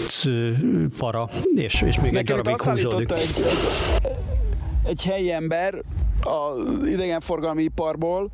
para, 0.97 1.29
és, 1.53 1.81
és 1.81 1.99
még 1.99 2.12
Nekem 2.12 2.38
egy 2.38 2.43
darabig 2.43 2.62
húzódik. 2.62 3.12
Egy, 3.12 3.21
egy, 3.21 4.12
egy 4.83 5.03
helyi 5.03 5.31
ember 5.31 5.83
az 6.21 6.88
idegenforgalmi 6.88 7.63
iparból, 7.63 8.31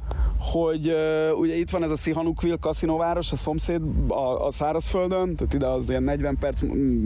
hogy 0.51 0.87
uh, 0.87 1.39
ugye 1.39 1.55
itt 1.55 1.69
van 1.69 1.83
ez 1.83 1.91
a 1.91 1.95
Sihanoukville 1.95 2.57
kaszinóváros, 2.61 3.31
a 3.31 3.35
szomszéd 3.35 3.81
a, 4.07 4.45
a 4.45 4.51
szárazföldön, 4.51 5.35
tehát 5.35 5.53
ide 5.53 5.67
az 5.67 5.89
ilyen 5.89 6.03
40 6.03 6.37
perc 6.37 6.61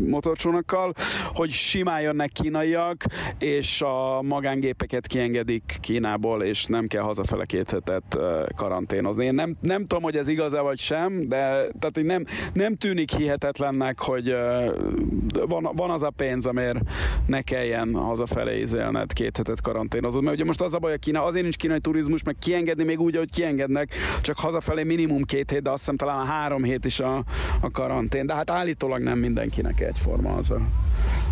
motorcsónakkal, 0.07 0.93
hogy 1.33 1.49
simán 1.49 2.01
jönnek 2.01 2.31
kínaiak, 2.31 3.03
és 3.39 3.81
a 3.81 4.21
magángépeket 4.21 5.07
kiengedik 5.07 5.77
Kínából, 5.81 6.43
és 6.43 6.65
nem 6.65 6.87
kell 6.87 7.01
hazafele 7.01 7.45
két 7.45 7.69
hetet 7.69 8.15
uh, 8.15 8.47
karanténozni. 8.55 9.25
Én 9.25 9.33
nem, 9.33 9.55
nem 9.61 9.81
tudom, 9.81 10.03
hogy 10.03 10.15
ez 10.15 10.27
igaz-e 10.27 10.59
vagy 10.59 10.79
sem, 10.79 11.19
de 11.19 11.37
tehát, 11.79 11.91
hogy 11.93 12.05
nem, 12.05 12.25
nem 12.53 12.75
tűnik 12.75 13.11
hihetetlennek, 13.11 13.99
hogy 13.99 14.31
uh, 14.31 15.47
van, 15.47 15.69
van 15.75 15.89
az 15.89 16.03
a 16.03 16.09
pénz, 16.09 16.45
amért 16.45 16.79
ne 17.25 17.41
kelljen 17.41 17.95
hazafele 17.95 18.57
izélned 18.57 19.13
két 19.13 19.37
hetet 19.37 19.61
karanténozni. 19.61 20.21
Mert 20.21 20.35
ugye 20.35 20.45
most 20.45 20.61
az 20.61 20.73
a 20.73 20.79
baj, 20.79 20.93
a 20.93 20.97
Kína, 20.97 21.23
azért 21.23 21.43
nincs 21.43 21.55
kínai 21.55 21.79
turizmus, 21.79 22.23
meg 22.23 22.35
kiengedni 22.39 22.83
még 22.83 22.99
úgy, 22.99 23.15
hogy 23.15 23.28
hogy 23.29 23.43
kiengednek, 23.43 23.93
csak 24.21 24.39
hazafelé 24.39 24.83
minimum 24.83 25.23
két 25.23 25.51
hét, 25.51 25.61
de 25.61 25.69
azt 25.69 25.79
hiszem 25.79 25.95
talán 25.95 26.25
három 26.25 26.63
hét 26.63 26.85
is 26.85 26.99
a, 26.99 27.23
a 27.61 27.71
karantén. 27.71 28.25
De 28.25 28.33
hát 28.33 28.49
állítólag 28.49 29.01
nem 29.01 29.19
mindenkinek 29.19 29.79
egyforma 29.79 30.35
az 30.35 30.51
a, 30.51 30.59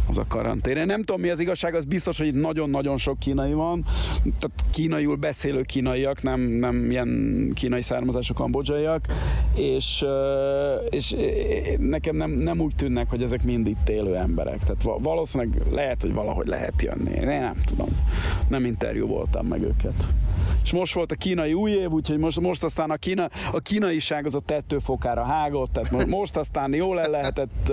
az 0.07 0.17
a 0.17 0.25
karantén. 0.27 0.77
Én 0.77 0.85
nem 0.85 1.03
tudom, 1.03 1.21
mi 1.21 1.29
az 1.29 1.39
igazság, 1.39 1.75
az 1.75 1.85
biztos, 1.85 2.17
hogy 2.17 2.27
itt 2.27 2.41
nagyon-nagyon 2.41 2.97
sok 2.97 3.19
kínai 3.19 3.53
van, 3.53 3.85
tehát 4.23 4.65
kínaiul 4.71 5.15
beszélő 5.15 5.61
kínaiak, 5.61 6.21
nem, 6.21 6.41
nem 6.41 6.91
ilyen 6.91 7.51
kínai 7.53 7.81
származású 7.81 8.33
kambodzsaiak, 8.33 9.05
és, 9.55 10.05
és 10.89 11.15
nekem 11.77 12.15
nem, 12.15 12.31
nem 12.31 12.59
úgy 12.59 12.75
tűnnek, 12.75 13.09
hogy 13.09 13.23
ezek 13.23 13.43
mind 13.43 13.67
itt 13.67 13.89
élő 13.89 14.15
emberek. 14.15 14.59
Tehát 14.63 14.99
valószínűleg 14.99 15.61
lehet, 15.71 16.01
hogy 16.01 16.13
valahogy 16.13 16.47
lehet 16.47 16.81
jönni. 16.81 17.11
Én 17.11 17.27
nem 17.27 17.61
tudom. 17.65 17.89
Nem 18.49 18.65
interjú 18.65 19.07
voltam 19.07 19.47
meg 19.47 19.61
őket. 19.61 20.07
És 20.63 20.71
most 20.71 20.93
volt 20.93 21.11
a 21.11 21.15
kínai 21.15 21.53
új 21.53 21.71
év, 21.71 21.89
úgyhogy 21.89 22.17
most, 22.17 22.39
most 22.39 22.63
aztán 22.63 22.89
a, 22.89 22.95
kína, 22.95 23.29
a 23.51 23.59
kínaiság 23.59 24.25
az 24.25 24.35
a 24.35 24.39
tettőfokára 24.45 25.23
hágott, 25.23 25.73
tehát 25.73 25.91
most, 25.91 26.07
most 26.07 26.35
aztán 26.35 26.73
jól 26.73 26.99
el 26.99 27.09
lehetett 27.09 27.71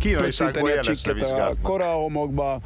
Kínaiságból 0.00 0.70
a 0.70 0.80
csikket 0.80 1.22
a 1.30 1.52
korahomokba, 1.62 2.60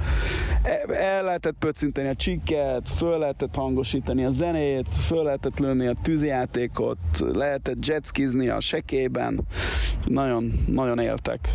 el 0.88 1.24
lehetett 1.24 1.54
pöccinteni 1.58 2.08
a 2.08 2.14
csikket, 2.14 2.88
föl 2.88 3.18
lehetett 3.18 3.54
hangosítani 3.54 4.24
a 4.24 4.30
zenét, 4.30 4.86
föl 4.96 5.22
lehetett 5.22 5.58
lőni 5.58 5.86
a 5.86 5.94
tűzijátékot, 6.02 6.98
lehetett 7.32 7.86
jetskizni 7.86 8.48
a 8.48 8.60
sekében, 8.60 9.40
nagyon, 10.04 10.64
nagyon 10.66 10.98
éltek. 10.98 11.48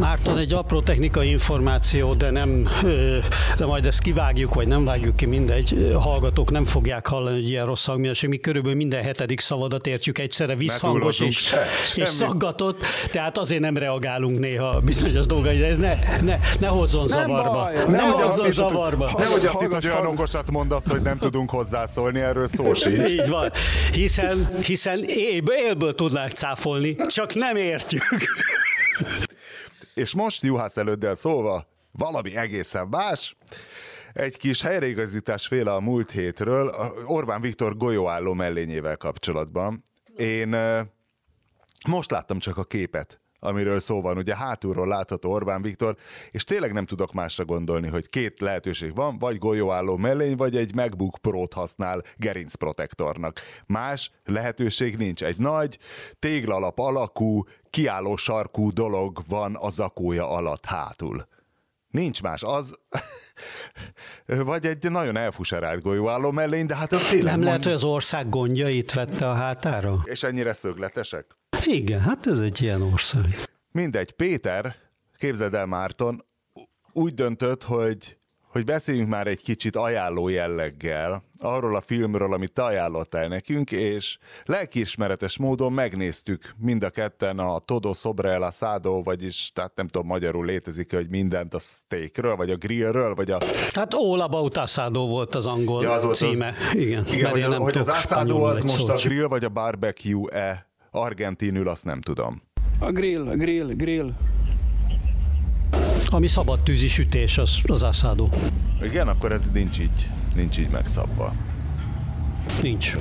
Márton, 0.00 0.38
egy 0.38 0.52
apró 0.52 0.80
technikai 0.80 1.28
információ, 1.30 2.14
de 2.14 2.30
nem, 2.30 2.68
de 3.56 3.66
majd 3.66 3.86
ezt 3.86 3.98
kivágjuk, 3.98 4.54
vagy 4.54 4.68
nem 4.68 4.84
vágjuk 4.84 5.16
ki, 5.16 5.26
mindegy. 5.26 5.90
Hallgatók 5.94 6.50
nem 6.50 6.64
fogják 6.64 7.06
hallani, 7.06 7.34
hogy 7.34 7.48
ilyen 7.48 7.66
rossz 7.66 7.86
hangminőség. 7.86 8.28
Mi 8.28 8.36
körülbelül 8.38 8.76
minden 8.76 9.02
hetedik 9.02 9.40
szavadat 9.40 9.86
értjük 9.86 10.18
egyszerre 10.18 10.54
visszhangos 10.54 11.20
és, 11.20 11.54
és 11.94 12.08
szaggatott, 12.08 12.84
tehát 13.12 13.38
azért 13.38 13.60
nem 13.60 13.76
reagálunk 13.76 14.38
néha 14.38 14.80
bizonyos 14.80 15.26
dolgai, 15.26 15.56
de 15.56 15.66
ez 15.66 15.78
ne, 15.78 15.98
ne, 16.22 16.38
ne 16.60 16.66
hozzon 16.66 17.04
nem 17.08 17.26
zavarba. 17.26 17.52
Baj, 17.52 17.74
ne, 17.74 17.96
ne 17.96 18.02
hozzon 18.02 18.46
azt 18.46 18.54
zavarba. 18.54 19.10
Nehogy 19.18 19.46
azt 19.46 19.60
hitt, 19.60 19.72
hogy 19.72 19.86
olyan 19.86 20.06
okosat 20.06 20.50
mondasz, 20.50 20.88
hogy 20.88 21.02
nem 21.02 21.18
tudunk 21.18 21.50
hozzászólni, 21.50 22.20
erről 22.20 22.46
szó 22.46 22.74
sincs. 22.74 23.10
Így 23.10 23.28
van, 23.28 23.50
hiszen, 23.92 24.48
hiszen 24.64 25.04
élből, 25.04 25.56
élből 25.56 25.94
tudnánk 25.94 26.30
cáfolni, 26.30 26.96
csak 27.08 27.34
nem 27.34 27.56
értjük. 27.56 28.02
És 29.94 30.14
most 30.14 30.42
Juhász 30.42 30.76
előddel 30.76 31.14
szólva, 31.14 31.66
valami 31.92 32.36
egészen 32.36 32.88
más. 32.88 33.36
Egy 34.12 34.36
kis 34.36 34.62
helyreigazítás 34.62 35.46
féle 35.46 35.74
a 35.74 35.80
múlt 35.80 36.10
hétről, 36.10 36.74
Orbán 37.06 37.40
Viktor 37.40 37.76
golyóálló 37.76 38.32
mellényével 38.32 38.96
kapcsolatban. 38.96 39.84
Én 40.16 40.56
most 41.88 42.10
láttam 42.10 42.38
csak 42.38 42.56
a 42.56 42.64
képet 42.64 43.20
amiről 43.40 43.80
szó 43.80 44.00
van. 44.00 44.16
Ugye 44.16 44.36
hátulról 44.36 44.86
látható 44.86 45.30
Orbán 45.30 45.62
Viktor, 45.62 45.96
és 46.30 46.44
tényleg 46.44 46.72
nem 46.72 46.86
tudok 46.86 47.12
másra 47.12 47.44
gondolni, 47.44 47.88
hogy 47.88 48.08
két 48.08 48.40
lehetőség 48.40 48.94
van, 48.94 49.18
vagy 49.18 49.38
golyóálló 49.38 49.96
mellény, 49.96 50.36
vagy 50.36 50.56
egy 50.56 50.74
MacBook 50.74 51.18
Pro-t 51.20 51.52
használ 51.52 52.02
gerincprotektornak. 52.16 53.40
Más 53.66 54.10
lehetőség 54.24 54.96
nincs. 54.96 55.24
Egy 55.24 55.38
nagy 55.38 55.78
téglalap 56.18 56.78
alakú, 56.78 57.44
kiálló 57.70 58.16
sarkú 58.16 58.72
dolog 58.72 59.18
van 59.28 59.54
a 59.54 59.70
zakója 59.70 60.30
alatt 60.30 60.64
hátul. 60.64 61.26
Nincs 61.90 62.22
más, 62.22 62.42
az 62.42 62.74
vagy 64.26 64.66
egy 64.66 64.90
nagyon 64.90 65.16
elfuserált 65.16 65.82
golyóálló 65.82 66.30
mellény, 66.30 66.66
de 66.66 66.76
hát 66.76 66.88
tényleg... 66.88 67.22
Nem 67.22 67.32
mond... 67.32 67.44
lehet, 67.44 67.64
hogy 67.64 67.72
az 67.72 67.84
ország 67.84 68.28
gondjait 68.28 68.92
vette 68.92 69.28
a 69.28 69.34
hátára? 69.34 70.00
És 70.04 70.22
ennyire 70.22 70.52
szögletesek? 70.52 71.26
Igen, 71.64 72.00
hát 72.00 72.26
ez 72.26 72.38
egy 72.38 72.62
ilyen 72.62 72.82
ország. 72.82 73.24
Mindegy, 73.72 74.12
Péter, 74.12 74.76
képzeld 75.18 75.54
el 75.54 75.66
Márton, 75.66 76.24
úgy 76.92 77.14
döntött, 77.14 77.62
hogy 77.62 78.18
hogy 78.50 78.64
beszéljünk 78.64 79.08
már 79.08 79.26
egy 79.26 79.42
kicsit 79.42 79.76
ajánló 79.76 80.28
jelleggel 80.28 81.24
arról 81.38 81.76
a 81.76 81.80
filmről, 81.80 82.32
amit 82.32 82.52
te 82.52 82.62
ajánlottál 82.62 83.28
nekünk, 83.28 83.70
és 83.70 84.18
lelkiismeretes 84.44 85.38
módon 85.38 85.72
megnéztük 85.72 86.54
mind 86.56 86.84
a 86.84 86.90
ketten 86.90 87.38
a 87.38 87.58
Todo 87.58 87.92
Sobre 87.92 88.30
el 88.30 88.42
Asado, 88.42 89.02
vagyis, 89.02 89.50
tehát 89.54 89.72
nem 89.74 89.86
tudom, 89.86 90.06
magyarul 90.06 90.44
létezik 90.44 90.94
hogy 90.94 91.08
mindent 91.08 91.54
a 91.54 91.58
steakről, 91.58 92.36
vagy 92.36 92.50
a 92.50 92.56
grillről, 92.56 93.14
vagy 93.14 93.30
a... 93.30 93.38
Hát 93.72 93.94
All 93.94 94.20
About 94.20 94.56
Asado 94.56 95.06
volt 95.06 95.34
az 95.34 95.46
angol 95.46 95.82
ja, 95.82 95.92
az 95.92 96.04
volt 96.04 96.16
címe. 96.16 96.54
Az... 96.68 96.74
Igen, 96.74 97.06
Igen 97.06 97.30
hogy, 97.30 97.42
az, 97.42 97.54
hogy 97.54 97.76
az 97.76 97.88
Asado 97.88 98.42
az 98.42 98.62
most 98.62 98.88
a 98.88 98.94
grill, 98.94 99.26
vagy 99.26 99.44
a 99.44 99.48
barbecue-e 99.48 100.66
argentinül, 100.90 101.68
azt 101.68 101.84
nem 101.84 102.00
tudom. 102.00 102.42
A 102.78 102.90
grill, 102.90 103.28
a 103.28 103.34
grill, 103.36 103.66
grill. 103.66 104.12
Ami 106.10 106.26
szabad 106.26 106.60
tűzi 106.60 106.88
sütés, 106.88 107.38
az, 107.38 107.58
az 107.66 107.82
asado. 107.82 108.26
Igen, 108.82 109.08
akkor 109.08 109.32
ez 109.32 109.50
nincs 109.50 109.78
így, 109.78 110.10
nincs 110.34 110.58
így 110.58 110.68
megszabva. 110.70 111.32
Nincs. 112.62 112.92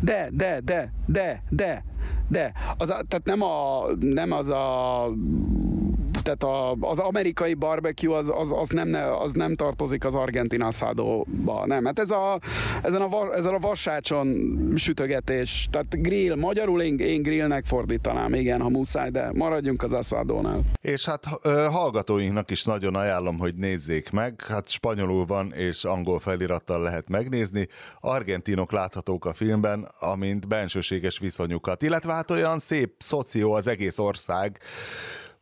De, 0.00 0.28
de, 0.32 0.60
de, 0.64 0.92
de, 1.06 1.42
de, 1.48 1.84
de. 2.28 2.52
Az 2.76 2.90
a, 2.90 3.02
tehát 3.08 3.24
nem, 3.24 3.42
a, 3.42 3.84
nem 4.00 4.32
az 4.32 4.50
a 4.50 5.08
tehát 6.24 6.42
a, 6.42 6.76
az 6.80 6.98
amerikai 6.98 7.54
barbecue 7.54 8.16
az, 8.16 8.32
az, 8.34 8.52
az, 8.52 8.68
nem, 8.68 8.94
az 9.18 9.32
nem 9.32 9.56
tartozik 9.56 10.04
az 10.04 10.14
argentin 10.14 10.62
assadóba, 10.62 11.66
nem. 11.66 11.84
Hát 11.84 11.98
ez 11.98 12.10
a, 12.10 12.40
ezen, 12.82 13.02
a, 13.02 13.34
ezen 13.34 13.54
a 13.54 13.58
vassácson 13.58 14.56
sütögetés, 14.76 15.68
tehát 15.70 16.02
grill, 16.02 16.34
magyarul 16.34 16.82
én, 16.82 16.98
én 16.98 17.22
grillnek 17.22 17.64
fordítanám, 17.64 18.34
igen, 18.34 18.60
ha 18.60 18.68
muszáj, 18.68 19.10
de 19.10 19.30
maradjunk 19.34 19.82
az 19.82 19.92
assadónál. 19.92 20.62
És 20.80 21.04
hát 21.04 21.24
hallgatóinknak 21.70 22.50
is 22.50 22.64
nagyon 22.64 22.94
ajánlom, 22.94 23.38
hogy 23.38 23.54
nézzék 23.54 24.10
meg, 24.10 24.44
hát 24.48 24.68
spanyolul 24.68 25.26
van 25.26 25.52
és 25.52 25.84
angol 25.84 26.18
felirattal 26.18 26.82
lehet 26.82 27.08
megnézni. 27.08 27.68
Argentinok 28.00 28.72
láthatók 28.72 29.24
a 29.24 29.32
filmben, 29.34 29.88
amint 30.00 30.48
bensőséges 30.48 31.18
viszonyukat, 31.18 31.82
illetve 31.82 32.12
hát 32.12 32.30
olyan 32.30 32.58
szép 32.58 32.94
szoció 32.98 33.52
az 33.52 33.66
egész 33.66 33.98
ország, 33.98 34.58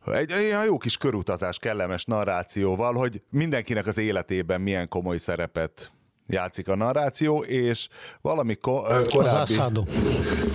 egy 0.05 0.33
olyan 0.33 0.65
jó 0.65 0.77
kis 0.77 0.97
körutazás, 0.97 1.57
kellemes 1.57 2.05
narrációval, 2.05 2.93
hogy 2.93 3.21
mindenkinek 3.29 3.87
az 3.87 3.97
életében 3.97 4.61
milyen 4.61 4.87
komoly 4.87 5.17
szerepet 5.17 5.91
játszik 6.27 6.67
a 6.67 6.75
narráció, 6.75 7.39
és 7.39 7.87
valami 8.21 8.55
ko- 8.55 8.85
korábbi... 9.09 9.17
Az 9.17 9.33
Asado. 9.33 9.83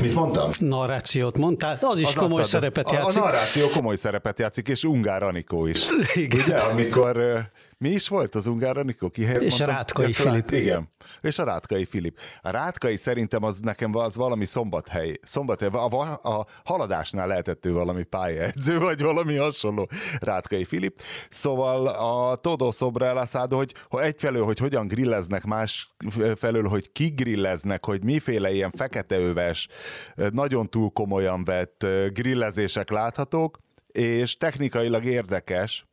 Mit 0.01 0.15
mondtam? 0.15 0.51
Narrációt 0.59 1.39
mondtál, 1.39 1.79
az 1.81 1.99
is 1.99 2.07
az 2.07 2.15
komoly 2.15 2.43
Asado. 2.43 2.47
szerepet 2.47 2.91
játszik. 2.91 3.23
A, 3.23 3.25
a 3.25 3.25
narráció 3.25 3.69
komoly 3.69 3.97
szerepet 3.97 4.39
játszik, 4.39 4.69
és 4.69 4.85
Ungár 4.85 5.23
Anikó 5.23 5.67
is. 5.67 5.87
Igen. 6.15 6.41
Ugye, 6.41 6.57
amikor 6.57 7.41
mi 7.79 7.89
is 7.89 8.09
volt 8.09 8.35
az 8.35 8.47
Ungár 8.47 8.77
Anikó? 8.77 9.11
Ki 9.11 9.23
és 9.23 9.39
mondtam? 9.39 9.69
a 9.69 9.71
Rátkai 9.71 10.13
Filip. 10.13 10.51
Igen 10.51 10.89
és 11.21 11.39
a 11.39 11.45
Rátkai 11.45 11.85
Filip. 11.85 12.19
A 12.43 12.51
Rátkai 12.51 12.97
szerintem 12.97 13.43
az 13.43 13.59
nekem 13.59 13.97
az 13.97 14.17
valami 14.17 14.45
szombathely, 14.45 15.19
szombathely 15.23 15.69
a, 15.69 16.13
a, 16.23 16.47
haladásnál 16.65 17.27
lehetett 17.27 17.67
ő 17.67 17.73
valami 17.73 18.03
pályaedző, 18.03 18.79
vagy 18.79 19.03
valami 19.03 19.37
hasonló 19.37 19.89
Rátkai 20.21 20.65
Filip. 20.65 21.01
Szóval 21.29 21.87
a 21.87 22.37
Todo 22.37 22.71
Sobra 22.71 23.27
hogy, 23.51 23.75
hogy 23.89 24.03
egyfelől, 24.03 24.45
hogy 24.45 24.59
hogyan 24.59 24.87
grilleznek, 24.87 25.45
más 25.45 25.95
felől, 26.37 26.69
hogy 26.69 26.93
ki 26.93 27.09
grilleznek, 27.09 27.85
hogy 27.85 28.05
miféle 28.05 28.53
ilyen 28.53 28.73
feketeöves, 28.77 29.69
nagyon 30.15 30.71
túl 30.71 30.91
komolyan 30.91 31.45
vett 31.45 31.87
grillezések 32.13 32.91
láthatók, 32.91 33.59
és 33.87 34.37
technikailag 34.37 35.05
érdekes, 35.05 35.87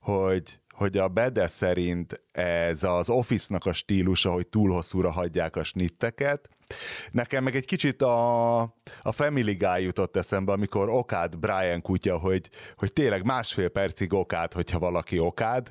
hogy 0.00 0.59
hogy 0.80 0.96
a 0.96 1.08
Bede 1.08 1.48
szerint 1.48 2.20
ez 2.32 2.82
az 2.82 3.08
Office-nak 3.08 3.66
a 3.66 3.72
stílusa, 3.72 4.30
hogy 4.30 4.48
túl 4.48 4.70
hosszúra 4.70 5.10
hagyják 5.10 5.56
a 5.56 5.64
snitteket. 5.64 6.48
Nekem 7.10 7.44
meg 7.44 7.54
egy 7.54 7.64
kicsit 7.64 8.02
a, 8.02 8.60
a 9.02 9.12
Family 9.12 9.54
Guy 9.54 9.82
jutott 9.82 10.16
eszembe, 10.16 10.52
amikor 10.52 10.88
okád 10.88 11.38
Brian 11.38 11.82
kutya, 11.82 12.18
hogy, 12.18 12.50
hogy 12.76 12.92
tényleg 12.92 13.24
másfél 13.24 13.68
percig 13.68 14.12
okád, 14.12 14.52
hogyha 14.52 14.78
valaki 14.78 15.18
okád, 15.18 15.70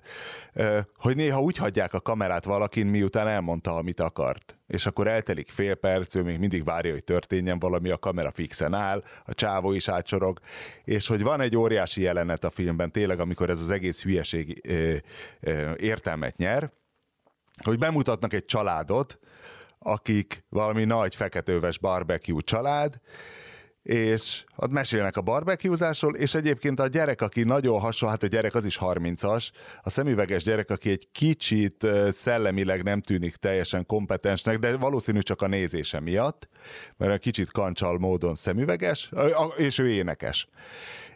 hogy 0.96 1.16
néha 1.16 1.42
úgy 1.42 1.58
hagyják 1.58 1.94
a 1.94 2.02
kamerát 2.02 2.46
valakin, 2.46 2.88
miután 2.88 3.28
elmondta, 3.28 3.76
amit 3.76 4.00
akart. 4.00 4.54
És 4.68 4.86
akkor 4.86 5.08
eltelik 5.08 5.52
fél 5.52 5.76
perc, 5.76 6.16
ő 6.16 6.24
még 6.24 6.40
mindig 6.40 6.64
várja, 6.64 6.92
hogy 6.92 7.04
történjen 7.04 7.60
valami, 7.60 7.90
a 7.90 7.98
kamera 7.98 8.32
fixen 8.32 8.74
áll, 8.74 9.04
a 9.26 9.34
csávó 9.34 9.72
is 9.72 9.88
átsorog, 9.88 10.40
és 10.84 11.08
hogy 11.08 11.22
van 11.24 11.42
egy 11.42 11.58
óriási 11.58 12.02
jelenet 12.02 12.44
a 12.44 12.50
filmben, 12.50 12.92
tényleg, 12.92 13.20
amikor 13.20 13.50
ez 13.50 13.62
az 13.62 13.70
egész 13.70 14.02
hülyeség 14.02 14.62
értelmet 15.78 16.38
nyer, 16.38 16.72
hogy 17.64 17.78
bemutatnak 17.78 18.34
egy 18.34 18.46
családot, 18.46 19.20
akik 19.80 20.44
valami 20.50 20.84
nagy 20.84 21.16
feketőves 21.16 21.78
barbecue 21.78 22.42
család, 22.42 23.02
és 23.84 24.44
ott 24.56 24.72
mesélnek 24.72 25.18
a 25.18 25.22
barbecuezásról, 25.22 26.16
és 26.16 26.34
egyébként 26.34 26.80
a 26.80 26.88
gyerek, 26.88 27.22
aki 27.22 27.44
nagyon 27.44 27.80
hasonló, 27.80 28.14
hát 28.14 28.24
a 28.24 28.28
gyerek 28.28 28.56
az 28.56 28.66
is 28.66 28.80
30-as, 28.82 29.50
a 29.82 29.90
szemüveges 29.90 30.44
gyerek, 30.44 30.70
aki 30.70 30.90
egy 30.90 31.08
kicsit 31.12 31.88
szellemileg 32.10 32.84
nem 32.84 33.02
tűnik 33.02 33.36
teljesen 33.36 33.86
kompetensnek, 33.86 34.60
de 34.60 34.78
valószínű 34.78 35.20
csak 35.20 35.42
a 35.42 35.48
nézése 35.48 36.00
miatt, 36.00 36.50
mert 36.98 37.12
egy 37.12 37.20
kicsit 37.20 37.52
kancsal 37.52 37.98
módon 37.98 38.36
szemüveges, 38.36 39.12
és 39.58 39.78
ő 39.78 39.90
énekes 39.90 40.48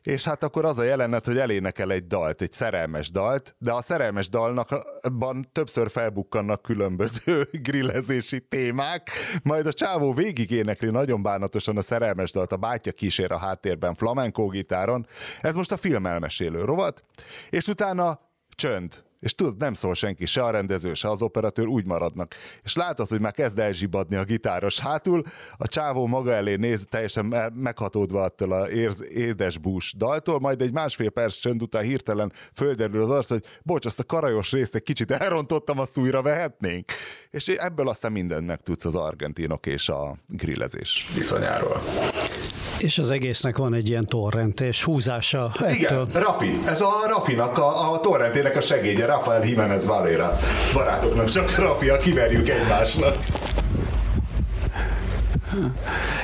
és 0.03 0.23
hát 0.23 0.43
akkor 0.43 0.65
az 0.65 0.77
a 0.77 0.83
jelenet, 0.83 1.25
hogy 1.25 1.37
elénekel 1.37 1.91
egy 1.91 2.07
dalt, 2.07 2.41
egy 2.41 2.51
szerelmes 2.51 3.11
dalt, 3.11 3.55
de 3.57 3.71
a 3.71 3.81
szerelmes 3.81 4.29
dalnakban 4.29 5.47
többször 5.51 5.89
felbukkannak 5.89 6.61
különböző 6.61 7.47
grillezési 7.67 8.39
témák, 8.39 9.09
majd 9.43 9.67
a 9.67 9.73
csávó 9.73 10.13
végig 10.13 10.51
énekli 10.51 10.89
nagyon 10.89 11.21
bánatosan 11.21 11.77
a 11.77 11.81
szerelmes 11.81 12.31
dalt, 12.31 12.51
a 12.51 12.57
bátyja 12.57 12.91
kísér 12.91 13.31
a 13.31 13.37
háttérben 13.37 13.95
flamenco 13.95 14.47
gitáron, 14.47 15.05
ez 15.41 15.55
most 15.55 15.71
a 15.71 15.77
film 15.77 16.05
elmesélő 16.05 16.63
rovat, 16.63 17.03
és 17.49 17.67
utána 17.67 18.19
csönd, 18.55 19.03
és 19.23 19.33
tudod, 19.35 19.57
nem 19.57 19.73
szól 19.73 19.93
senki, 19.93 20.25
se 20.25 20.43
a 20.43 20.49
rendező, 20.49 20.93
se 20.93 21.09
az 21.09 21.21
operatőr, 21.21 21.67
úgy 21.67 21.85
maradnak. 21.85 22.35
És 22.63 22.75
látod, 22.75 23.07
hogy 23.07 23.19
már 23.19 23.31
kezd 23.31 23.59
elzsibadni 23.59 24.15
a 24.15 24.23
gitáros 24.23 24.79
hátul, 24.79 25.23
a 25.57 25.67
csávó 25.67 26.07
maga 26.07 26.31
elé 26.31 26.55
néz, 26.55 26.85
teljesen 26.89 27.51
meghatódva 27.53 28.21
attól 28.21 28.51
a 28.51 28.69
édes 29.13 29.57
bús 29.57 29.93
daltól, 29.97 30.39
majd 30.39 30.61
egy 30.61 30.71
másfél 30.71 31.09
perc 31.09 31.35
csönd 31.35 31.61
után 31.61 31.83
hirtelen 31.83 32.31
földerül 32.53 33.03
az 33.03 33.09
arc, 33.09 33.27
hogy 33.27 33.43
bocs, 33.61 33.85
azt 33.85 33.99
a 33.99 34.03
karajos 34.03 34.51
részt 34.51 34.75
egy 34.75 34.83
kicsit 34.83 35.11
elrontottam, 35.11 35.79
azt 35.79 35.97
újra 35.97 36.21
vehetnénk. 36.21 36.91
És 37.29 37.47
ebből 37.47 37.89
aztán 37.89 38.11
mindent 38.11 38.45
megtudsz 38.45 38.85
az 38.85 38.95
argentinok 38.95 39.65
és 39.65 39.89
a 39.89 40.17
grillezés 40.27 41.07
viszonyáról. 41.15 41.81
És 42.83 42.97
az 42.97 43.11
egésznek 43.11 43.57
van 43.57 43.73
egy 43.73 43.87
ilyen 43.89 44.05
torrentés 44.05 44.83
húzása. 44.83 45.51
Igen, 45.69 45.83
ettől. 45.83 46.07
Rafi. 46.13 46.59
Ez 46.67 46.81
a 46.81 46.91
Rafinak, 47.07 47.57
a, 47.57 47.93
a 47.93 47.99
torrentének 47.99 48.55
a 48.55 48.61
segédje, 48.61 49.05
Rafael 49.05 49.45
Jimenez 49.45 49.85
Valera. 49.85 50.37
Barátoknak 50.73 51.29
csak 51.29 51.55
Rafi, 51.55 51.89
a 51.89 51.97
kiverjük 51.97 52.49
egymásnak. 52.49 53.15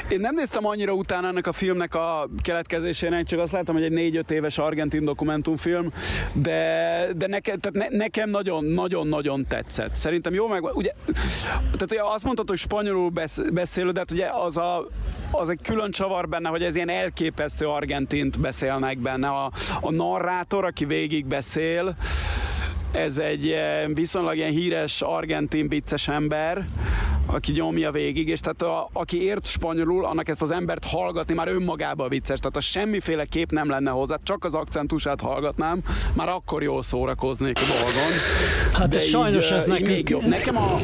Én 0.09 0.19
nem 0.19 0.35
néztem 0.35 0.65
annyira 0.65 0.93
utána 0.93 1.27
ennek 1.27 1.47
a 1.47 1.51
filmnek 1.51 1.95
a 1.95 2.29
keletkezésének, 2.41 3.25
csak 3.25 3.39
azt 3.39 3.51
láttam, 3.51 3.75
hogy 3.75 3.83
egy 3.83 3.91
négy-öt 3.91 4.31
éves 4.31 4.57
argentin 4.57 5.05
dokumentumfilm, 5.05 5.91
de, 6.33 7.07
de 7.15 7.27
neke, 7.27 7.55
tehát 7.55 7.89
ne, 7.89 7.97
nekem 7.97 8.29
nagyon-nagyon-nagyon 8.29 9.45
tetszett. 9.47 9.95
Szerintem 9.95 10.33
jó 10.33 10.47
meg, 10.47 10.63
ugye, 10.63 10.93
tehát 11.77 12.13
azt 12.13 12.23
mondtad, 12.23 12.49
hogy 12.49 12.57
spanyolul 12.57 13.09
besz, 13.09 13.41
beszélő, 13.53 13.91
de 13.91 13.99
hát 13.99 14.11
ugye 14.11 14.27
az 14.27 14.57
a, 14.57 14.87
az 15.31 15.49
egy 15.49 15.59
külön 15.63 15.91
csavar 15.91 16.29
benne, 16.29 16.49
hogy 16.49 16.63
ez 16.63 16.75
ilyen 16.75 16.89
elképesztő 16.89 17.67
argentint 17.67 18.39
beszélnek 18.39 18.97
benne. 18.97 19.27
A, 19.27 19.51
a 19.81 19.91
narrátor, 19.91 20.65
aki 20.65 20.85
végig 20.85 21.25
beszél, 21.25 21.95
ez 22.91 23.17
egy 23.17 23.55
viszonylag 23.93 24.35
ilyen 24.35 24.51
híres 24.51 25.01
argentin 25.01 25.67
vicces 25.67 26.07
ember, 26.07 26.65
aki 27.31 27.51
nyomja 27.51 27.91
végig, 27.91 28.27
és 28.27 28.39
tehát 28.39 28.61
a, 28.61 28.89
aki 28.93 29.23
ért 29.23 29.45
spanyolul, 29.45 30.05
annak 30.05 30.29
ezt 30.29 30.41
az 30.41 30.51
embert 30.51 30.85
hallgatni 30.85 31.33
már 31.33 31.47
önmagában 31.47 32.09
vicces, 32.09 32.39
tehát 32.39 32.57
a 32.57 32.61
semmiféle 32.61 33.25
kép 33.25 33.51
nem 33.51 33.69
lenne 33.69 33.89
hozzá, 33.89 34.17
csak 34.23 34.43
az 34.43 34.53
akcentusát 34.53 35.21
hallgatnám, 35.21 35.81
már 36.13 36.29
akkor 36.29 36.63
jól 36.63 36.83
szórakoznék 36.83 37.57
a 37.57 37.65
dolgon. 37.65 38.11
Hát 38.73 38.89
De 38.89 38.99
sajnos 38.99 39.45
így, 39.45 39.51
ez 39.51 39.65
nekünk... 39.65 39.87
Még 39.87 40.09
jobb. 40.09 40.25
Nekem 40.25 40.57
a 40.57 40.77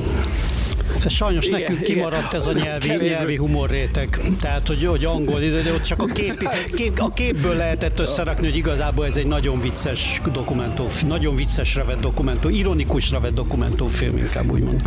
sajnos 1.09 1.45
igen, 1.45 1.59
nekünk 1.59 1.79
igen. 1.81 1.93
kimaradt 1.93 2.33
ez 2.33 2.47
a 2.47 2.51
nyelvi, 2.51 2.87
nyelvi 2.87 3.35
humorréteg. 3.35 4.19
Tehát, 4.41 4.67
hogy, 4.67 4.85
hogy 4.85 5.05
angol, 5.05 5.39
de 5.39 5.73
ott 5.73 5.81
csak 5.81 6.01
a, 6.01 6.05
kép, 6.05 6.49
kép, 6.75 6.99
a 6.99 7.13
képből 7.13 7.55
lehetett 7.55 7.99
összerakni, 7.99 8.47
hogy 8.47 8.55
igazából 8.55 9.05
ez 9.05 9.15
egy 9.15 9.27
nagyon 9.27 9.61
vicces 9.61 10.21
dokumentum, 10.31 10.87
nagyon 11.07 11.35
viccesre 11.35 11.83
vett 11.83 11.99
dokumentum, 11.99 12.51
ironikusra 12.51 13.19
vett 13.19 13.33
dokumentumfilm, 13.33 14.17
inkább 14.17 14.51
úgymond. 14.51 14.81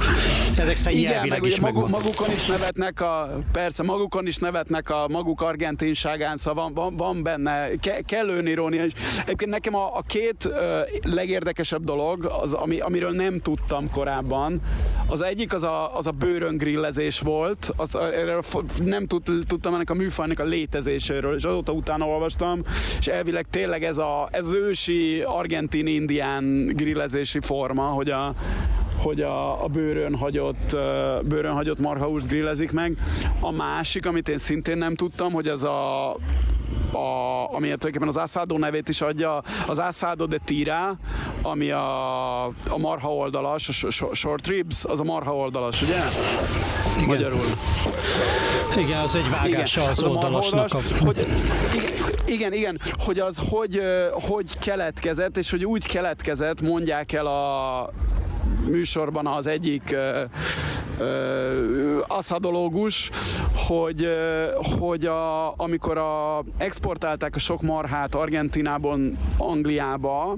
Ezek 0.56 0.76
szerint 0.76 1.00
igen, 1.00 1.12
nyelvileg 1.12 1.40
meg 1.40 1.50
is 1.50 1.60
maguk, 1.60 1.88
magukon 1.88 2.30
is 2.30 2.46
nevetnek 2.46 3.00
a, 3.00 3.40
persze, 3.52 3.82
magukon 3.82 4.26
is 4.26 4.36
nevetnek 4.36 4.90
a 4.90 5.06
maguk 5.08 5.40
argentinságán, 5.40 6.36
szóval 6.36 6.64
van, 6.64 6.74
van, 6.74 6.96
van 6.96 7.22
benne 7.22 7.68
ke, 7.80 8.00
kellő 8.00 8.48
irónia 8.48 8.84
is. 8.84 8.92
Egyébként 9.24 9.50
nekem 9.50 9.74
a, 9.74 9.96
a 9.96 10.02
két 10.06 10.44
ö, 10.44 10.80
legérdekesebb 11.02 11.84
dolog, 11.84 12.24
az, 12.42 12.52
ami, 12.52 12.80
amiről 12.80 13.10
nem 13.10 13.40
tudtam 13.40 13.90
korábban, 13.90 14.60
az 15.06 15.22
egyik 15.22 15.54
az 15.54 15.62
a, 15.62 15.96
az 15.96 16.06
a 16.08 16.12
bőrön 16.12 16.56
grillezés 16.56 17.20
volt, 17.20 17.72
azt 17.76 17.96
erről 17.96 18.42
nem 18.84 19.06
tud, 19.06 19.22
tudtam 19.46 19.74
ennek 19.74 19.90
a 19.90 19.94
műfajnak 19.94 20.38
a 20.38 20.44
létezéséről, 20.44 21.34
és 21.34 21.44
azóta 21.44 21.72
utána 21.72 22.06
olvastam, 22.06 22.62
és 22.98 23.06
elvileg 23.06 23.46
tényleg 23.50 23.84
ez, 23.84 23.98
a, 23.98 24.28
ez 24.32 24.44
az 24.44 24.54
ősi 24.54 25.22
argentin-indián 25.22 26.66
grillezési 26.66 27.40
forma, 27.40 27.82
hogy 27.82 28.10
a, 28.10 28.34
hogy 28.98 29.20
a, 29.20 29.64
a 29.64 29.66
bőrön 29.66 30.16
hagyott, 30.16 30.76
bőrön 31.24 31.52
hagyott 31.52 31.78
marhahúst 31.78 32.26
grillezik 32.26 32.72
meg. 32.72 32.96
A 33.40 33.50
másik, 33.50 34.06
amit 34.06 34.28
én 34.28 34.38
szintén 34.38 34.78
nem 34.78 34.94
tudtam, 34.94 35.32
hogy 35.32 35.48
az 35.48 35.64
a 35.64 36.16
a, 36.92 37.54
ami 37.54 37.66
tulajdonképpen 37.66 38.08
az 38.08 38.16
asado 38.16 38.58
nevét 38.58 38.88
is 38.88 39.00
adja, 39.00 39.42
az 39.66 39.78
asado 39.78 40.26
de 40.26 40.38
tira, 40.44 40.98
ami 41.42 41.70
a, 41.70 42.44
a 42.46 42.78
marha 42.78 43.14
oldalas, 43.14 43.84
a 43.84 44.14
short 44.14 44.46
ribs, 44.46 44.84
az 44.84 45.00
a 45.00 45.04
marha 45.04 45.36
oldalas, 45.36 45.82
ugye? 45.82 45.98
Igen. 46.96 47.06
Magyarul. 47.06 47.44
Igen, 48.76 48.98
az 48.98 49.14
egy 49.16 49.30
vágása 49.30 49.80
igen, 49.80 49.92
az, 49.92 49.98
az 49.98 50.06
oldalasnak. 50.06 50.74
A... 50.74 50.78
Hogy, 51.04 51.26
igen, 52.26 52.52
igen, 52.52 52.80
hogy 53.04 53.18
az 53.18 53.42
hogy, 53.50 53.80
hogy 54.12 54.58
keletkezett, 54.58 55.36
és 55.36 55.50
hogy 55.50 55.64
úgy 55.64 55.86
keletkezett, 55.86 56.60
mondják 56.60 57.12
el 57.12 57.26
a 57.26 57.90
műsorban 58.66 59.26
az 59.26 59.46
egyik 59.46 59.96
aszadológus, 62.06 63.10
hogy, 63.54 64.08
hogy 64.80 65.04
a, 65.04 65.54
amikor 65.56 65.98
a, 65.98 66.44
exportálták 66.56 67.34
a 67.34 67.38
sok 67.38 67.62
marhát 67.62 68.14
Argentinából 68.14 69.00
Angliába, 69.36 70.36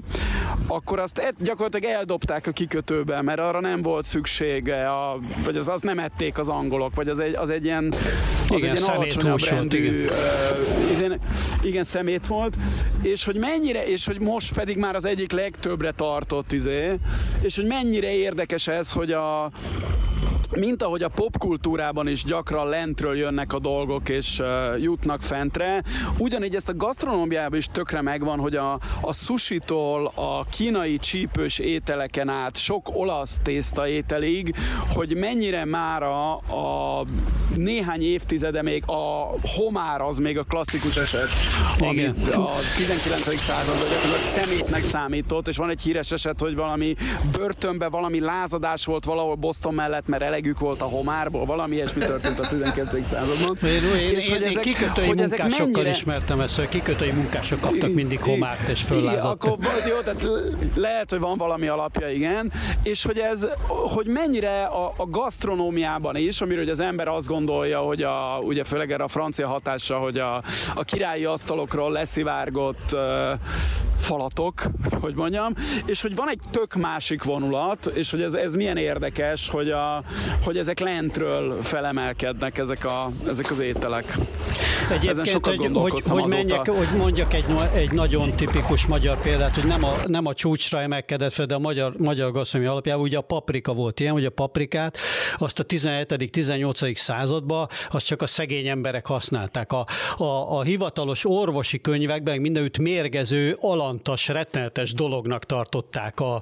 akkor 0.67 0.99
azt 0.99 1.17
e, 1.17 1.33
gyakorlatilag 1.39 1.95
eldobták 1.95 2.47
a 2.47 2.51
kikötőbe, 2.51 3.21
mert 3.21 3.39
arra 3.39 3.59
nem 3.59 3.81
volt 3.81 4.05
szüksége, 4.05 4.89
a, 4.89 5.19
vagy 5.43 5.57
az, 5.57 5.67
azt 5.67 5.83
nem 5.83 5.99
ették 5.99 6.37
az 6.37 6.49
angolok, 6.49 6.95
vagy 6.95 7.09
az 7.09 7.19
egy, 7.19 7.35
az 7.35 7.49
egy 7.49 7.65
ilyen, 7.65 7.87
az 7.87 8.57
igen, 8.57 8.69
egy 8.69 8.77
ilyen 8.77 8.95
alacsonyabb 8.95 9.39
rendű, 9.49 10.03
igen. 10.91 11.11
Uh, 11.11 11.17
igen, 11.61 11.83
szemét 11.83 12.27
volt, 12.27 12.57
és 13.01 13.23
hogy 13.23 13.35
mennyire, 13.35 13.87
és 13.87 14.05
hogy 14.05 14.19
most 14.19 14.53
pedig 14.53 14.77
már 14.77 14.95
az 14.95 15.05
egyik 15.05 15.31
legtöbbre 15.31 15.91
tartott, 15.91 16.51
izé, 16.51 16.97
és 17.41 17.55
hogy 17.55 17.65
mennyire 17.65 18.00
érdekes 18.07 18.67
ez, 18.67 18.91
hogy 18.91 19.11
a 19.11 19.51
mint 20.55 20.83
ahogy 20.83 21.03
a 21.03 21.09
popkultúrában 21.09 22.07
is 22.07 22.23
gyakran 22.23 22.69
lentről 22.69 23.17
jönnek 23.17 23.53
a 23.53 23.59
dolgok 23.59 24.09
és 24.09 24.39
uh, 24.39 24.81
jutnak 24.81 25.21
fentre, 25.21 25.83
ugyanígy 26.17 26.55
ezt 26.55 26.69
a 26.69 26.75
gasztronómiában 26.75 27.57
is 27.57 27.67
tökre 27.71 28.01
megvan, 28.01 28.39
hogy 28.39 28.55
a, 28.55 28.79
a 29.01 29.13
sushitól 29.13 30.11
a 30.15 30.45
kínai 30.49 30.97
csípős 30.97 31.59
ételeken 31.59 32.29
át 32.29 32.57
sok 32.57 32.89
olasz 32.93 33.39
tészta 33.43 33.87
ételig, 33.87 34.55
hogy 34.89 35.15
mennyire 35.15 35.65
már 35.65 36.03
a, 36.03 36.33
a 36.33 37.05
néhány 37.55 38.03
évtizede 38.03 38.61
még 38.61 38.83
a 38.85 39.33
homár 39.43 40.01
az 40.01 40.17
még 40.17 40.37
a 40.37 40.43
klasszikus 40.43 40.95
eset, 40.97 41.29
ami 41.79 42.05
a 42.05 42.51
19. 42.77 43.35
században 43.35 43.89
gyakorlatilag 43.89 44.21
szemétnek 44.21 44.83
számított, 44.83 45.47
és 45.47 45.57
van 45.57 45.69
egy 45.69 45.81
híres 45.81 46.11
eset, 46.11 46.39
hogy 46.39 46.55
valami 46.55 46.95
börtönbe 47.31 47.87
valami 47.87 48.19
lázadás 48.19 48.85
volt 48.85 49.05
valahol 49.05 49.35
Boston 49.35 49.73
mellett, 49.73 50.07
mert 50.07 50.21
elegük 50.21 50.59
volt 50.59 50.81
a 50.81 50.85
homárból, 50.85 51.45
valami 51.45 51.75
ilyesmi 51.75 51.99
történt 51.99 52.39
a 52.39 52.47
19. 52.47 53.07
században. 53.07 53.57
Én, 53.63 53.99
én, 53.99 54.15
és 54.15 54.27
én, 54.27 54.33
hogy 54.33 54.43
ezek, 54.43 54.61
kikötői 54.61 55.07
hogy 55.07 55.17
munkásokkal 55.17 55.67
mennyire... 55.67 55.89
ismertem 55.89 56.39
ezt, 56.39 56.55
hogy 56.55 56.69
kikötői 56.69 57.11
munkások 57.11 57.59
kaptak 57.59 57.93
mindig 57.93 58.19
homárt 58.19 58.67
és 58.67 58.81
föllázadtak. 58.81 59.51
Akkor, 59.51 59.67
jó, 59.89 59.99
tehát 60.03 60.25
lehet, 60.75 61.09
hogy 61.09 61.19
van 61.19 61.37
valami 61.37 61.67
alapja, 61.67 62.09
igen, 62.09 62.51
és 62.83 63.03
hogy 63.03 63.17
ez, 63.19 63.47
hogy 63.67 64.07
mennyire 64.07 64.63
a, 64.63 64.93
a 64.97 65.05
gasztronómiában 65.05 66.15
is, 66.15 66.41
amiről 66.41 66.69
az 66.69 66.79
ember 66.79 67.07
azt 67.07 67.27
gondolja, 67.27 67.40
hogy 67.47 68.03
a, 68.03 68.39
ugye 68.41 68.63
főleg 68.63 68.91
erre 68.91 69.03
a 69.03 69.07
francia 69.07 69.47
hatásra, 69.47 69.97
hogy 69.97 70.17
a, 70.17 70.43
a 70.75 70.83
királyi 70.83 71.25
asztalokról 71.25 71.91
leszivárgott 71.91 72.93
uh, 72.93 73.39
falatok, 74.01 74.61
hogy 74.99 75.15
mondjam, 75.15 75.53
és 75.85 76.01
hogy 76.01 76.15
van 76.15 76.29
egy 76.29 76.39
tök 76.51 76.73
másik 76.73 77.23
vonulat, 77.23 77.85
és 77.85 78.11
hogy 78.11 78.21
ez, 78.21 78.33
ez 78.33 78.53
milyen 78.53 78.77
érdekes, 78.77 79.49
hogy, 79.49 79.69
a, 79.69 80.03
hogy 80.43 80.57
ezek 80.57 80.79
lentről 80.79 81.61
felemelkednek 81.61 82.57
ezek, 82.57 82.85
a, 82.85 83.11
ezek 83.27 83.51
az 83.51 83.59
ételek. 83.59 84.17
Egyébként, 84.89 85.45
hogy, 85.45 85.69
hogy, 85.73 86.03
hogy, 86.07 86.29
menjek, 86.29 86.69
hogy 86.69 86.97
mondjak 86.97 87.33
egy, 87.33 87.45
egy 87.73 87.91
nagyon 87.91 88.35
tipikus 88.35 88.85
magyar 88.85 89.21
példát, 89.21 89.55
hogy 89.55 89.65
nem 89.65 89.83
a, 89.83 89.93
nem 90.05 90.25
a 90.25 90.33
csúcsra 90.33 90.81
emelkedett 90.81 91.33
fel, 91.33 91.45
de 91.45 91.55
a 91.55 91.59
magyar, 91.59 91.93
magyar 91.97 92.31
gasztronomi 92.31 92.71
alapjában 92.71 93.01
ugye 93.01 93.17
a 93.17 93.21
paprika 93.21 93.73
volt 93.73 93.99
ilyen, 93.99 94.13
hogy 94.13 94.25
a 94.25 94.29
paprikát 94.29 94.97
azt 95.37 95.59
a 95.59 95.65
17.-18. 95.65 96.99
században 97.31 97.67
azt 97.89 98.05
csak 98.05 98.21
a 98.21 98.27
szegény 98.27 98.67
emberek 98.67 99.05
használták. 99.05 99.71
A, 99.71 99.85
a, 100.17 100.57
a 100.57 100.61
hivatalos 100.61 101.25
orvosi 101.25 101.81
könyvekben 101.81 102.41
mindenütt 102.41 102.77
mérgező, 102.77 103.57
alantas, 103.59 104.27
rettenetes 104.27 104.93
dolognak 104.93 105.45
tartották 105.45 106.19
a, 106.19 106.41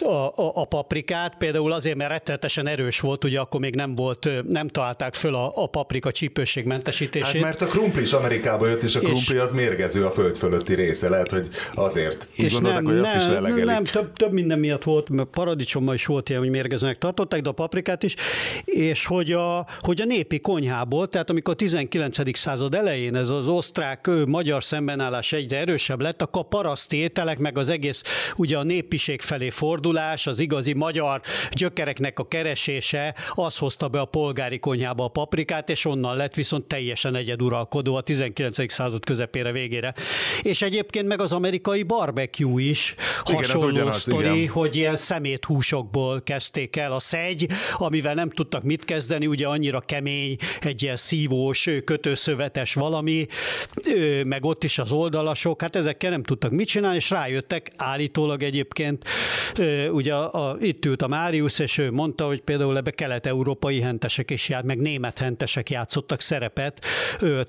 a, 0.00 0.06
a, 0.06 0.32
a 0.54 0.64
paprikát, 0.64 1.34
például 1.38 1.72
azért, 1.72 1.96
mert 1.96 2.10
rettenetesen 2.10 2.66
erős 2.66 3.00
volt, 3.00 3.24
ugye 3.24 3.40
akkor 3.40 3.60
még 3.60 3.74
nem 3.74 3.94
volt, 3.94 4.28
nem 4.48 4.68
találták 4.68 5.14
föl 5.14 5.34
a, 5.34 5.52
a 5.54 5.66
paprika 5.66 6.12
csípőségmentesítését. 6.12 7.32
Hát 7.32 7.42
mert 7.42 7.62
a 7.62 7.66
krumpli 7.66 8.02
is 8.02 8.12
Amerikába 8.12 8.68
jött, 8.68 8.82
és 8.82 8.94
a 8.96 8.98
krumpli 8.98 9.34
és, 9.34 9.40
az 9.40 9.52
mérgező 9.52 10.04
a 10.04 10.10
föld 10.10 10.36
fölötti 10.36 10.74
része, 10.74 11.08
lehet, 11.08 11.30
hogy 11.30 11.48
azért. 11.74 12.26
Úgy 12.38 12.44
és 12.44 12.52
gondolták, 12.52 12.82
nem, 12.82 12.92
hogy 12.92 13.02
azt 13.02 13.14
nem, 13.14 13.20
is 13.20 13.26
lelegelik. 13.26 13.64
Nem, 13.64 13.84
több, 13.84 14.12
több 14.12 14.32
minden 14.32 14.58
miatt 14.58 14.82
volt, 14.82 15.08
mert 15.08 15.28
paradicsommal 15.28 15.94
is 15.94 16.06
volt 16.06 16.28
ilyen, 16.28 16.40
hogy 16.40 16.50
mérgezőnek 16.50 16.98
tartották, 16.98 17.40
de 17.40 17.48
a 17.48 17.52
paprikát 17.52 18.02
is, 18.02 18.14
és 18.64 19.06
hogy 19.06 19.32
a, 19.32 19.66
hogy 19.80 20.00
a 20.00 20.04
népi 20.22 20.40
konyhából, 20.40 21.08
tehát 21.08 21.30
amikor 21.30 21.52
a 21.52 21.56
19. 21.56 22.38
század 22.38 22.74
elején 22.74 23.16
ez 23.16 23.28
az 23.28 23.48
osztrák-magyar 23.48 24.64
szembenállás 24.64 25.32
egyre 25.32 25.58
erősebb 25.58 26.00
lett, 26.00 26.22
akkor 26.22 26.40
a 26.40 26.44
paraszti 26.44 26.96
ételek, 26.96 27.38
meg 27.38 27.58
az 27.58 27.68
egész 27.68 28.02
ugye 28.36 28.58
a 28.58 28.62
népiség 28.62 29.20
felé 29.20 29.50
fordulás, 29.50 30.26
az 30.26 30.38
igazi 30.38 30.72
magyar 30.72 31.20
gyökereknek 31.50 32.18
a 32.18 32.28
keresése, 32.28 33.14
az 33.30 33.58
hozta 33.58 33.88
be 33.88 34.00
a 34.00 34.04
polgári 34.04 34.58
konyhába 34.58 35.04
a 35.04 35.08
paprikát, 35.08 35.70
és 35.70 35.84
onnan 35.84 36.16
lett 36.16 36.34
viszont 36.34 36.64
teljesen 36.64 37.14
egyeduralkodó 37.14 37.94
a 37.94 38.00
19. 38.00 38.72
század 38.72 39.04
közepére 39.04 39.52
végére. 39.52 39.94
És 40.42 40.62
egyébként 40.62 41.06
meg 41.06 41.20
az 41.20 41.32
amerikai 41.32 41.82
barbecue 41.82 42.62
is 42.62 42.94
igen, 43.24 43.40
hasonló 43.40 43.66
ugyanaz, 43.66 44.00
sztori, 44.00 44.40
igen. 44.40 44.52
hogy 44.52 44.76
ilyen 44.76 44.96
szeméthúsokból 44.96 46.22
kezdték 46.22 46.76
el 46.76 46.92
a 46.92 46.98
szegy, 46.98 47.46
amivel 47.76 48.14
nem 48.14 48.30
tudtak 48.30 48.62
mit 48.62 48.84
kezdeni, 48.84 49.26
ugye 49.26 49.46
annyira 49.46 49.80
kemény, 50.12 50.36
egy 50.60 50.82
ilyen 50.82 50.96
szívós, 50.96 51.68
kötőszövetes 51.84 52.74
valami, 52.74 53.26
meg 54.24 54.44
ott 54.44 54.64
is 54.64 54.78
az 54.78 54.92
oldalasok, 54.92 55.60
hát 55.60 55.76
ezekkel 55.76 56.10
nem 56.10 56.22
tudtak 56.22 56.50
mit 56.50 56.68
csinálni, 56.68 56.96
és 56.96 57.10
rájöttek 57.10 57.72
állítólag 57.76 58.42
egyébként, 58.42 59.04
ugye 59.90 60.14
a, 60.14 60.50
a, 60.50 60.56
itt 60.60 60.84
ült 60.84 61.02
a 61.02 61.06
Máriusz, 61.06 61.58
és 61.58 61.78
ő 61.78 61.90
mondta, 61.90 62.26
hogy 62.26 62.40
például 62.40 62.76
ebbe 62.76 62.90
kelet-európai 62.90 63.80
hentesek 63.80 64.30
is 64.30 64.48
jár, 64.48 64.62
meg 64.62 64.78
német 64.78 65.18
hentesek 65.18 65.70
játszottak 65.70 66.20
szerepet, 66.20 66.84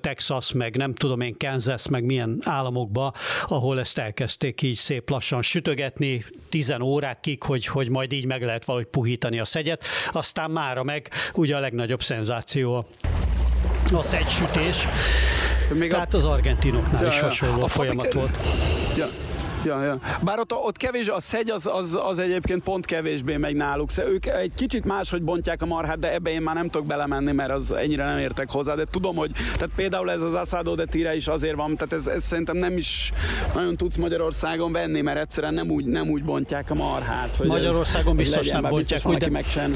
Texas, 0.02 0.52
meg 0.52 0.76
nem 0.76 0.93
tudom 0.93 1.21
én, 1.21 1.36
Kansas, 1.38 1.88
meg 1.88 2.04
milyen 2.04 2.38
államokba, 2.43 3.13
ahol 3.45 3.80
ezt 3.80 3.97
elkezdték 3.97 4.62
így 4.62 4.76
szép 4.76 5.10
lassan 5.10 5.41
sütögetni, 5.41 6.23
tizen 6.49 6.82
órákig, 6.82 7.43
hogy, 7.43 7.65
hogy 7.65 7.89
majd 7.89 8.12
így 8.12 8.26
meg 8.26 8.41
lehet 8.41 8.65
valahogy 8.65 8.88
puhítani 8.88 9.39
a 9.39 9.45
szegyet. 9.45 9.84
Aztán 10.12 10.52
mára 10.52 10.84
meg 10.84 11.10
ugye 11.34 11.56
a 11.56 11.60
legnagyobb 11.60 12.02
szenzáció 12.02 12.53
a, 12.62 12.86
a 13.94 14.02
szegysütés. 14.02 14.88
Még 15.74 15.89
Tehát 15.89 16.13
a... 16.13 16.18
az 16.18 16.26
argentinoknál 16.26 17.02
ja, 17.02 17.08
is 17.08 17.20
hasonló 17.20 17.63
a 17.63 17.68
folyamat 17.68 18.13
volt. 18.13 18.39
Ja. 18.98 19.08
Ja, 19.66 19.84
ja. 19.84 20.00
Bár 20.22 20.39
ott, 20.39 20.54
ott 20.54 20.78
kevés, 20.78 21.08
a 21.08 21.20
szegy 21.20 21.50
az, 21.50 21.70
az, 21.74 21.98
az 22.04 22.20
egyébként 22.20 22.63
pont 22.63 22.86
kevésbé 22.86 23.38
megy 23.38 23.56
náluk. 23.56 23.89
Ők 23.98 24.26
egy 24.26 24.54
kicsit 24.54 24.86
máshogy 24.86 25.22
bontják 25.22 25.62
a 25.62 25.66
marhát, 25.66 26.00
de 26.00 26.13
ebbe 26.13 26.30
én 26.30 26.42
már 26.42 26.56
nem 26.56 26.70
tudok 26.70 26.88
belemenni, 26.88 27.32
mert 27.32 27.52
az 27.52 27.74
ennyire 27.74 28.06
nem 28.06 28.18
értek 28.18 28.52
hozzá. 28.52 28.76
De 28.76 28.86
tudom, 28.92 29.16
hogy 29.16 29.32
tehát 29.32 29.70
például 29.76 30.12
ez 30.12 30.22
az 30.22 30.34
asado 30.34 30.76
de 30.76 30.86
tire 30.86 31.16
is 31.16 31.28
azért 31.28 31.56
van, 31.56 31.78
tehát 31.78 31.94
ez, 31.94 32.08
ez 32.08 32.24
szerintem 32.24 32.58
nem 32.58 32.78
is 32.78 33.13
nagyon 33.54 33.78
tudsz 33.78 33.96
Magyarországon 33.96 34.72
venni, 34.72 35.02
mert 35.02 35.20
egyszerűen 35.20 35.54
nem 35.54 35.70
úgy, 35.70 35.86
nem 35.86 36.10
úgy 36.10 36.24
bontják 36.24 36.72
a 36.72 36.74
marhát. 36.74 37.36
Hogy 37.36 37.48
Magyarországon 37.48 38.12
ez, 38.12 38.18
biztos 38.18 38.46
legyen, 38.46 38.62
nem 38.62 38.70
bontják, 38.70 39.02
hogy 39.02 39.18
de... 39.18 39.30
Megcsen. 39.30 39.74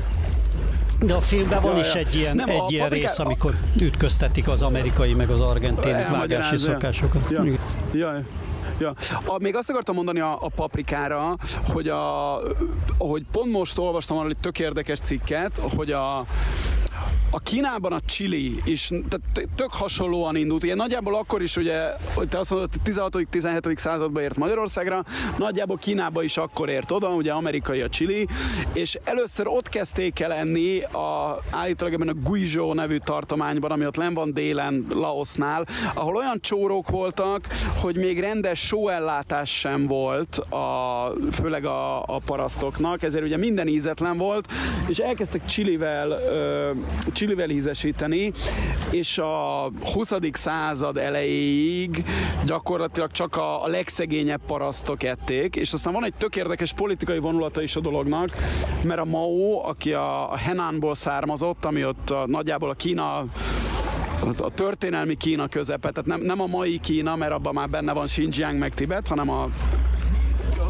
De 0.99 1.13
a 1.13 1.21
filmben 1.21 1.61
van 1.61 1.73
ja, 1.75 1.79
is 1.79 1.93
egy 1.93 2.15
ilyen, 2.15 2.35
nem, 2.35 2.49
egy 2.49 2.71
ilyen 2.71 2.89
rész, 2.89 3.19
amikor 3.19 3.55
ütköztetik 3.79 4.47
az 4.47 4.61
amerikai 4.61 5.13
meg 5.13 5.29
az 5.29 5.41
argentin 5.41 5.93
vágási 6.11 6.57
szokásokat. 6.57 7.29
Ja. 7.29 7.43
Ja. 7.93 8.23
Ja. 8.79 8.93
A, 9.25 9.37
még 9.39 9.55
azt 9.55 9.69
akartam 9.69 9.95
mondani 9.95 10.19
a, 10.19 10.37
a 10.41 10.49
paprikára, 10.55 11.37
hogy, 11.67 11.87
a, 11.87 12.39
hogy 12.97 13.23
pont 13.31 13.51
most 13.51 13.77
olvastam 13.77 14.17
arról 14.17 14.29
egy 14.29 14.37
tök 14.41 14.59
érdekes 14.59 14.99
cikket, 14.99 15.61
hogy 15.75 15.91
a, 15.91 16.25
a 17.29 17.39
Kínában 17.39 17.93
a 17.93 17.99
chili 18.05 18.61
is 18.63 18.91
tök 19.55 19.71
hasonlóan 19.71 20.35
indult. 20.35 20.63
Ilyen 20.63 20.77
nagyjából 20.77 21.15
akkor 21.15 21.41
is 21.41 21.57
ugye, 21.57 21.91
hogy 22.13 22.27
te 22.27 22.37
azt 22.37 22.49
mondod, 22.49 22.69
16.-17. 22.85 23.77
században 23.77 24.23
ért 24.23 24.37
Magyarországra, 24.37 25.03
nagyjából 25.37 25.77
Kínába 25.77 26.23
is 26.23 26.37
akkor 26.37 26.69
ért 26.69 26.91
oda, 26.91 27.07
ugye 27.07 27.31
amerikai 27.31 27.81
a 27.81 27.89
chili, 27.89 28.27
és 28.73 28.99
először 29.03 29.47
ott 29.47 29.69
kezdték 29.69 30.19
el 30.19 30.33
enni 30.33 30.81
a, 30.81 31.39
állítólag 31.49 31.93
ebben 31.93 32.07
a 32.07 32.13
Guizhou 32.13 32.73
nevű 32.73 32.97
tartományban, 32.97 33.71
ami 33.71 33.85
ott 33.85 33.95
len 33.95 34.13
van 34.13 34.33
délen 34.33 34.85
Laosnál, 34.93 35.65
ahol 35.93 36.15
olyan 36.15 36.37
csórók 36.41 36.89
voltak, 36.89 37.47
hogy 37.81 37.95
még 37.95 38.19
rendes 38.19 38.59
sóellátás 38.59 39.59
sem 39.59 39.87
volt, 39.87 40.37
a, 40.37 41.13
főleg 41.31 41.65
a, 41.65 42.01
a 42.01 42.21
parasztoknak, 42.25 43.03
ezért 43.03 43.23
ugye 43.23 43.37
minden 43.37 43.67
ízetlen 43.67 44.17
volt, 44.17 44.51
és 44.87 44.97
elkezdtek 44.97 45.45
chilivel 45.45 46.19
csilivel 47.13 47.49
ízesíteni, 47.49 48.31
és 48.91 49.17
a 49.17 49.71
20. 49.93 50.13
század 50.31 50.97
elejéig 50.97 52.05
gyakorlatilag 52.45 53.11
csak 53.11 53.35
a, 53.35 53.67
legszegényebb 53.67 54.41
parasztok 54.47 55.03
ették, 55.03 55.55
és 55.55 55.73
aztán 55.73 55.93
van 55.93 56.05
egy 56.05 56.13
tök 56.13 56.35
érdekes 56.35 56.73
politikai 56.73 57.19
vonulata 57.19 57.61
is 57.61 57.75
a 57.75 57.79
dolognak, 57.79 58.29
mert 58.83 58.99
a 58.99 59.05
Mao, 59.05 59.67
aki 59.67 59.93
a 59.93 60.37
Henanból 60.37 60.95
származott, 60.95 61.65
ami 61.65 61.85
ott 61.85 62.13
nagyjából 62.25 62.69
a 62.69 62.73
Kína 62.73 63.25
a 64.39 64.49
történelmi 64.53 65.17
Kína 65.17 65.47
közepe, 65.47 65.91
tehát 65.91 66.05
nem, 66.05 66.21
nem 66.21 66.41
a 66.41 66.45
mai 66.45 66.79
Kína, 66.79 67.15
mert 67.15 67.31
abban 67.31 67.53
már 67.53 67.69
benne 67.69 67.93
van 67.93 68.05
Xinjiang 68.05 68.57
meg 68.57 68.73
Tibet, 68.73 69.07
hanem 69.07 69.29
a 69.29 69.47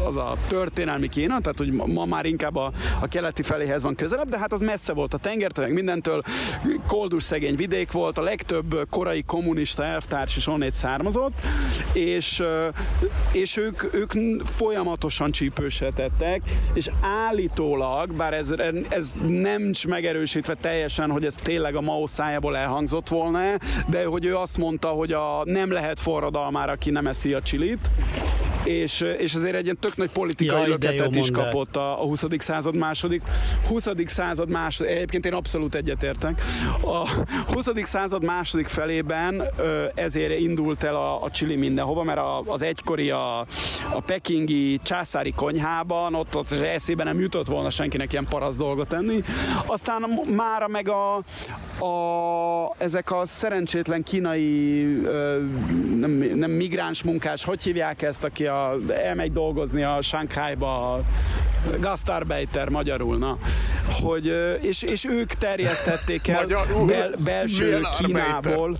az 0.06 0.16
a 0.16 0.36
történelmi 0.48 1.08
Kína, 1.08 1.40
tehát 1.40 1.58
hogy 1.58 1.72
ma 1.72 2.04
már 2.04 2.24
inkább 2.24 2.56
a, 2.56 2.72
a 3.00 3.08
keleti 3.08 3.42
feléhez 3.42 3.82
van 3.82 3.94
közelebb, 3.94 4.28
de 4.28 4.38
hát 4.38 4.52
az 4.52 4.60
messze 4.60 4.92
volt 4.92 5.14
a 5.14 5.18
tengertől, 5.18 5.64
meg 5.64 5.74
mindentől, 5.74 6.22
koldus 6.86 7.22
szegény 7.22 7.56
vidék 7.56 7.92
volt, 7.92 8.18
a 8.18 8.22
legtöbb 8.22 8.86
korai 8.90 9.22
kommunista 9.22 9.84
elvtárs 9.84 10.36
is 10.36 10.46
onnét 10.46 10.74
származott, 10.74 11.40
és, 11.92 12.42
és 13.32 13.56
ők, 13.56 13.94
ők 13.94 14.12
folyamatosan 14.44 15.30
csípősetettek, 15.30 16.42
és 16.72 16.90
állítólag, 17.26 18.12
bár 18.12 18.34
ez, 18.34 18.54
ez 18.88 19.12
nem 19.26 19.70
megerősítve 19.88 20.54
teljesen, 20.54 21.10
hogy 21.10 21.24
ez 21.24 21.34
tényleg 21.34 21.76
a 21.76 21.80
Mao 21.80 22.06
szájából 22.06 22.56
elhangzott 22.56 23.08
volna, 23.08 23.40
de 23.86 24.04
hogy 24.04 24.24
ő 24.24 24.36
azt 24.36 24.58
mondta, 24.58 24.88
hogy 24.88 25.12
a, 25.12 25.40
nem 25.44 25.72
lehet 25.72 26.00
forradalmára, 26.00 26.72
aki 26.72 26.90
nem 26.90 27.06
eszi 27.06 27.34
a 27.34 27.42
csilit, 27.42 27.90
és, 28.68 29.00
és 29.18 29.34
azért 29.34 29.54
egy 29.54 29.64
ilyen 29.64 29.78
tök 29.80 29.96
nagy 29.96 30.10
politikai 30.10 30.58
Jaj, 30.58 30.68
löketet 30.68 31.14
is 31.14 31.30
kapott 31.30 31.76
a, 31.76 32.02
a 32.02 32.04
20. 32.04 32.24
század 32.38 32.76
második. 32.76 33.22
20. 33.68 33.88
század 34.04 34.48
második, 34.48 34.92
egyébként 34.92 35.26
én 35.26 35.32
abszolút 35.32 35.74
egyetértek. 35.74 36.42
A 36.82 37.08
20. 37.52 37.66
század 37.82 38.24
második 38.24 38.66
felében 38.66 39.42
ezért 39.94 40.38
indult 40.38 40.82
el 40.82 40.94
a, 40.94 41.22
a 41.22 41.30
Chili 41.30 41.56
mindenhova, 41.56 42.02
mert 42.02 42.20
az 42.46 42.62
egykori 42.62 43.10
a, 43.10 43.40
a 43.92 44.00
pekingi 44.06 44.80
császári 44.82 45.32
konyhában 45.32 46.14
ott, 46.14 46.36
ott 46.36 46.50
eszébe 46.50 47.04
nem 47.04 47.20
jutott 47.20 47.46
volna 47.46 47.70
senkinek 47.70 48.12
ilyen 48.12 48.26
parasz 48.28 48.56
dolgot 48.56 48.88
tenni. 48.88 49.22
Aztán 49.66 50.02
mára 50.36 50.68
meg 50.68 50.88
a, 50.88 51.14
a, 51.84 52.74
ezek 52.78 53.12
a 53.12 53.26
szerencsétlen 53.26 54.02
kínai 54.02 54.82
nem, 55.98 56.10
nem 56.34 56.50
migráns 56.50 57.02
munkás, 57.02 57.44
hogy 57.44 57.62
hívják 57.62 58.02
ezt, 58.02 58.24
aki 58.24 58.46
a 58.46 58.57
elmegy 58.88 59.32
dolgozni 59.32 59.82
a 59.82 59.98
Sánkhájba, 60.00 60.92
a 60.92 61.02
Gastarbeiter 61.80 62.68
magyarul, 62.68 63.18
na, 63.18 63.38
hogy, 64.00 64.32
és, 64.60 64.82
és 64.82 65.04
ők 65.04 65.32
terjesztették 65.32 66.28
el 66.28 66.46
bel, 66.86 67.14
belső 67.24 67.80
Kínából. 67.98 68.76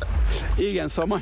Igen, 0.57 0.89
szóval 0.89 1.21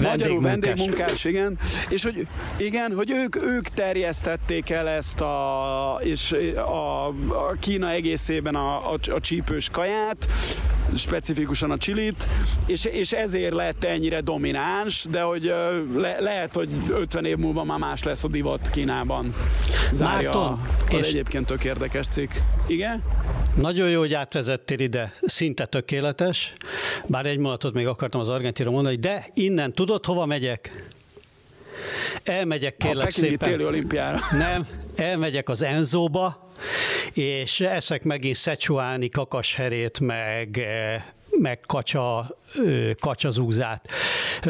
magyarul 0.00 0.40
vendégmunkás, 0.40 1.24
igen. 1.24 1.58
És 1.88 2.02
hogy 2.02 2.26
igen, 2.56 2.94
hogy 2.94 3.10
ők, 3.10 3.36
ők 3.36 3.68
terjesztették 3.68 4.70
el 4.70 4.88
ezt 4.88 5.20
a, 5.20 6.00
és 6.02 6.36
a, 6.56 7.06
a 7.06 7.56
Kína 7.60 7.90
egészében 7.90 8.54
a, 8.54 8.92
a, 8.92 8.98
a 9.14 9.20
csípős 9.20 9.68
kaját, 9.72 10.28
specifikusan 10.96 11.70
a 11.70 11.78
csilit, 11.78 12.28
és, 12.66 12.84
és 12.84 13.12
ezért 13.12 13.54
lett 13.54 13.84
ennyire 13.84 14.20
domináns, 14.20 15.06
de 15.10 15.20
hogy 15.20 15.54
le, 15.96 16.16
lehet, 16.20 16.54
hogy 16.54 16.68
50 16.90 17.24
év 17.24 17.36
múlva 17.36 17.64
már 17.64 17.78
más 17.78 17.97
lesz 18.04 18.24
a 18.24 18.28
divat 18.28 18.70
Kínában. 18.70 19.34
Zárja 19.92 20.30
Márton, 20.30 20.60
az 20.88 20.94
és 20.94 21.08
egyébként 21.08 21.46
tök 21.46 21.64
érdekes 21.64 22.06
cikk. 22.06 22.30
Igen? 22.66 23.02
Nagyon 23.56 23.90
jó, 23.90 23.98
hogy 23.98 24.14
átvezettél 24.14 24.78
ide, 24.78 25.12
szinte 25.22 25.66
tökéletes, 25.66 26.52
bár 27.06 27.26
egy 27.26 27.38
mondatot 27.38 27.74
még 27.74 27.86
akartam 27.86 28.20
az 28.20 28.28
Argentinra 28.28 28.70
mondani, 28.70 28.96
de 28.96 29.26
innen 29.34 29.72
tudod, 29.72 30.04
hova 30.04 30.26
megyek? 30.26 30.86
Elmegyek 32.22 32.76
kérlek 32.76 33.06
a 33.06 33.10
szépen. 33.10 33.50
téli 33.50 33.64
olimpiára. 33.64 34.18
Nem, 34.38 34.66
elmegyek 34.96 35.48
az 35.48 35.62
Enzóba, 35.62 36.50
és 37.14 37.60
eszek 37.60 38.02
megint 38.02 38.36
Szecsuáni 38.36 39.08
kakasherét, 39.08 40.00
meg 40.00 40.58
eh, 40.58 41.02
meg 41.30 41.60
kacsa, 41.66 42.26
kacsazúzát. 43.00 43.88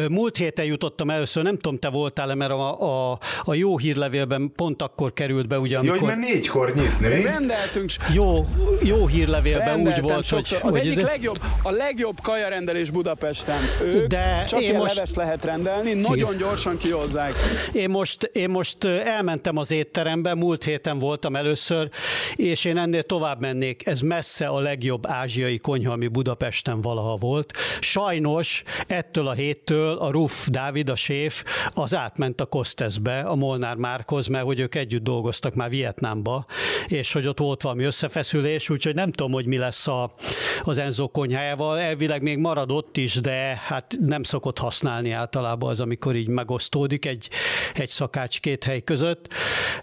Múlt 0.08 0.36
héten 0.36 0.64
jutottam 0.64 1.10
először, 1.10 1.42
nem 1.42 1.54
tudom, 1.54 1.78
te 1.78 1.88
voltál-e, 1.88 2.34
mert 2.34 2.50
a, 2.50 3.10
a, 3.10 3.18
a 3.44 3.54
jó 3.54 3.78
hírlevélben 3.78 4.52
pont 4.56 4.82
akkor 4.82 5.12
került 5.12 5.48
be, 5.48 5.58
ugye, 5.58 5.78
amikor... 5.78 5.96
Jó, 5.96 6.04
hogy 6.06 6.16
már 6.16 6.24
négykor 6.30 6.74
nyitni. 6.74 7.22
Rendeltünk. 7.22 7.90
Jó, 8.14 8.46
jó 8.82 9.06
hírlevélben 9.06 9.80
úgy 9.80 10.00
volt, 10.00 10.24
sokszor. 10.24 10.60
hogy... 10.60 10.70
Az 10.70 10.76
egyik 10.76 10.96
ez... 10.96 11.02
legjobb, 11.02 11.38
a 11.62 11.70
legjobb 11.70 12.20
kajarendelés 12.22 12.90
Budapesten. 12.90 13.60
Ők 13.82 14.06
De 14.06 14.44
csak 14.46 14.60
én 14.60 14.74
most... 14.74 14.94
levest 14.94 15.16
lehet 15.16 15.44
rendelni, 15.44 15.94
nagyon 15.94 16.36
gyorsan 16.36 16.76
kihozzák. 16.78 17.34
Én 17.72 17.90
most, 17.90 18.22
én 18.22 18.48
most 18.48 18.84
elmentem 18.84 19.56
az 19.56 19.72
étterembe, 19.72 20.34
múlt 20.34 20.64
héten 20.64 20.98
voltam 20.98 21.36
először, 21.36 21.88
és 22.36 22.64
én 22.64 22.76
ennél 22.78 23.02
tovább 23.02 23.40
mennék. 23.40 23.86
Ez 23.86 24.00
messze 24.00 24.46
a 24.46 24.58
legjobb 24.58 25.06
ázsiai 25.06 25.58
konyha, 25.58 25.92
ami 25.92 26.08
Budapesten 26.08 26.67
Budapesten 26.68 26.80
valaha 26.80 27.16
volt. 27.16 27.52
Sajnos 27.80 28.62
ettől 28.86 29.26
a 29.26 29.32
héttől 29.32 29.96
a 29.96 30.10
Ruf 30.10 30.48
Dávid, 30.48 30.88
a 30.88 30.96
séf, 30.96 31.44
az 31.74 31.94
átment 31.94 32.40
a 32.40 32.46
Kosteszbe, 32.46 33.20
a 33.20 33.34
Molnár 33.34 33.76
Márkhoz, 33.76 34.26
mert 34.26 34.44
hogy 34.44 34.60
ők 34.60 34.74
együtt 34.74 35.02
dolgoztak 35.02 35.54
már 35.54 35.70
Vietnámba, 35.70 36.46
és 36.86 37.12
hogy 37.12 37.26
ott 37.26 37.38
volt 37.38 37.62
valami 37.62 37.84
összefeszülés, 37.84 38.70
úgyhogy 38.70 38.94
nem 38.94 39.12
tudom, 39.12 39.32
hogy 39.32 39.46
mi 39.46 39.56
lesz 39.56 39.88
a, 39.88 40.14
az 40.62 40.78
Enzo 40.78 41.08
konyhájával. 41.08 41.78
Elvileg 41.78 42.22
még 42.22 42.38
marad 42.38 42.70
ott 42.70 42.96
is, 42.96 43.14
de 43.14 43.60
hát 43.66 43.96
nem 44.00 44.22
szokott 44.22 44.58
használni 44.58 45.10
általában 45.10 45.70
az, 45.70 45.80
amikor 45.80 46.16
így 46.16 46.28
megosztódik 46.28 47.06
egy, 47.06 47.28
egy 47.74 47.88
szakács 47.88 48.40
két 48.40 48.64
hely 48.64 48.80
között, 48.80 49.28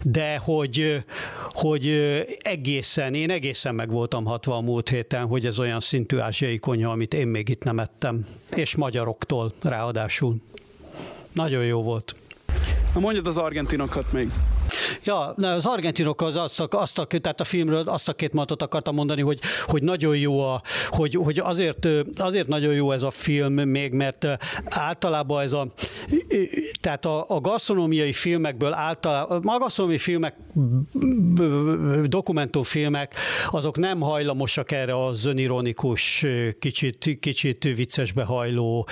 de 0.02 0.36
hogy, 0.36 1.04
hogy 1.50 1.86
egészen, 2.42 3.14
én 3.14 3.30
egészen 3.30 3.74
meg 3.74 3.90
voltam 3.90 4.24
hatva 4.24 4.56
a 4.56 4.60
múlt 4.60 4.88
héten, 4.88 5.26
hogy 5.26 5.46
ez 5.46 5.58
olyan 5.58 5.80
szintű 5.80 6.18
ázsiai 6.18 6.58
konyha, 6.58 6.75
konyha, 6.76 6.90
amit 6.92 7.14
én 7.14 7.28
még 7.28 7.48
itt 7.48 7.64
nem 7.64 7.78
ettem, 7.78 8.26
és 8.54 8.74
magyaroktól 8.74 9.52
ráadásul. 9.62 10.36
Nagyon 11.32 11.64
jó 11.64 11.82
volt. 11.82 12.12
Na 12.94 13.00
mondjad 13.00 13.26
az 13.26 13.36
argentinokat 13.36 14.12
még. 14.12 14.30
Ja, 15.04 15.28
az 15.32 15.66
argentinok 15.66 16.22
az 16.22 16.36
azt, 16.36 16.60
a, 16.60 16.68
azt 16.70 16.98
a, 16.98 17.04
tehát 17.04 17.40
a 17.40 17.44
filmről 17.44 17.88
azt 17.88 18.08
a 18.08 18.12
két 18.12 18.32
mondatot 18.32 18.62
akartam 18.62 18.94
mondani, 18.94 19.22
hogy, 19.22 19.38
hogy 19.66 19.82
nagyon 19.82 20.16
jó 20.16 20.40
a, 20.40 20.62
hogy, 20.88 21.14
hogy 21.14 21.38
azért, 21.38 21.88
azért 22.18 22.48
nagyon 22.48 22.74
jó 22.74 22.92
ez 22.92 23.02
a 23.02 23.10
film 23.10 23.52
még, 23.52 23.92
mert 23.92 24.26
általában 24.64 25.42
ez 25.42 25.52
a, 25.52 25.72
tehát 26.80 27.04
a, 27.04 27.24
a 27.28 27.40
gasztronómiai 27.40 28.12
filmekből 28.12 28.72
általában, 28.72 29.42
a 29.46 29.58
gasztronómiai 29.58 30.00
filmek, 30.00 30.34
dokumentumfilmek, 32.04 33.14
azok 33.50 33.76
nem 33.76 34.00
hajlamosak 34.00 34.72
erre 34.72 35.04
az 35.04 35.24
önironikus, 35.24 36.24
kicsit, 36.58 37.18
kicsit 37.20 37.64
viccesbe 37.64 38.24
hajló 38.24 38.88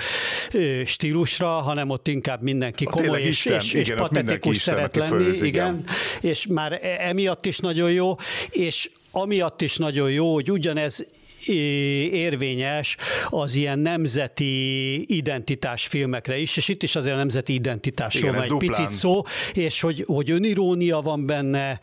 stílusra, 0.85 1.47
hanem 1.47 1.89
ott 1.89 2.07
inkább 2.07 2.41
mindenki 2.41 2.85
komoly 2.85 3.21
és, 3.21 3.27
Isten, 3.27 3.59
és, 3.59 3.73
és 3.73 3.87
igen, 3.87 3.97
patetikus 3.97 4.57
szeret 4.57 4.95
lenni. 4.95 5.37
Igen. 5.41 5.74
Igen, 5.75 5.95
és 6.21 6.47
már 6.47 6.71
e- 6.71 7.07
emiatt 7.07 7.45
is 7.45 7.57
nagyon 7.57 7.91
jó, 7.91 8.15
és 8.49 8.89
amiatt 9.11 9.61
is 9.61 9.77
nagyon 9.77 10.11
jó, 10.11 10.33
hogy 10.33 10.51
ugyanez 10.51 11.05
érvényes 11.47 12.97
az 13.29 13.55
ilyen 13.55 13.79
nemzeti 13.79 15.15
identitás 15.15 15.87
filmekre 15.87 16.37
is, 16.37 16.57
és 16.57 16.67
itt 16.67 16.83
is 16.83 16.95
azért 16.95 17.13
a 17.13 17.17
nemzeti 17.17 17.53
identitásról 17.53 18.31
van 18.31 18.41
egy 18.41 18.47
duplán. 18.47 18.69
picit 18.69 18.89
szó, 18.89 19.21
és 19.53 19.81
hogy, 19.81 20.03
hogy 20.07 20.31
önirónia 20.31 20.99
van 20.99 21.25
benne, 21.25 21.79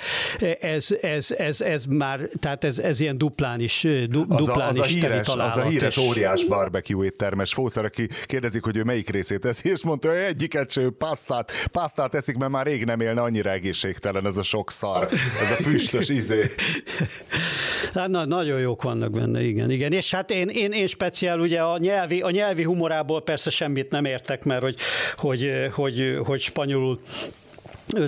ez, 0.61 0.87
ez, 1.01 1.31
ez, 1.31 1.61
ez 1.61 1.85
már, 1.85 2.29
tehát 2.41 2.65
ez, 2.65 2.79
ez 2.79 3.01
ilyen 3.01 3.19
duplán 3.19 3.61
is, 3.61 3.87
du, 4.09 4.25
az 4.29 4.45
duplán 4.45 4.67
a, 4.67 4.69
az 4.69 4.77
is 4.77 4.83
a 4.83 4.87
híres, 4.87 5.29
Az 5.29 5.57
a 5.57 5.65
híres 5.65 5.97
és... 5.97 6.03
óriás 6.03 6.45
barbecue 6.45 7.05
éttermes 7.05 7.53
fószer, 7.53 7.85
aki 7.85 8.09
kérdezik, 8.27 8.65
hogy 8.65 8.77
ő 8.77 8.83
melyik 8.83 9.11
részét 9.11 9.45
eszi, 9.45 9.71
és 9.71 9.83
mondta, 9.83 10.09
hogy 10.09 10.17
egyiket 10.17 10.71
sem, 10.71 10.95
pásztát, 10.99 11.53
pásztát 11.73 12.15
eszik, 12.15 12.37
mert 12.37 12.51
már 12.51 12.67
rég 12.67 12.85
nem 12.85 13.01
élne 13.01 13.21
annyira 13.21 13.51
egészségtelen 13.51 14.27
ez 14.27 14.37
a 14.37 14.43
sok 14.43 14.71
szar, 14.71 15.09
ez 15.43 15.51
a 15.51 15.63
füstös 15.63 16.09
izé. 16.09 16.41
Hát 17.95 18.09
na, 18.09 18.25
nagyon 18.25 18.61
jók 18.61 18.83
vannak 18.83 19.11
benne, 19.11 19.43
igen, 19.43 19.52
igen. 19.59 19.93
És 19.93 20.11
hát 20.11 20.31
én, 20.31 20.49
én, 20.49 20.73
én 20.73 20.87
speciál 20.87 21.41
ugye 21.41 21.61
a 21.61 21.79
nyelvi, 21.79 22.21
a 22.21 22.31
nyelvi 22.31 22.63
humorából 22.63 23.23
persze 23.23 23.51
semmit 23.51 23.91
nem 23.91 24.05
értek, 24.05 24.45
mert 24.45 24.63
hogy, 24.63 24.77
hogy, 25.17 25.53
hogy, 25.73 26.19
hogy 26.25 26.41
spanyolul 26.41 27.01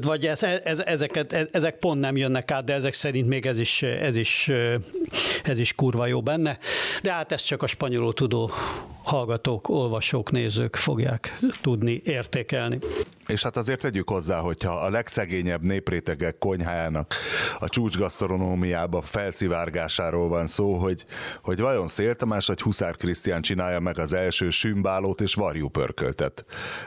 vagy 0.02 0.26
ez, 0.26 0.42
ez, 0.42 0.78
ezeket, 0.78 1.48
ezek 1.52 1.78
pont 1.78 2.00
nem 2.00 2.16
jönnek 2.16 2.50
át, 2.50 2.64
de 2.64 2.72
ezek 2.72 2.94
szerint 2.94 3.28
még 3.28 3.46
ez 3.46 3.58
is, 3.58 3.82
ez 3.82 4.16
is, 4.16 4.50
ez 5.44 5.58
is 5.58 5.72
kurva 5.72 6.06
jó 6.06 6.22
benne. 6.22 6.58
De 7.02 7.12
hát 7.12 7.32
ezt 7.32 7.46
csak 7.46 7.62
a 7.62 7.66
spanyolul 7.66 8.14
tudó 8.14 8.50
hallgatók, 9.02 9.68
olvasók, 9.68 10.30
nézők 10.30 10.76
fogják 10.76 11.38
tudni 11.60 12.02
értékelni. 12.04 12.78
És 13.26 13.42
hát 13.42 13.56
azért 13.56 13.80
tegyük 13.80 14.08
hozzá, 14.08 14.40
hogyha 14.40 14.72
a 14.72 14.90
legszegényebb 14.90 15.62
néprétegek 15.62 16.38
konyhájának 16.38 17.14
a 17.58 17.68
csúcsgasztronómiába 17.68 19.02
felszivárgásáról 19.02 20.28
van 20.28 20.46
szó, 20.46 20.74
hogy, 20.74 21.04
hogy 21.42 21.60
vajon 21.60 21.88
Szél 21.88 22.14
Tamás 22.14 22.46
vagy 22.46 22.60
Huszár 22.60 22.96
Krisztián 22.96 23.42
csinálja 23.42 23.80
meg 23.80 23.98
az 23.98 24.12
első 24.12 24.50
sümbálót 24.50 25.20
és 25.20 25.34
varjúpörköltet 25.34 26.44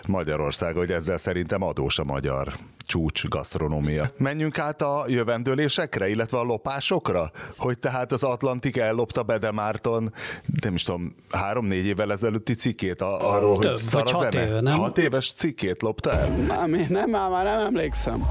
Magyarország, 0.07 0.75
hogy 0.75 0.91
ezzel 0.91 1.17
szerintem 1.17 1.61
adós 1.61 1.99
a 1.99 2.03
magyar 2.03 2.57
csúcs 2.87 3.27
gasztronómia. 3.27 4.11
Menjünk 4.17 4.59
át 4.59 4.81
a 4.81 5.05
jövendőlésekre, 5.07 6.09
illetve 6.09 6.37
a 6.37 6.43
lopásokra, 6.43 7.31
hogy 7.57 7.79
tehát 7.79 8.11
az 8.11 8.23
Atlantik 8.23 8.77
ellopta 8.77 9.23
Bede 9.23 9.51
Márton, 9.51 10.13
nem 10.61 10.73
is 10.73 10.83
tudom, 10.83 11.15
három-négy 11.29 11.85
évvel 11.85 12.11
ezelőtti 12.11 12.53
cikkét 12.53 13.01
a, 13.01 13.33
arról, 13.35 13.57
Több, 13.57 13.69
hogy 13.69 13.77
szar 13.77 14.07
a 14.07 14.11
hat 14.11 14.21
zene. 14.21 14.45
Éve, 14.45 14.61
nem? 14.61 14.77
Hat 14.77 14.97
éves 14.97 15.31
cikkét 15.31 15.81
lopta 15.81 16.11
el? 16.11 16.27
Nem, 16.27 16.85
nem, 16.89 17.09
már, 17.09 17.29
már 17.29 17.43
nem 17.43 17.59
emlékszem. 17.59 18.25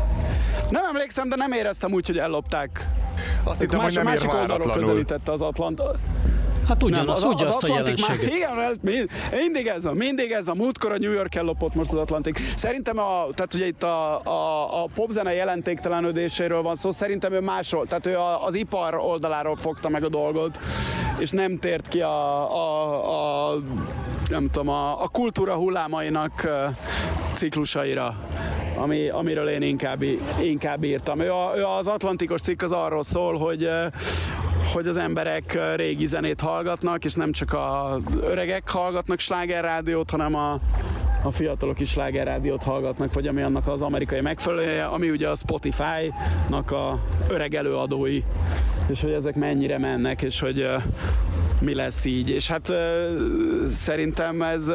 Nem 0.71 0.85
emlékszem, 0.85 1.29
de 1.29 1.37
nem 1.37 1.53
éreztem 1.53 1.93
úgy, 1.93 2.07
hogy 2.07 2.19
ellopták. 2.19 2.91
Azt 3.45 3.61
hittem, 3.61 3.81
hogy 3.81 3.95
nem 3.95 4.07
ér 4.07 4.13
másik 4.13 4.33
oldalról 4.33 4.73
közelítette 4.73 5.33
az 5.33 5.41
Atlant. 5.41 5.83
Hát 6.69 6.83
ugyanaz, 6.83 7.23
nem, 7.23 7.31
az, 7.31 7.35
ugyanazt 7.35 7.63
az 7.63 7.71
a 7.71 7.75
jelenséget. 7.75 8.35
igen, 8.37 8.79
mindig 9.31 9.67
ez 9.67 9.85
a, 9.85 9.93
mindig 9.93 10.31
ez 10.31 10.49
a. 10.49 10.55
Múltkor 10.55 10.93
a 10.93 10.99
New 10.99 11.13
York 11.13 11.35
ellopott 11.35 11.75
most 11.75 11.93
az 11.93 11.99
Atlantik. 11.99 12.39
Szerintem 12.57 12.99
a, 12.99 13.27
tehát 13.35 13.55
ugye 13.55 13.67
itt 13.67 13.83
a, 13.83 14.21
a, 14.25 14.83
a 14.83 14.89
popzene 14.95 15.35
jelentéktelenődéséről 15.35 16.63
van 16.63 16.75
szó, 16.75 16.91
szerintem 16.91 17.33
ő 17.33 17.41
másról, 17.41 17.87
tehát 17.87 18.07
ő 18.07 18.17
az 18.47 18.55
ipar 18.55 18.95
oldaláról 18.95 19.57
fogta 19.57 19.89
meg 19.89 20.05
a 20.05 20.09
dolgot, 20.09 20.59
és 21.19 21.31
nem 21.31 21.59
tért 21.59 21.89
ki 21.89 22.01
a, 22.01 22.57
a, 22.57 23.53
a 23.53 23.59
nem 24.29 24.51
tudom, 24.51 24.69
a, 24.69 25.03
a 25.03 25.09
kultúra 25.09 25.55
hullámainak 25.55 26.49
ciklusaira, 27.35 28.15
ami, 28.77 29.09
amiről 29.09 29.49
én 29.49 29.63
inkább, 29.63 30.03
inkább 30.43 30.85
írtam. 30.85 31.21
Ő, 31.21 31.33
a, 31.33 31.53
ő 31.57 31.65
az 31.65 31.87
Atlantikos 31.87 32.41
cikk 32.41 32.63
az 32.63 32.73
arról 32.73 33.03
szól, 33.03 33.37
hogy 33.39 33.69
hogy 34.73 34.87
az 34.87 34.97
emberek 34.97 35.59
régi 35.77 36.07
zenét 36.07 36.41
hallgatnak, 36.57 37.05
és 37.05 37.15
nem 37.15 37.33
csak 37.33 37.53
a 37.53 37.99
öregek 38.21 38.71
hallgatnak 38.71 39.19
slágerrádiót, 39.19 40.11
hanem 40.11 40.35
a, 40.35 40.61
a 41.23 41.31
fiatalok 41.31 41.81
is 41.81 41.91
slágerrádiót 41.91 42.63
hallgatnak, 42.63 43.15
vagy 43.15 43.27
ami 43.27 43.43
annak 43.43 43.69
az 43.69 43.83
amerikai 43.83 44.21
megfelelője, 44.21 44.85
ami 44.85 45.11
ugye 45.11 45.29
a 45.29 45.35
Spotify-nak 45.35 46.71
a 46.71 46.99
öreg 47.29 47.55
előadói, 47.55 48.23
és 48.89 49.01
hogy 49.01 49.13
ezek 49.13 49.35
mennyire 49.35 49.79
mennek, 49.79 50.23
és 50.23 50.41
hogy 50.41 50.67
mi 51.61 51.75
lesz 51.75 52.05
így. 52.05 52.31
És 52.31 52.49
hát 52.49 52.73
szerintem 53.67 54.43
ez 54.43 54.73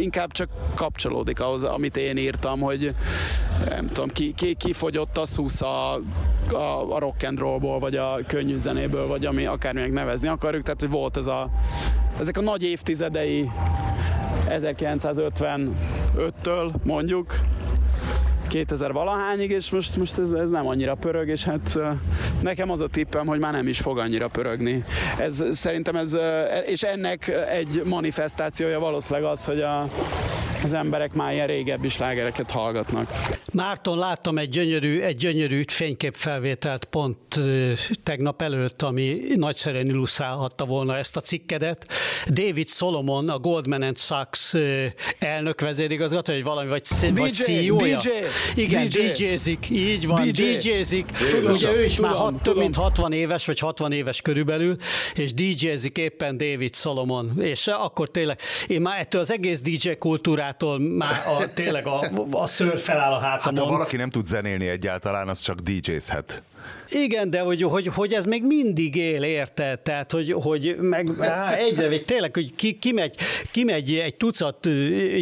inkább 0.00 0.32
csak 0.32 0.48
kapcsolódik 0.74 1.40
ahhoz, 1.40 1.64
amit 1.64 1.96
én 1.96 2.16
írtam, 2.16 2.60
hogy 2.60 2.94
nem 3.68 3.86
tudom, 3.86 4.08
ki, 4.08 4.32
ki, 4.36 4.54
ki 4.54 4.72
fogyott 4.72 5.18
a 5.18 5.26
szusz 5.26 5.62
a, 5.62 5.94
a, 6.52 6.94
a 6.94 6.98
rock 6.98 7.22
and 7.22 7.38
rollból, 7.38 7.78
vagy 7.78 7.96
a 7.96 8.18
könnyű 8.26 8.56
zenéből, 8.56 9.06
vagy 9.06 9.26
ami 9.26 9.46
akármilyen 9.46 9.90
nevezni 9.90 10.28
akarjuk, 10.28 10.62
tehát 10.62 10.80
hogy 10.80 10.90
volt 10.90 11.16
ez 11.16 11.26
a, 11.26 11.50
ezek 12.20 12.36
a 12.36 12.40
nagy 12.40 12.62
évtizedei 12.62 13.50
1955-től 14.48 16.72
mondjuk, 16.82 17.34
2000 18.52 18.92
valahányig, 18.92 19.50
és 19.50 19.70
most, 19.70 19.96
most 19.96 20.18
ez, 20.18 20.30
ez 20.30 20.50
nem 20.50 20.66
annyira 20.66 20.94
pörög, 20.94 21.28
és 21.28 21.44
hát 21.44 21.78
nekem 22.40 22.70
az 22.70 22.80
a 22.80 22.88
tippem, 22.88 23.26
hogy 23.26 23.38
már 23.38 23.52
nem 23.52 23.68
is 23.68 23.78
fog 23.78 23.98
annyira 23.98 24.28
pörögni. 24.28 24.84
Ez, 25.18 25.44
szerintem 25.50 25.96
ez, 25.96 26.16
és 26.66 26.82
ennek 26.82 27.28
egy 27.50 27.82
manifestációja 27.84 28.78
valószínűleg 28.78 29.30
az, 29.30 29.44
hogy 29.44 29.60
a, 29.60 29.88
az 30.62 30.72
emberek 30.72 31.12
már 31.12 31.32
ilyen 31.32 31.46
régebbi 31.46 31.88
slágereket 31.88 32.50
hallgatnak. 32.50 33.10
Márton, 33.52 33.98
láttam 33.98 34.38
egy 34.38 34.48
gyönyörű, 34.48 35.00
egy 35.00 35.16
gyönyörű 35.16 35.62
fényképfelvételt 35.66 36.84
pont 36.84 37.40
tegnap 38.02 38.42
előtt, 38.42 38.82
ami 38.82 39.20
nagyszerűen 39.34 39.86
illusztrálhatta 39.86 40.64
volna 40.64 40.96
ezt 40.96 41.16
a 41.16 41.20
cikkedet. 41.20 41.86
David 42.28 42.68
Solomon, 42.68 43.28
a 43.28 43.38
Goldman 43.38 43.94
Sachs 43.94 44.54
elnök 45.18 45.60
vezérigazgató, 45.60 46.32
vagy 46.32 46.44
valami, 46.44 46.68
vagy, 46.68 46.88
vagy 47.14 47.32
CEO-ja. 47.32 47.96
DJ, 47.96 48.08
igen, 48.54 48.88
DJ. 48.88 48.98
DJ-zik, 48.98 49.70
így 49.70 50.06
van, 50.06 50.28
DJ. 50.28 50.42
DJ-zik. 50.42 51.10
Tudom, 51.30 51.52
Ugye 51.52 51.72
ő 51.72 51.84
is 51.84 51.94
tudom, 51.94 52.10
már 52.10 52.20
hat, 52.20 52.42
több 52.42 52.56
mint 52.56 52.76
60 52.76 53.12
éves, 53.12 53.46
vagy 53.46 53.58
60 53.58 53.92
éves 53.92 54.20
körülbelül, 54.20 54.76
és 55.14 55.34
DJ-zik 55.34 55.98
éppen 55.98 56.36
David 56.36 56.74
Solomon. 56.76 57.40
És 57.40 57.66
akkor 57.66 58.10
tényleg, 58.10 58.38
én 58.66 58.80
már 58.80 59.00
ettől 59.00 59.20
az 59.20 59.32
egész 59.32 59.60
DJ 59.60 59.90
kultúrától 59.98 60.78
már 60.78 61.20
a, 61.40 61.52
tényleg 61.54 61.86
a, 61.86 62.00
a 62.30 62.46
szőr 62.46 62.78
feláll 62.78 63.12
a 63.12 63.18
hátamon. 63.18 63.54
Hát 63.56 63.64
ha 63.64 63.70
valaki 63.70 63.96
nem 63.96 64.10
tud 64.10 64.26
zenélni 64.26 64.68
egyáltalán, 64.68 65.28
az 65.28 65.40
csak 65.40 65.58
DJ-zhet. 65.58 66.42
Igen, 66.94 67.30
de 67.30 67.40
hogy, 67.40 67.62
hogy, 67.62 67.86
hogy 67.86 68.12
ez 68.12 68.24
még 68.24 68.44
mindig 68.44 68.96
él, 68.96 69.22
érte? 69.22 69.76
Tehát, 69.76 70.12
hogy, 70.12 70.32
hogy 70.32 70.76
meg 70.80 71.10
á, 71.20 71.54
egyre, 71.54 71.88
vagy 71.88 72.04
tényleg, 72.04 72.34
hogy 72.34 72.54
ki, 72.54 72.78
kimegy, 72.78 73.16
kimegy 73.50 73.94
egy 73.94 74.16
tucat 74.16 74.68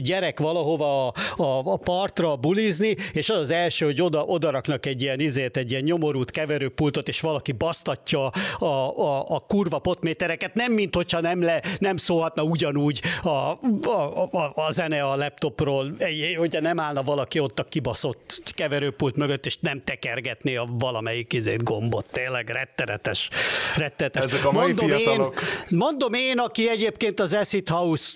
gyerek 0.03 0.38
valahova 0.38 1.07
a, 1.07 1.12
a, 1.36 1.62
a 1.64 1.76
partra 1.76 2.36
bulizni, 2.36 2.97
és 3.12 3.28
az 3.28 3.38
az 3.38 3.51
első, 3.51 3.84
hogy 3.84 4.03
oda, 4.03 4.24
odaraknak 4.24 4.86
egy 4.86 5.03
ilyen 5.03 5.20
izét, 5.20 5.57
egy 5.57 5.70
ilyen 5.70 5.82
nyomorút 5.82 6.30
keverőpultot, 6.30 7.09
és 7.09 7.20
valaki 7.20 7.53
basztatja 7.53 8.26
a, 8.59 8.64
a, 8.64 9.30
a 9.30 9.38
kurva 9.38 9.78
potmétereket, 9.78 10.55
nem 10.55 10.72
mint 10.72 10.95
hogyha 10.95 11.20
nem, 11.20 11.43
le, 11.43 11.62
nem 11.78 11.97
szólhatna 11.97 12.43
ugyanúgy 12.43 13.03
a, 13.22 13.28
a, 13.28 14.28
a, 14.30 14.53
a 14.55 14.70
zene 14.70 15.03
a 15.03 15.16
laptopról, 15.16 15.97
hogyha 16.36 16.61
nem 16.61 16.80
állna 16.80 17.03
valaki 17.03 17.38
ott 17.38 17.59
a 17.59 17.64
kibaszott 17.64 18.43
keverőpult 18.55 19.16
mögött, 19.16 19.47
és 19.47 19.57
nem 19.61 19.82
tekergetné 19.84 20.57
a 20.57 20.68
valamelyik 20.70 21.30
izét 21.33 21.62
gombot, 21.62 22.07
tényleg 22.12 22.49
rettenetes. 22.49 23.28
rettenetes. 23.76 24.22
Ezek 24.22 24.45
a 24.45 24.53
mai 24.53 24.66
mondom 24.72 24.87
fiatalok. 24.87 25.41
Én, 25.41 25.78
mondom 25.78 26.12
én, 26.12 26.39
aki 26.39 26.68
egyébként 26.68 27.20
az 27.20 27.35
Acid 27.35 27.68
House 27.68 28.12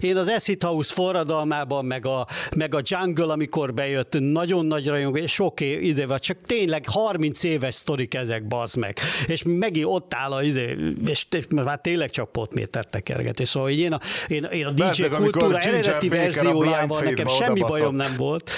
én 0.00 0.16
az 0.16 0.28
Acid 0.28 0.62
House 0.62 0.94
forradalmában, 0.94 1.84
meg 1.84 2.06
a, 2.06 2.26
meg 2.56 2.74
a 2.74 2.80
Jungle, 2.84 3.32
amikor 3.32 3.74
bejött, 3.74 4.16
nagyon 4.18 4.66
nagy 4.66 4.86
rajongó, 4.86 5.16
és 5.16 5.32
sok 5.32 5.60
ide 5.60 6.06
vagy, 6.06 6.20
csak 6.20 6.36
tényleg 6.46 6.84
30 6.88 7.42
éves 7.42 7.74
sztorik 7.74 8.14
ezek, 8.14 8.46
bazd 8.46 8.76
meg. 8.76 8.98
És 9.26 9.42
megint 9.46 9.86
ott 9.86 10.14
áll 10.14 10.32
a, 10.32 10.42
izé, 10.42 10.76
és 11.06 11.26
már 11.50 11.80
tényleg 11.80 12.10
csak 12.10 12.32
potméter 12.32 12.86
tekerget. 12.86 13.40
És 13.40 13.48
szóval 13.48 13.70
én 13.70 13.92
a, 13.92 14.00
én, 14.28 14.44
én 14.44 14.66
a 14.66 14.70
DJ 14.70 14.82
Bezzeg, 14.82 15.10
kultúra 15.10 15.58
eredeti 15.58 16.08
verziójával 16.08 17.02
nekem 17.02 17.26
semmi 17.26 17.60
bajom 17.60 17.94
nem 17.94 18.14
volt. 18.16 18.50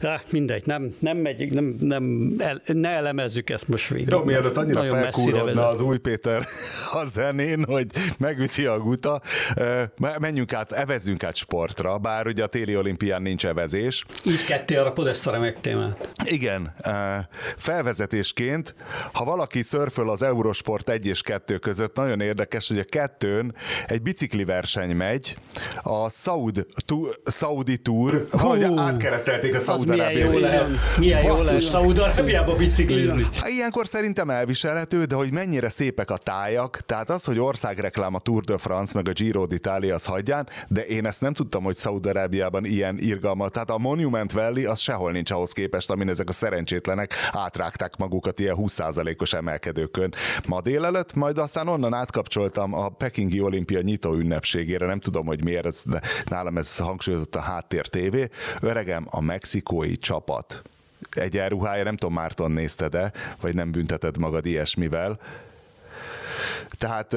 Ah, 0.00 0.20
mindegy, 0.30 0.66
nem, 0.66 0.94
nem 0.98 1.16
megyünk, 1.16 1.52
nem, 1.52 1.76
nem, 1.80 2.34
el, 2.38 2.62
ne 2.66 2.88
elemezzük 2.88 3.50
ezt 3.50 3.68
most 3.68 3.88
végig. 3.88 4.08
Jó, 4.10 4.24
mielőtt 4.24 4.56
annyira 4.56 4.82
felkúrodna 4.82 5.68
az 5.68 5.80
új 5.80 5.98
Péter 5.98 6.42
a 7.00 7.04
zenén, 7.06 7.64
hogy 7.64 7.86
megüti 8.18 8.66
a 8.66 8.78
guta, 8.78 9.20
menjünk 10.18 10.52
át, 10.52 10.57
evezzünk 10.72 11.24
át 11.24 11.36
sportra, 11.36 11.98
bár 11.98 12.26
ugye 12.26 12.42
a 12.42 12.46
téli 12.46 12.76
olimpián 12.76 13.22
nincs 13.22 13.46
evezés. 13.46 14.04
Így 14.24 14.44
ketté 14.44 14.76
arra 14.76 15.08
ezt 15.08 15.26
a 15.26 15.30
remek 15.30 15.60
témát. 15.60 16.08
Igen, 16.24 16.74
felvezetésként, 17.56 18.74
ha 19.12 19.24
valaki 19.24 19.62
szörföl 19.62 20.10
az 20.10 20.22
Eurosport 20.22 20.88
1 20.88 21.06
és 21.06 21.22
2 21.22 21.58
között, 21.58 21.96
nagyon 21.96 22.20
érdekes, 22.20 22.68
hogy 22.68 22.78
a 22.78 22.84
kettőn 22.84 23.54
egy 23.86 24.02
bicikli 24.02 24.44
verseny 24.44 24.96
megy, 24.96 25.36
a 25.82 26.10
Saud, 26.10 26.66
tu, 26.86 27.06
Saudi 27.30 27.76
Tour, 27.76 28.26
hogy 28.30 28.66
átkeresztelték 28.76 29.54
a 29.54 29.60
Saudi 29.60 29.90
milyen 29.90 30.12
jó 30.12 30.38
lehet, 30.38 30.68
milyen 30.98 31.24
jó 31.24 31.42
lehet 31.42 31.60
Szaúd-Arábiába 31.60 32.56
biciklizni. 32.56 33.28
Ilyenkor 33.46 33.86
szerintem 33.86 34.30
elviselhető, 34.30 35.04
de 35.04 35.14
hogy 35.14 35.32
mennyire 35.32 35.68
szépek 35.68 36.10
a 36.10 36.16
tájak, 36.16 36.80
tehát 36.86 37.10
az, 37.10 37.24
hogy 37.24 37.38
országreklám 37.38 38.14
a 38.14 38.18
Tour 38.18 38.44
de 38.44 38.58
France, 38.58 38.92
meg 38.94 39.08
a 39.08 39.12
Giro 39.12 39.46
d'Italia 39.48 39.94
az 39.94 40.06
hagyján, 40.38 40.66
de 40.68 40.86
én 40.86 41.06
ezt 41.06 41.20
nem 41.20 41.32
tudtam, 41.32 41.62
hogy 41.62 41.76
Szaúd-Arábiában 41.76 42.64
ilyen 42.64 42.98
irgalmat, 42.98 43.52
tehát 43.52 43.70
a 43.70 43.78
Monument 43.78 44.32
Valley 44.32 44.70
az 44.70 44.78
sehol 44.78 45.12
nincs 45.12 45.30
ahhoz 45.30 45.52
képest, 45.52 45.90
amin 45.90 46.08
ezek 46.08 46.28
a 46.28 46.32
szerencsétlenek 46.32 47.14
átrágták 47.32 47.96
magukat 47.96 48.40
ilyen 48.40 48.56
20%-os 48.58 49.32
emelkedőkön 49.32 50.14
ma 50.46 50.60
délelőtt, 50.60 51.14
majd 51.14 51.38
aztán 51.38 51.68
onnan 51.68 51.94
átkapcsoltam 51.94 52.74
a 52.74 52.88
Pekingi 52.88 53.40
olimpia 53.40 53.80
nyitó 53.80 54.14
ünnepségére, 54.14 54.86
nem 54.86 55.00
tudom, 55.00 55.26
hogy 55.26 55.44
miért, 55.44 55.88
de 55.88 56.00
nálam 56.24 56.56
ez 56.56 56.76
hangsúlyozott 56.76 57.34
a 57.34 57.40
háttér 57.40 57.88
TV. 57.88 58.16
Öregem, 58.60 59.06
a 59.10 59.20
mexikói 59.20 59.96
csapat 59.96 60.62
egyenruhája, 61.10 61.84
nem 61.84 61.96
tudom, 61.96 62.14
Márton 62.14 62.50
nézte 62.50 62.88
de, 62.88 63.12
vagy 63.40 63.54
nem 63.54 63.70
bünteted 63.70 64.16
magad 64.16 64.46
ilyesmivel. 64.46 65.18
Tehát 66.78 67.16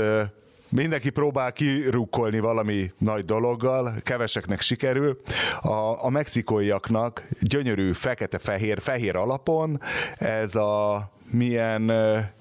mindenki 0.72 1.10
próbál 1.10 1.52
kirukkolni 1.52 2.40
valami 2.40 2.92
nagy 2.98 3.26
dologgal, 3.26 3.94
keveseknek 4.04 4.62
sikerül. 4.62 5.22
A, 5.62 6.06
a 6.06 6.10
mexikóiaknak 6.10 7.28
gyönyörű 7.40 7.92
fekete-fehér, 7.92 8.82
fehér 8.82 9.16
alapon 9.16 9.82
ez 10.18 10.56
a 10.56 11.10
milyen 11.32 11.86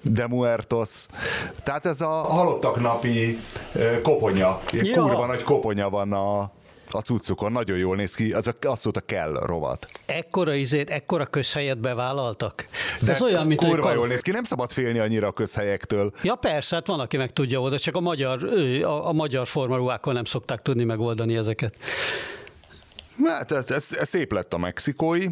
de 0.01 0.27
Muertos, 0.27 1.05
tehát 1.63 1.85
ez 1.85 2.01
a 2.01 2.09
halottak 2.09 2.79
napi 2.79 3.39
koponya, 4.01 4.61
ja. 4.71 5.01
kurva 5.01 5.25
nagy 5.25 5.43
koponya 5.43 5.89
van 5.89 6.13
a 6.13 6.51
a 6.93 7.01
cuccukon, 7.01 7.51
nagyon 7.51 7.77
jól 7.77 7.95
néz 7.95 8.15
ki, 8.15 8.31
az 8.33 8.47
a, 8.47 8.53
azt 8.61 8.83
mondta 8.83 9.01
kell 9.05 9.39
rovat. 9.45 9.85
Ekkora 10.05 10.53
izét, 10.53 10.89
ekkora 10.89 11.25
közhelyet 11.25 11.77
bevállaltak? 11.77 12.65
De 13.01 13.11
Ez 13.11 13.21
olyan, 13.21 13.47
mint 13.47 13.59
kurva 13.59 13.87
hogy... 13.87 13.95
jól 13.95 14.07
néz 14.07 14.21
ki, 14.21 14.31
nem 14.31 14.43
szabad 14.43 14.71
félni 14.71 14.99
annyira 14.99 15.27
a 15.27 15.31
közhelyektől. 15.31 16.13
Ja 16.23 16.35
persze, 16.35 16.75
hát 16.75 16.87
van, 16.87 16.99
aki 16.99 17.17
meg 17.17 17.33
tudja 17.33 17.61
oda, 17.61 17.79
csak 17.79 17.95
a 17.95 17.99
magyar, 17.99 18.43
a, 18.83 19.07
a 19.07 19.11
magyar 19.11 19.47
formaruhákkal 19.47 20.13
nem 20.13 20.25
szokták 20.25 20.61
tudni 20.61 20.83
megoldani 20.83 21.35
ezeket. 21.35 21.75
Hát 23.25 23.51
ez, 23.51 23.71
ez, 23.71 23.87
ez 23.99 24.09
szép 24.09 24.31
lett 24.31 24.53
a 24.53 24.57
mexikói, 24.57 25.25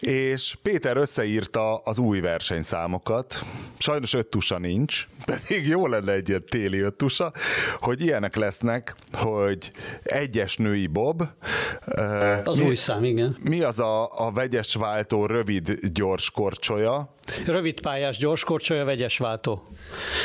és 0.00 0.56
Péter 0.62 0.96
összeírta 0.96 1.76
az 1.76 1.98
új 1.98 2.20
versenyszámokat. 2.20 3.44
Sajnos 3.78 4.14
öt 4.14 4.26
tusa 4.26 4.58
nincs, 4.58 5.06
pedig 5.24 5.66
jó 5.66 5.86
lenne 5.86 6.12
egy 6.12 6.28
ilyen 6.28 6.44
téli 6.48 6.78
öt 6.80 6.94
tusa, 6.94 7.32
hogy 7.80 8.00
ilyenek 8.00 8.36
lesznek, 8.36 8.94
hogy 9.12 9.70
egyes 10.02 10.56
női 10.56 10.86
bob. 10.86 11.22
Az 12.44 12.58
mi, 12.58 12.64
új 12.64 12.74
szám, 12.74 13.04
igen. 13.04 13.36
Mi 13.40 13.60
az 13.60 13.78
a, 13.78 14.26
a 14.26 14.32
vegyes 14.32 14.74
váltó 14.74 15.26
rövid 15.26 15.78
gyors 15.92 16.30
korcsolya? 16.30 17.16
Rövidpályás 17.46 18.16
gyorskorcsolya, 18.16 18.84
vegyes 18.84 19.18
váltó. 19.18 19.62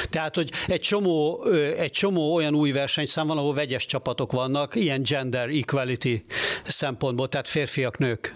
Tehát, 0.10 0.36
hogy 0.36 0.52
egy 0.68 0.82
csomó, 0.82 1.46
egy 1.78 1.92
csomó 1.92 2.34
olyan 2.34 2.56
új 2.56 2.72
versenyszám 2.72 3.28
van, 3.28 3.38
ahol 3.38 3.54
vegyes 3.54 3.86
csapatok 3.86 4.32
vannak, 4.32 4.76
ilyen 4.76 5.02
gender 5.04 5.50
equality 5.50 6.26
szempontból, 6.64 7.03
tehát 7.30 7.48
férfiak, 7.48 7.98
nők 7.98 8.34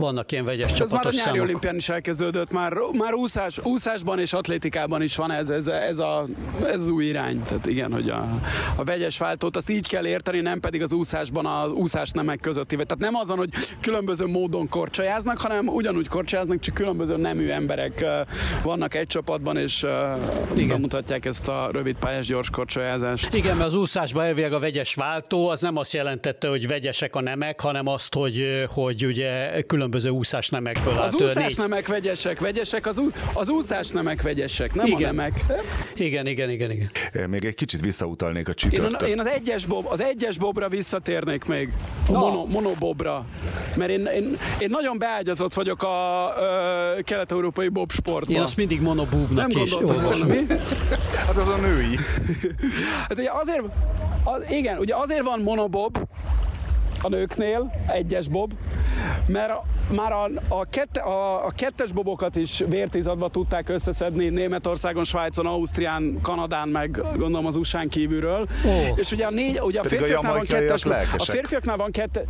vannak 0.00 0.32
ilyen 0.32 0.44
vegyes 0.44 0.72
csapatos 0.72 0.96
Ez 0.96 1.02
már 1.02 1.06
a 1.06 1.10
nyári 1.10 1.22
számok. 1.24 1.42
olimpián 1.42 1.76
is 1.76 1.88
elkezdődött, 1.88 2.52
már, 2.52 2.72
már 2.92 3.14
úszás, 3.14 3.58
úszásban 3.62 4.18
és 4.18 4.32
atlétikában 4.32 5.02
is 5.02 5.16
van 5.16 5.30
ez, 5.30 5.48
ez, 5.48 5.66
ez, 5.66 5.98
a, 5.98 6.26
ez 6.64 6.80
az 6.80 6.88
új 6.88 7.04
irány. 7.04 7.42
Tehát 7.42 7.66
igen, 7.66 7.92
hogy 7.92 8.08
a, 8.08 8.28
a 8.76 8.84
vegyes 8.84 9.18
váltót 9.18 9.56
azt 9.56 9.70
így 9.70 9.88
kell 9.88 10.06
érteni, 10.06 10.40
nem 10.40 10.60
pedig 10.60 10.82
az 10.82 10.92
úszásban 10.92 11.46
az 11.46 11.72
úszás 11.72 12.10
nemek 12.10 12.40
közötti. 12.40 12.74
Tehát 12.74 12.98
nem 12.98 13.14
azon, 13.14 13.36
hogy 13.36 13.50
különböző 13.80 14.26
módon 14.26 14.68
korcsajáznak, 14.68 15.40
hanem 15.40 15.68
ugyanúgy 15.68 16.08
korcsajáznak, 16.08 16.60
csak 16.60 16.74
különböző 16.74 17.16
nemű 17.16 17.48
emberek 17.50 18.04
vannak 18.62 18.94
egy 18.94 19.06
csapatban, 19.06 19.56
és 19.56 19.86
igen. 20.54 20.68
bemutatják 20.68 21.24
ezt 21.24 21.48
a 21.48 21.68
rövid 21.72 21.96
pályás 21.96 22.26
gyors 22.26 22.50
korcsajázást. 22.50 23.34
Igen, 23.34 23.56
mert 23.56 23.68
az 23.68 23.74
úszásban 23.74 24.24
elvileg 24.24 24.52
a 24.52 24.58
vegyes 24.58 24.94
váltó 24.94 25.48
az 25.48 25.60
nem 25.60 25.76
azt 25.76 25.92
jelentette, 25.92 26.48
hogy 26.48 26.66
vegyesek 26.66 27.16
a 27.16 27.20
nemek, 27.20 27.60
hanem 27.60 27.86
azt, 27.86 28.14
hogy, 28.14 28.64
hogy 28.68 29.04
ugye 29.04 29.62
különböző 29.62 29.89
különböző 29.90 30.18
úszás 30.18 30.48
nemekből 30.48 30.98
Az 30.98 31.14
úszás 31.14 31.34
négy... 31.34 31.56
nemek 31.56 31.88
vegyesek, 31.88 32.40
vegyesek, 32.40 32.86
az, 32.86 32.98
ú, 32.98 33.08
az 33.32 33.48
úszás 33.48 33.88
nemek 33.88 34.22
vegyesek, 34.22 34.74
nem 34.74 34.86
igen. 34.86 35.02
a 35.02 35.12
nemek. 35.12 35.44
Igen, 35.94 36.26
igen, 36.26 36.50
igen, 36.50 36.70
igen. 36.70 36.90
Még 37.28 37.44
egy 37.44 37.54
kicsit 37.54 37.80
visszautalnék 37.80 38.48
a 38.48 38.54
csütörtök. 38.54 39.00
Én, 39.00 39.08
én 39.08 39.18
az 39.18 39.26
egyes 39.26 39.66
bob, 39.66 39.86
az 39.86 40.00
egyes 40.02 40.38
bobra 40.38 40.68
visszatérnék 40.68 41.44
még. 41.44 41.72
A 42.06 42.12
no. 42.12 42.18
mono, 42.18 42.46
monobobra. 42.46 43.24
Mert 43.76 43.90
én, 43.90 44.06
én, 44.06 44.38
én 44.58 44.68
nagyon 44.70 44.98
beágyazott 44.98 45.54
vagyok 45.54 45.82
a 45.82 46.32
ö, 46.38 47.02
kelet-európai 47.02 47.68
bobsportban. 47.68 48.34
Én 48.34 48.42
azt 48.42 48.56
mindig 48.56 48.80
monobúbnak 48.80 49.54
is 49.54 49.74
olvasom. 49.74 50.28
mi? 50.28 50.46
Hát 51.26 51.36
az 51.36 51.48
a 51.48 51.56
női. 51.56 51.96
hát 53.08 53.18
ugye 53.18 53.30
azért, 53.32 53.62
az, 54.24 54.50
igen, 54.50 54.78
ugye 54.78 54.94
azért 54.94 55.22
van 55.22 55.40
monobob, 55.40 55.98
a 57.02 57.08
nőknél, 57.08 57.72
egyes 57.86 58.28
bob, 58.28 58.52
mert 59.26 59.52
már 59.94 60.12
a, 60.12 60.30
a, 60.48 60.64
kette, 60.70 61.00
a, 61.00 61.46
a 61.46 61.50
kettes 61.56 61.92
bobokat 61.92 62.36
is 62.36 62.62
vértizadba 62.68 63.28
tudták 63.28 63.68
összeszedni 63.68 64.28
Németországon, 64.28 65.04
Svájcon, 65.04 65.46
Ausztrián, 65.46 66.18
Kanadán, 66.22 66.68
meg 66.68 67.02
gondolom 67.16 67.46
az 67.46 67.56
USA-n 67.56 67.88
kívülről. 67.88 68.48
Oh. 68.64 68.98
És 68.98 69.12
ugye 69.12 69.26
a, 69.26 69.30
négy, 69.30 69.60
ugye 69.60 69.80
a 69.80 69.84
férfiaknál 69.84 70.32
van 70.32 70.44
kettes, 70.46 70.84
a 71.18 71.22
férfiaknál 71.24 71.76
van 71.76 71.90
kettes, 71.90 72.24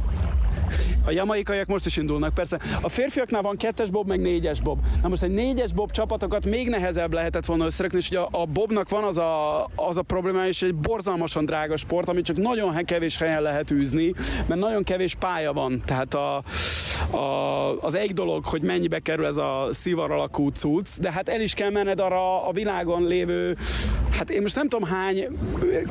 a 1.05 1.11
jamaikaiak 1.11 1.67
most 1.67 1.87
is 1.87 1.97
indulnak, 1.97 2.35
persze. 2.35 2.59
A 2.81 2.89
férfiaknál 2.89 3.43
van 3.43 3.57
kettes 3.57 3.91
bob, 3.91 4.09
meg 4.09 4.21
négyes 4.21 4.61
bob. 4.61 4.79
Na 5.03 5.09
most 5.09 5.23
egy 5.23 5.31
négyes 5.31 5.73
bob 5.73 5.91
csapatokat 5.91 6.47
még 6.47 6.69
nehezebb 6.69 7.13
lehetett 7.13 7.45
volna 7.45 7.65
összerakni, 7.65 7.99
és 7.99 8.09
ugye 8.09 8.19
a, 8.19 8.29
a 8.31 8.47
bobnak 8.47 8.89
van 8.89 9.05
az 9.05 9.19
a, 9.19 9.65
az 9.75 9.97
a 9.97 10.03
probléma, 10.03 10.47
és 10.47 10.63
egy 10.63 10.75
borzalmasan 10.75 11.45
drága 11.45 11.77
sport, 11.77 12.09
amit 12.09 12.25
csak 12.25 12.37
nagyon 12.37 12.85
kevés 12.85 13.19
helyen 13.19 13.43
lehet 13.43 13.71
űzni, 13.71 14.13
mert 14.47 14.61
nagyon 14.61 14.85
kevés 14.85 15.15
pálya 15.15 15.53
van. 15.53 15.83
Tehát 15.87 16.15
a, 16.15 16.43
a, 17.17 17.79
az 17.81 17.95
egy 17.95 18.13
dolog, 18.13 18.45
hogy 18.45 18.63
mennyibe 18.63 18.99
kerül 18.99 19.27
ez 19.27 19.37
a 19.37 19.69
szivar 19.71 20.11
alakú 20.11 20.49
cucc, 20.49 20.99
de 21.01 21.13
hát 21.13 21.29
el 21.29 21.41
is 21.41 21.55
kell 21.55 21.71
menned 21.71 22.01
arra 22.01 22.47
a 22.47 22.53
világon 22.53 23.07
lévő, 23.07 23.57
hát 24.11 24.31
én 24.31 24.43
most 24.43 24.57
nem 24.57 24.69
tudom 24.69 24.89
hány 24.89 25.27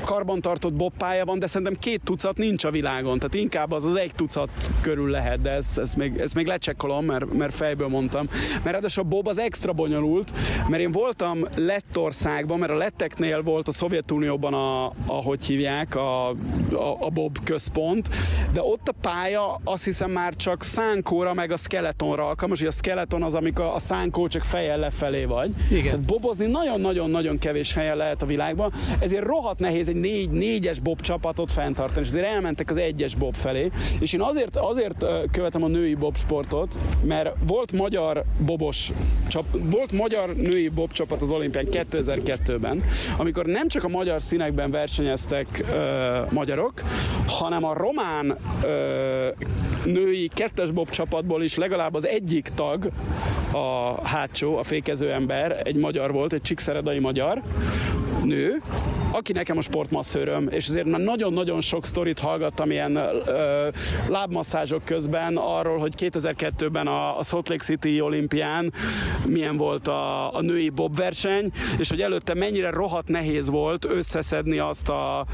karbantartott 0.05 0.73
bobpálya 0.73 1.25
van, 1.25 1.39
de 1.39 1.47
szerintem 1.47 1.79
két 1.79 2.01
tucat 2.03 2.37
nincs 2.37 2.63
a 2.63 2.71
világon, 2.71 3.19
tehát 3.19 3.35
inkább 3.35 3.71
az 3.71 3.85
az 3.85 3.95
egy 3.95 4.11
tucat 4.15 4.49
körül 4.81 5.09
lehet, 5.09 5.41
de 5.41 5.49
ezt, 5.49 5.77
ezt, 5.77 5.97
még, 5.97 6.17
ezt 6.17 6.35
még 6.35 6.45
lecsekkolom, 6.45 7.05
mert, 7.05 7.33
mert 7.33 7.53
fejből 7.53 7.87
mondtam. 7.87 8.27
Mert 8.51 8.71
ráadásul 8.71 9.03
a 9.03 9.07
Bob 9.07 9.27
az 9.27 9.39
extra 9.39 9.73
bonyolult, 9.73 10.31
mert 10.69 10.81
én 10.81 10.91
voltam 10.91 11.45
Lettországban, 11.55 12.59
mert 12.59 12.71
a 12.71 12.75
letteknél 12.75 13.41
volt 13.41 13.67
a 13.67 13.71
Szovjetunióban 13.71 14.53
a, 14.53 14.91
ahogy 15.05 15.43
hívják, 15.43 15.95
a, 15.95 16.29
a, 16.29 16.35
a 16.99 17.09
Bob 17.09 17.37
központ, 17.43 18.09
de 18.53 18.61
ott 18.61 18.87
a 18.87 18.93
pálya 19.01 19.59
azt 19.63 19.83
hiszem 19.83 20.11
már 20.11 20.35
csak 20.35 20.63
szánkóra 20.63 21.33
meg 21.33 21.51
a 21.51 21.57
skeletonra 21.57 22.27
alkalmas, 22.27 22.59
hogy 22.59 22.67
a 22.67 22.71
skeleton 22.71 23.23
az, 23.23 23.33
amikor 23.33 23.65
a 23.65 23.79
szánkó 23.79 24.27
csak 24.27 24.43
fejjel 24.43 24.77
lefelé 24.77 25.23
vagy. 25.23 25.51
Igen. 25.69 25.83
Tehát 25.83 25.99
bobozni 25.99 26.45
nagyon-nagyon-nagyon 26.45 27.37
kevés 27.39 27.73
helyen 27.73 27.97
lehet 27.97 28.21
a 28.21 28.25
világban, 28.25 28.73
ezért 28.99 29.23
rohadt 29.23 29.59
nehéz 29.59 29.89
egy 29.89 29.95
négy, 29.95 30.29
négyes 30.29 30.79
bob 30.79 31.01
csapatot 31.01 31.51
fenntartani, 31.51 32.01
és 32.01 32.07
azért 32.07 32.25
elmentek 32.25 32.69
az 32.69 32.77
egyes 32.77 33.15
bob 33.15 33.35
felé, 33.35 33.71
és 33.99 34.13
én 34.13 34.21
azért, 34.21 34.58
azért 34.59 35.05
követem 35.31 35.63
a 35.63 35.67
női 35.67 35.95
bobsportot, 35.95 36.77
mert 37.03 37.35
volt 37.47 37.71
magyar 37.71 38.23
bobos 38.45 38.91
csap, 39.27 39.45
volt 39.71 39.91
magyar 39.91 40.35
női 40.35 40.69
bob 40.69 40.91
csapat 40.91 41.21
az 41.21 41.31
olimpián 41.31 41.65
2002-ben, 41.71 42.83
amikor 43.17 43.45
nem 43.45 43.67
csak 43.67 43.83
a 43.83 43.87
magyar 43.87 44.21
színekben 44.21 44.71
versenyeztek 44.71 45.65
ö, 45.71 46.19
magyarok, 46.31 46.73
hanem 47.27 47.63
a 47.63 47.73
román 47.73 48.37
ö, 48.63 49.27
női 49.85 50.29
kettes 50.33 50.71
bob 50.71 50.89
csapatból 50.89 51.43
is 51.43 51.55
legalább 51.55 51.93
az 51.93 52.07
egyik 52.07 52.49
tag, 52.55 52.89
a 53.51 54.07
hátsó, 54.07 54.57
a 54.57 54.63
fékező 54.63 55.11
ember, 55.11 55.61
egy 55.63 55.75
magyar 55.75 56.11
volt, 56.11 56.33
egy 56.33 56.41
csíkszeredai 56.41 56.99
magyar 56.99 57.41
nő, 58.23 58.61
aki 59.11 59.33
nekem 59.33 59.57
a 59.57 59.61
sportmasszőröm, 59.61 60.47
és 60.51 60.67
azért 60.67 60.85
már 60.85 60.99
nagyon-nagyon 60.99 61.61
sok 61.61 61.85
sztorit 61.85 62.19
hallgattam 62.19 62.71
ilyen 62.71 62.95
ö, 62.95 63.67
lábmasszázsok 64.51 64.85
közben 64.85 65.37
arról, 65.37 65.77
hogy 65.77 65.93
2002-ben 65.97 66.87
a, 66.87 67.17
a 67.17 67.23
Salt 67.23 67.49
Lake 67.49 67.63
City 67.63 68.01
olimpián 68.01 68.73
milyen 69.25 69.57
volt 69.57 69.87
a, 69.87 70.35
a 70.35 70.41
női 70.41 70.69
bob 70.69 70.95
verseny, 70.95 71.51
és 71.77 71.89
hogy 71.89 72.01
előtte 72.01 72.33
mennyire 72.33 72.69
rohadt 72.69 73.07
nehéz 73.07 73.49
volt 73.49 73.85
összeszedni 73.85 74.57
azt 74.57 74.89
a 74.89 75.25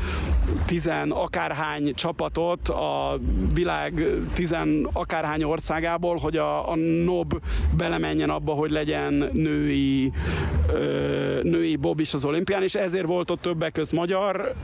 tizen 0.65 1.11
akárhány 1.11 1.93
csapatot 1.93 2.69
a 2.69 3.19
világ 3.53 4.05
tizen 4.33 4.89
akárhány 4.93 5.43
országából, 5.43 6.17
hogy 6.17 6.37
a, 6.37 6.69
a 6.69 6.75
NOB 6.75 7.39
belemenjen 7.77 8.29
abba, 8.29 8.51
hogy 8.53 8.69
legyen 8.69 9.29
női, 9.33 10.11
ö, 10.73 11.39
női 11.43 11.75
bob 11.75 11.99
is 11.99 12.13
az 12.13 12.25
olimpián, 12.25 12.63
és 12.63 12.75
ezért 12.75 13.07
volt 13.07 13.31
ott 13.31 13.41
többek 13.41 13.71
közt 13.71 13.91
magyar 13.91 14.55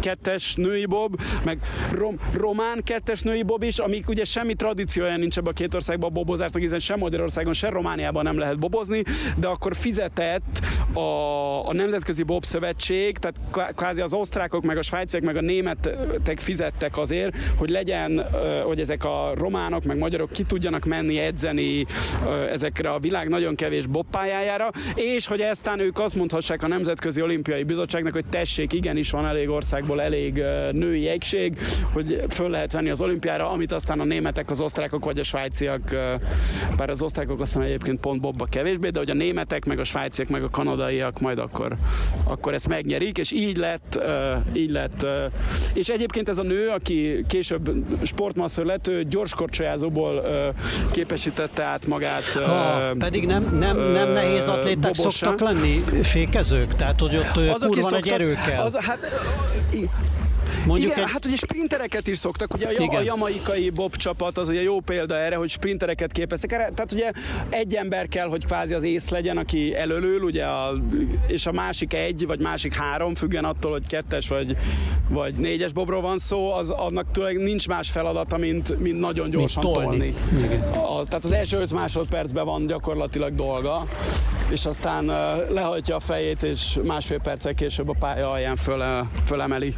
kettes 0.00 0.54
női 0.54 0.86
bob, 0.86 1.20
meg 1.44 1.58
rom, 1.92 2.18
román 2.32 2.80
kettes 2.84 3.22
női 3.22 3.42
bob 3.42 3.62
is, 3.62 3.78
amik 3.78 4.08
ugye 4.08 4.24
semmi 4.24 4.54
tradíciója 4.54 5.16
nincs 5.16 5.38
ebben 5.38 5.52
a 5.52 5.54
két 5.54 5.74
országban 5.74 6.10
a 6.10 6.12
bobozásnak, 6.12 6.62
hiszen 6.62 6.78
sem 6.78 6.98
Magyarországon, 6.98 7.52
sem 7.52 7.72
Romániában 7.72 8.24
nem 8.24 8.38
lehet 8.38 8.58
bobozni, 8.58 9.02
de 9.36 9.46
akkor 9.46 9.76
fizetett 9.76 10.60
a, 10.92 11.68
a 11.68 11.72
Nemzetközi 11.72 12.22
Bob 12.22 12.44
Szövetség, 12.44 13.18
tehát 13.18 13.74
kvázi 13.74 14.00
az 14.00 14.12
osztrákok, 14.12 14.62
meg 14.62 14.76
a 14.76 14.82
svájciak, 14.82 15.22
meg 15.22 15.36
a 15.36 15.40
németek 15.40 16.38
fizettek 16.38 16.98
azért, 16.98 17.36
hogy 17.56 17.70
legyen, 17.70 18.24
hogy 18.64 18.80
ezek 18.80 19.04
a 19.04 19.32
románok, 19.34 19.84
meg 19.84 19.98
magyarok 19.98 20.32
ki 20.32 20.42
tudjanak 20.42 20.84
menni 20.84 21.18
edzeni 21.18 21.86
ezekre 22.50 22.90
a 22.90 22.98
világ 22.98 23.28
nagyon 23.28 23.54
kevés 23.54 23.86
bobpályájára, 23.86 24.70
és 24.94 25.26
hogy 25.26 25.40
eztán 25.40 25.78
ők 25.78 25.98
azt 25.98 26.14
mondhassák 26.14 26.62
a 26.62 26.68
Nemzetközi 26.68 27.22
Olimpiai 27.22 27.62
Bizottságnak, 27.62 28.12
hogy 28.12 28.24
tessék, 28.30 28.72
igenis 28.72 29.10
van 29.10 29.26
elég 29.26 29.48
országból 29.90 30.00
elég 30.02 30.42
női 30.72 31.08
egység, 31.08 31.58
hogy 31.92 32.24
föl 32.28 32.50
lehet 32.50 32.72
venni 32.72 32.90
az 32.90 33.00
olimpiára, 33.00 33.50
amit 33.50 33.72
aztán 33.72 34.00
a 34.00 34.04
németek, 34.04 34.50
az 34.50 34.60
osztrákok 34.60 35.04
vagy 35.04 35.18
a 35.18 35.22
svájciak, 35.22 35.94
bár 36.76 36.90
az 36.90 37.02
osztrákok 37.02 37.40
aztán 37.40 37.62
egyébként 37.62 38.00
pont 38.00 38.20
bobba 38.20 38.44
kevésbé, 38.44 38.88
de 38.88 38.98
hogy 38.98 39.10
a 39.10 39.14
németek, 39.14 39.64
meg 39.64 39.78
a 39.78 39.84
svájciak, 39.84 40.28
meg 40.28 40.42
a 40.42 40.50
kanadaiak 40.50 41.20
majd 41.20 41.38
akkor, 41.38 41.76
akkor 42.24 42.54
ezt 42.54 42.68
megnyerik, 42.68 43.18
és 43.18 43.32
így 43.32 43.56
lett, 43.56 43.98
így 44.52 44.70
lett. 44.70 45.06
És 45.74 45.88
egyébként 45.88 46.28
ez 46.28 46.38
a 46.38 46.42
nő, 46.42 46.68
aki 46.68 47.24
később 47.28 47.70
sportmasször 48.02 48.64
lett, 48.64 48.88
ő 48.88 49.04
gyorskorcsolyázóból 49.04 50.24
képesítette 50.90 51.64
át 51.64 51.86
magát. 51.86 52.24
Ha, 52.24 52.80
pedig 52.98 53.26
nem, 53.26 53.58
nem, 53.58 53.78
nem 53.78 54.12
nehéz 54.12 54.48
atléták 54.48 54.94
szoktak 54.94 55.40
lenni, 55.40 55.84
fékezők? 56.02 56.74
Tehát, 56.74 57.00
hogy 57.00 57.16
ott 57.16 57.36
az, 57.36 57.66
kurva 57.66 57.90
nagy 57.90 58.08
erő 58.08 58.36
kell. 58.46 58.62
Az, 58.62 58.76
hát 58.76 58.98
see. 59.88 60.29
Mondjuk 60.66 60.90
Igen, 60.90 61.04
egy... 61.04 61.10
hát 61.10 61.24
ugye 61.24 61.36
sprintereket 61.36 62.06
is 62.06 62.18
szoktak, 62.18 62.54
ugye 62.54 62.66
a, 62.66 62.70
Igen. 62.70 62.88
a 62.88 63.00
jamaikai 63.00 63.70
bob 63.70 63.96
csapat 63.96 64.38
az 64.38 64.48
ugye 64.48 64.62
jó 64.62 64.80
példa 64.80 65.18
erre, 65.18 65.36
hogy 65.36 65.48
sprintereket 65.48 66.12
képeztek. 66.12 66.50
Tehát 66.50 66.92
ugye 66.92 67.10
egy 67.48 67.74
ember 67.74 68.08
kell, 68.08 68.28
hogy 68.28 68.44
kvázi 68.46 68.74
az 68.74 68.82
ész 68.82 69.08
legyen, 69.08 69.36
aki 69.36 69.76
előlül, 69.76 70.22
ugye, 70.22 70.44
a, 70.44 70.72
és 71.26 71.46
a 71.46 71.52
másik 71.52 71.94
egy, 71.94 72.26
vagy 72.26 72.40
másik 72.40 72.74
három, 72.74 73.14
függen 73.14 73.44
attól, 73.44 73.72
hogy 73.72 73.86
kettes 73.86 74.28
vagy, 74.28 74.56
vagy 75.08 75.34
négyes 75.34 75.72
bobról 75.72 76.00
van 76.00 76.18
szó, 76.18 76.52
az 76.52 76.70
annak 76.70 77.10
tulajdonképpen 77.12 77.48
nincs 77.50 77.68
más 77.68 77.90
feladata, 77.90 78.36
mint, 78.36 78.78
mint 78.78 79.00
nagyon 79.00 79.30
gyorsan 79.30 79.62
mint 79.64 79.76
tolni. 79.76 80.14
tolni. 80.30 80.54
A, 80.74 81.04
tehát 81.04 81.24
az 81.24 81.32
első 81.32 81.58
öt 81.58 81.72
másodpercben 81.72 82.44
van 82.44 82.66
gyakorlatilag 82.66 83.34
dolga, 83.34 83.86
és 84.48 84.66
aztán 84.66 85.08
uh, 85.08 85.50
lehajtja 85.50 85.96
a 85.96 86.00
fejét, 86.00 86.42
és 86.42 86.78
másfél 86.84 87.20
perccel 87.20 87.54
később 87.54 87.88
a 87.88 87.94
pálya 87.98 88.30
alján 88.30 88.56
föl, 88.56 89.06
fölemeli. 89.24 89.74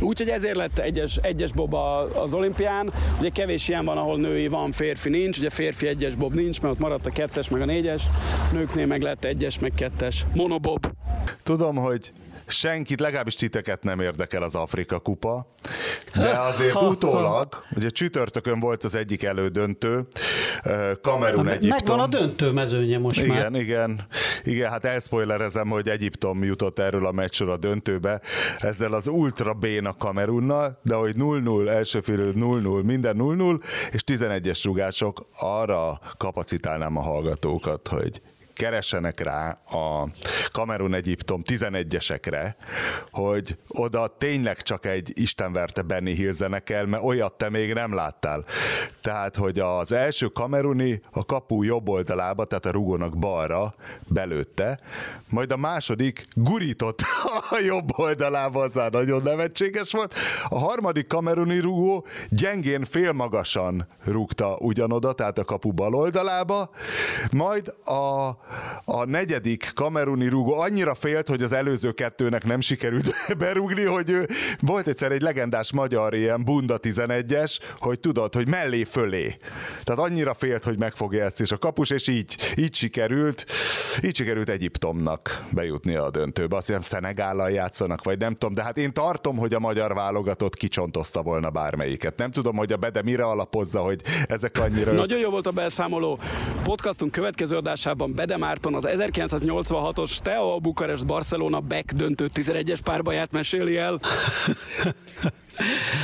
Úgyhogy 0.00 0.28
ezért 0.28 0.56
lett 0.56 0.78
egyes, 0.78 1.16
egyes 1.16 1.52
bob 1.52 1.74
az 2.14 2.34
olimpián. 2.34 2.92
Ugye 3.18 3.28
kevés 3.28 3.68
ilyen 3.68 3.84
van, 3.84 3.98
ahol 3.98 4.18
női 4.18 4.48
van, 4.48 4.72
férfi 4.72 5.08
nincs. 5.08 5.38
Ugye 5.38 5.50
férfi 5.50 5.86
egyes 5.86 6.14
bob 6.14 6.34
nincs, 6.34 6.60
mert 6.60 6.74
ott 6.74 6.80
maradt 6.80 7.06
a 7.06 7.10
kettes 7.10 7.48
meg 7.48 7.60
a 7.60 7.64
négyes. 7.64 8.04
Nőknél 8.52 8.86
meg 8.86 9.02
lett 9.02 9.24
egyes 9.24 9.58
meg 9.58 9.72
kettes. 9.76 10.26
Monobob. 10.34 10.86
Tudom, 11.42 11.76
hogy 11.76 12.12
senkit, 12.46 13.00
legalábbis 13.00 13.34
titeket 13.34 13.82
nem 13.82 14.00
érdekel 14.00 14.42
az 14.42 14.54
Afrika 14.54 14.98
kupa, 14.98 15.46
de 16.14 16.28
azért 16.50 16.82
utólag, 16.82 17.64
ugye 17.76 17.88
csütörtökön 17.88 18.60
volt 18.60 18.84
az 18.84 18.94
egyik 18.94 19.22
elődöntő, 19.22 20.06
Kamerun 21.02 21.48
Egyiptom. 21.48 21.68
Megvan 21.68 22.00
a 22.00 22.06
döntő 22.06 22.50
mezőnye 22.50 22.98
most 22.98 23.20
igen, 23.20 23.28
már. 23.28 23.38
Igen, 23.38 23.60
igen, 23.60 24.06
igen, 24.44 24.70
hát 24.70 24.84
elszpoilerezem, 24.84 25.68
hogy 25.68 25.88
Egyiptom 25.88 26.44
jutott 26.44 26.78
erről 26.78 27.06
a 27.06 27.12
meccsről 27.12 27.50
a 27.50 27.56
döntőbe, 27.56 28.20
ezzel 28.58 28.92
az 28.92 29.06
ultra 29.06 29.52
béna 29.52 29.96
Kamerunnal, 29.96 30.80
de 30.82 30.94
hogy 30.94 31.14
0-0, 31.18 31.68
első 31.68 32.00
fél 32.00 32.32
0-0, 32.34 32.82
minden 32.82 33.16
0-0, 33.18 33.62
és 33.92 34.02
11-es 34.06 34.60
rugások, 34.64 35.26
arra 35.40 36.00
kapacitálnám 36.16 36.96
a 36.96 37.02
hallgatókat, 37.02 37.88
hogy 37.88 38.22
keresenek 38.54 39.20
rá 39.20 39.50
a 39.50 40.08
Kamerun 40.52 40.94
Egyiptom 40.94 41.42
11-esekre, 41.44 42.54
hogy 43.10 43.58
oda 43.68 44.16
tényleg 44.18 44.62
csak 44.62 44.86
egy 44.86 45.12
istenverte 45.14 45.82
Benny 45.82 46.14
Hill 46.14 46.32
zenekel, 46.32 46.86
mert 46.86 47.02
olyat 47.02 47.32
te 47.32 47.50
még 47.50 47.72
nem 47.72 47.94
láttál. 47.94 48.44
Tehát, 49.00 49.36
hogy 49.36 49.58
az 49.58 49.92
első 49.92 50.26
kameruni 50.26 51.02
a 51.10 51.24
kapu 51.24 51.62
jobb 51.62 51.88
oldalába, 51.88 52.44
tehát 52.44 52.66
a 52.66 52.70
rugónak 52.70 53.18
balra 53.18 53.74
belőtte, 54.06 54.80
majd 55.28 55.52
a 55.52 55.56
második 55.56 56.28
gurított 56.34 57.02
a 57.50 57.58
jobb 57.64 57.98
oldalába, 57.98 58.62
az 58.62 58.74
már 58.74 58.90
nagyon 58.90 59.22
nevetséges 59.22 59.92
volt. 59.92 60.14
A 60.48 60.58
harmadik 60.58 61.06
kameruni 61.06 61.58
rugó 61.58 62.06
gyengén 62.28 62.84
félmagasan 62.84 63.86
rúgta 64.04 64.56
ugyanoda, 64.58 65.12
tehát 65.12 65.38
a 65.38 65.44
kapu 65.44 65.72
bal 65.72 65.94
oldalába, 65.94 66.70
majd 67.30 67.74
a 67.84 68.30
a 68.84 69.04
negyedik 69.04 69.70
kameruni 69.74 70.28
rúgó 70.28 70.52
annyira 70.54 70.94
félt, 70.94 71.28
hogy 71.28 71.42
az 71.42 71.52
előző 71.52 71.92
kettőnek 71.92 72.44
nem 72.44 72.60
sikerült 72.60 73.14
berúgni, 73.38 73.84
hogy 73.84 74.10
ő, 74.10 74.28
volt 74.60 74.88
egyszer 74.88 75.12
egy 75.12 75.22
legendás 75.22 75.72
magyar 75.72 76.14
ilyen 76.14 76.44
bunda 76.44 76.78
11-es, 76.82 77.58
hogy 77.78 78.00
tudod, 78.00 78.34
hogy 78.34 78.48
mellé 78.48 78.84
fölé. 78.84 79.36
Tehát 79.82 80.00
annyira 80.00 80.34
félt, 80.34 80.64
hogy 80.64 80.78
megfogja 80.78 81.24
ezt 81.24 81.40
is 81.40 81.52
a 81.52 81.58
kapus, 81.58 81.90
és 81.90 82.08
így, 82.08 82.36
így 82.56 82.74
sikerült, 82.74 83.46
így 84.02 84.16
sikerült 84.16 84.48
Egyiptomnak 84.48 85.44
bejutni 85.50 85.94
a 85.94 86.10
döntőbe. 86.10 86.56
Azt 86.56 86.66
hiszem 86.66 86.80
Szenegállal 86.80 87.50
játszanak, 87.50 88.04
vagy 88.04 88.18
nem 88.18 88.34
tudom, 88.34 88.54
de 88.54 88.62
hát 88.62 88.78
én 88.78 88.92
tartom, 88.92 89.36
hogy 89.36 89.54
a 89.54 89.58
magyar 89.58 89.94
válogatott 89.94 90.54
kicsontozta 90.54 91.22
volna 91.22 91.50
bármelyiket. 91.50 92.16
Nem 92.16 92.30
tudom, 92.30 92.56
hogy 92.56 92.72
a 92.72 92.76
Bede 92.76 93.02
mire 93.02 93.24
alapozza, 93.24 93.80
hogy 93.80 94.00
ezek 94.28 94.58
annyira... 94.58 94.92
Nagyon 94.92 95.18
jó 95.18 95.30
volt 95.30 95.46
a 95.46 95.50
beszámoló. 95.50 96.18
Podcastunk 96.62 97.12
következő 97.12 97.56
adásában 97.56 98.14
Bede 98.14 98.33
Márton 98.36 98.74
az 98.74 98.88
1986-os 98.90 100.18
Teo 100.18 100.60
Bukarest 100.60 101.06
Barcelona 101.06 101.60
Beck 101.60 101.92
döntő 101.92 102.30
11-es 102.34 102.78
párbaját 102.84 103.32
meséli 103.32 103.76
el. 103.76 104.00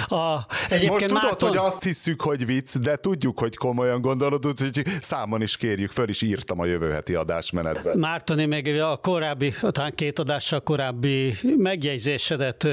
A, 0.08 0.34
Most 0.70 1.06
tudod, 1.06 1.10
Márton... 1.10 1.48
hogy 1.48 1.58
azt 1.58 1.82
hiszük, 1.82 2.20
hogy 2.20 2.46
vicc, 2.46 2.76
de 2.76 2.96
tudjuk, 2.96 3.38
hogy 3.38 3.56
komolyan 3.56 4.00
gondolod, 4.00 4.46
úgyhogy 4.46 4.82
számon 5.00 5.42
is 5.42 5.56
kérjük, 5.56 5.90
föl 5.90 6.08
is 6.08 6.22
írtam 6.22 6.60
a 6.60 6.64
jövő 6.64 6.90
heti 6.90 7.14
adásmenetben. 7.14 7.98
Mártoni, 7.98 8.46
még 8.46 8.80
a 8.80 8.96
korábbi, 8.96 9.54
talán 9.60 9.94
két 9.94 10.18
adással 10.18 10.60
korábbi 10.60 11.34
megjegyzésedet 11.56 12.68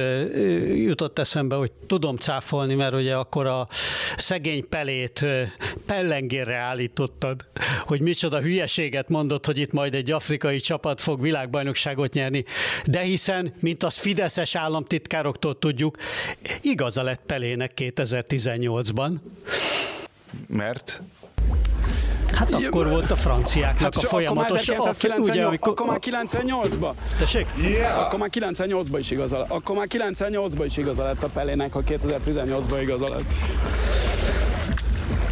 jutott 0.75 1.19
eszembe, 1.19 1.55
hogy 1.55 1.71
tudom 1.88 2.17
cáfolni, 2.17 2.75
mert 2.75 2.93
ugye 2.93 3.15
akkor 3.15 3.45
a 3.45 3.67
szegény 4.17 4.69
pelét 4.69 5.25
pellengérre 5.86 6.55
állítottad, 6.55 7.45
hogy 7.86 8.01
micsoda 8.01 8.39
hülyeséget 8.39 9.09
mondott, 9.09 9.45
hogy 9.45 9.57
itt 9.57 9.71
majd 9.71 9.93
egy 9.93 10.11
afrikai 10.11 10.59
csapat 10.59 11.01
fog 11.01 11.21
világbajnokságot 11.21 12.13
nyerni, 12.13 12.45
de 12.86 12.99
hiszen, 12.99 13.53
mint 13.59 13.84
azt 13.84 13.97
fideszes 13.97 14.55
államtitkároktól 14.55 15.59
tudjuk, 15.59 15.97
Igaza 16.68 17.03
lett 17.03 17.22
Pelének 17.26 17.72
2018-ban. 17.76 19.11
Mert? 20.47 21.01
Hát 22.34 22.53
akkor 22.53 22.89
volt 22.89 23.11
a 23.11 23.15
franciáknak 23.15 23.93
hát 23.93 23.95
a 23.95 24.07
folyamatos... 24.07 24.68
Akkor 24.68 24.95
már, 25.09 25.20
ugye, 25.20 25.45
amikor... 25.45 25.72
akkor 25.72 25.88
már 25.88 25.99
98-ba. 26.01 26.95
Tessék? 27.18 27.47
Yeah. 27.61 27.99
Akkor 28.05 28.20
már 28.20 28.30
98-ba 28.34 28.99
is 28.99 29.11
igaza 29.11 29.38
lett. 29.38 29.49
Akkor 29.51 29.76
már 29.76 29.88
98-ba 29.89 30.63
is 30.65 30.78
igaza 30.78 31.03
lett 31.03 31.24
a 31.24 31.28
Pelének, 31.28 31.72
ha 31.72 31.82
2018-ba 31.88 32.80
igaza 32.82 33.09
lett. 33.09 33.24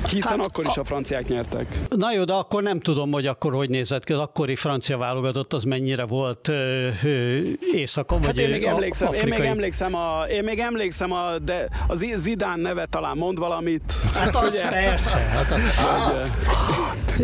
Hiszen 0.09 0.37
hát, 0.37 0.45
akkor 0.45 0.65
is 0.65 0.77
a 0.77 0.83
franciák 0.83 1.27
nyertek. 1.27 1.67
Na 1.89 2.13
jó, 2.13 2.23
de 2.23 2.33
akkor 2.33 2.63
nem 2.63 2.79
tudom, 2.79 3.11
hogy 3.11 3.25
akkor 3.25 3.53
hogy 3.53 3.69
nézett 3.69 4.03
ki. 4.03 4.13
Az 4.13 4.19
akkori 4.19 4.55
francia 4.55 4.97
válogatott 4.97 5.53
az 5.53 5.63
mennyire 5.63 6.05
volt 6.05 6.51
éjszakon, 7.73 8.17
hát 8.17 8.27
vagy 8.27 8.39
én 8.39 8.49
még 8.49 8.63
emlékszem, 8.63 9.07
afrikai. 9.07 9.31
én 9.31 9.39
még 9.39 9.49
emlékszem, 9.49 9.95
a, 9.95 10.25
én 10.29 10.43
még 10.43 10.59
emlékszem 10.59 11.11
a, 11.11 11.37
de 11.39 11.67
az 11.87 12.05
Zidán 12.15 12.59
neve 12.59 12.85
talán 12.85 13.17
mond 13.17 13.37
valamit. 13.37 13.93
Hát 14.13 14.35
az 14.45 14.53
ugye? 14.53 14.67
persze. 14.69 15.17
Hát 15.17 15.51
a, 15.51 15.57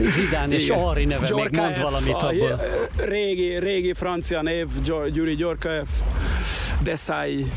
Zidán 0.10 0.52
és 0.52 0.70
Ari 0.70 1.06
neve 1.06 1.28
Gyorkaev, 1.28 1.52
még 1.52 1.60
mond 1.62 1.82
valamit 1.82 2.24
abból. 2.24 2.62
Régi, 2.98 3.60
régi 3.60 3.94
francia 3.94 4.42
név, 4.42 4.68
Gyuri 5.12 5.36
Gyorkaev, 5.36 5.86
Desai, 6.84 7.52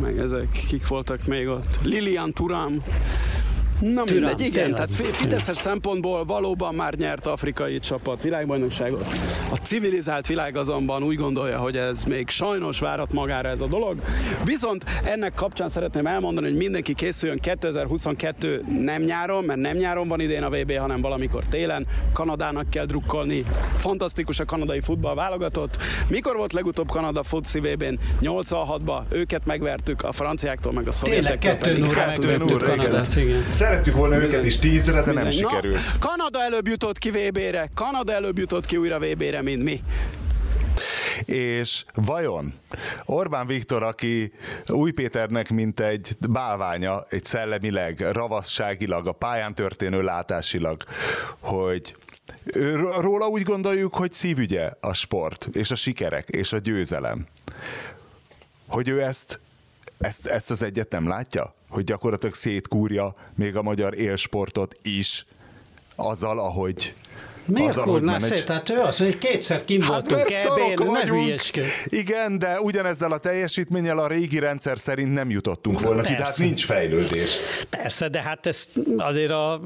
meg 0.00 0.18
ezek, 0.18 0.48
kik 0.68 0.88
voltak 0.88 1.24
még 1.24 1.48
ott. 1.48 1.78
Lilian 1.82 2.32
Turam. 2.32 2.82
Na 3.80 4.04
Türán, 4.04 4.28
mindegy, 4.28 4.40
igen, 4.40 4.52
tényleg. 4.52 4.88
tehát 4.88 4.94
Fideszes 5.14 5.56
szempontból 5.56 6.24
valóban 6.24 6.74
már 6.74 6.94
nyert 6.94 7.26
afrikai 7.26 7.78
csapat 7.78 8.22
világbajnokságot. 8.22 9.08
A 9.50 9.56
civilizált 9.56 10.26
világ 10.26 10.56
azonban 10.56 11.02
úgy 11.02 11.16
gondolja, 11.16 11.58
hogy 11.58 11.76
ez 11.76 12.04
még 12.04 12.28
sajnos 12.28 12.78
várat 12.78 13.12
magára 13.12 13.48
ez 13.48 13.60
a 13.60 13.66
dolog. 13.66 14.02
Viszont 14.44 14.84
ennek 15.04 15.34
kapcsán 15.34 15.68
szeretném 15.68 16.06
elmondani, 16.06 16.46
hogy 16.46 16.56
mindenki 16.56 16.94
készüljön 16.94 17.38
2022 17.38 18.64
nem 18.82 19.02
nyáron, 19.02 19.44
mert 19.44 19.60
nem 19.60 19.76
nyáron 19.76 20.08
van 20.08 20.20
idén 20.20 20.42
a 20.42 20.48
VB, 20.50 20.72
hanem 20.72 21.00
valamikor 21.00 21.44
télen. 21.44 21.86
Kanadának 22.12 22.70
kell 22.70 22.84
drukkolni. 22.84 23.44
Fantasztikus 23.76 24.40
a 24.40 24.44
kanadai 24.44 24.80
futball 24.80 25.14
válogatott. 25.14 25.76
Mikor 26.08 26.36
volt 26.36 26.52
legutóbb 26.52 26.90
Kanada 26.90 27.22
foci 27.22 27.60
VB-n? 27.60 27.98
86-ba. 28.20 29.02
Őket 29.08 29.46
megvertük 29.46 30.02
a 30.02 30.12
franciáktól, 30.12 30.72
meg 30.72 30.88
a 30.88 30.92
szovjetektől. 30.92 31.56
Tényleg, 31.56 31.92
kettő 31.94 32.36
núra 32.36 32.64
Kanadát, 32.64 33.16
igen. 33.16 33.42
Szerettük 33.70 33.94
volna 33.94 34.14
Bizony. 34.14 34.30
őket 34.30 34.44
is 34.44 34.58
tízre, 34.58 35.02
de 35.02 35.12
nem 35.12 35.24
Bizony. 35.24 35.48
sikerült. 35.48 35.74
Na, 35.74 35.98
Kanada 35.98 36.42
előbb 36.42 36.66
jutott 36.66 36.98
ki 36.98 37.10
VB-re, 37.10 37.70
Kanada 37.74 38.12
előbb 38.12 38.38
jutott 38.38 38.66
ki 38.66 38.76
újra 38.76 38.98
VB-re, 38.98 39.42
mint 39.42 39.62
mi. 39.62 39.82
És 41.24 41.84
vajon 41.94 42.54
Orbán 43.04 43.46
Viktor, 43.46 43.82
aki 43.82 44.32
Új 44.66 44.90
Péternek 44.90 45.50
mint 45.50 45.80
egy 45.80 46.16
bálványa, 46.28 47.04
egy 47.08 47.24
szellemileg, 47.24 48.00
ravasságilag, 48.12 49.06
a 49.06 49.12
pályán 49.12 49.54
történő 49.54 50.02
látásilag, 50.02 50.84
hogy 51.38 51.96
róla 53.00 53.26
úgy 53.26 53.42
gondoljuk, 53.42 53.94
hogy 53.94 54.12
szívügye 54.12 54.70
a 54.80 54.94
sport, 54.94 55.48
és 55.52 55.70
a 55.70 55.74
sikerek, 55.74 56.28
és 56.28 56.52
a 56.52 56.58
győzelem. 56.58 57.26
Hogy 58.66 58.88
ő 58.88 59.02
ezt, 59.02 59.40
ezt, 60.00 60.26
ezt 60.26 60.50
az 60.50 60.62
egyet 60.62 60.90
nem 60.90 61.08
látja? 61.08 61.54
hogy 61.68 61.84
gyakorlatilag 61.84 62.34
szétkúrja 62.34 63.14
még 63.36 63.56
a 63.56 63.62
magyar 63.62 63.98
élsportot 63.98 64.76
is 64.82 65.26
azzal, 65.96 66.38
ahogy 66.38 66.94
Miért 67.44 67.80
kurná 67.80 68.18
szét? 68.18 68.44
Tehát 68.44 68.70
ő 68.70 68.78
azt 68.80 68.98
mondja, 68.98 69.18
hogy 69.20 69.30
kétszer 69.30 69.64
kim 69.64 69.80
Hát 69.82 69.90
voltunk 69.90 70.30
ebén, 70.30 70.74
ne 70.76 70.84
vagyunk. 70.84 71.22
hülyeskedj. 71.24 71.66
Igen, 71.86 72.38
de 72.38 72.60
ugyanezzel 72.60 73.12
a 73.12 73.18
teljesítménnyel 73.18 73.98
a 73.98 74.06
régi 74.08 74.38
rendszer 74.38 74.78
szerint 74.78 75.12
nem 75.12 75.30
jutottunk 75.30 75.80
volna 75.80 76.00
ki, 76.02 76.06
Persze. 76.08 76.22
tehát 76.22 76.38
nincs 76.38 76.64
fejlődés. 76.64 77.36
Persze, 77.70 78.08
de 78.08 78.22
hát 78.22 78.46
ezt 78.46 78.68
azért 78.96 79.30
a 79.30 79.60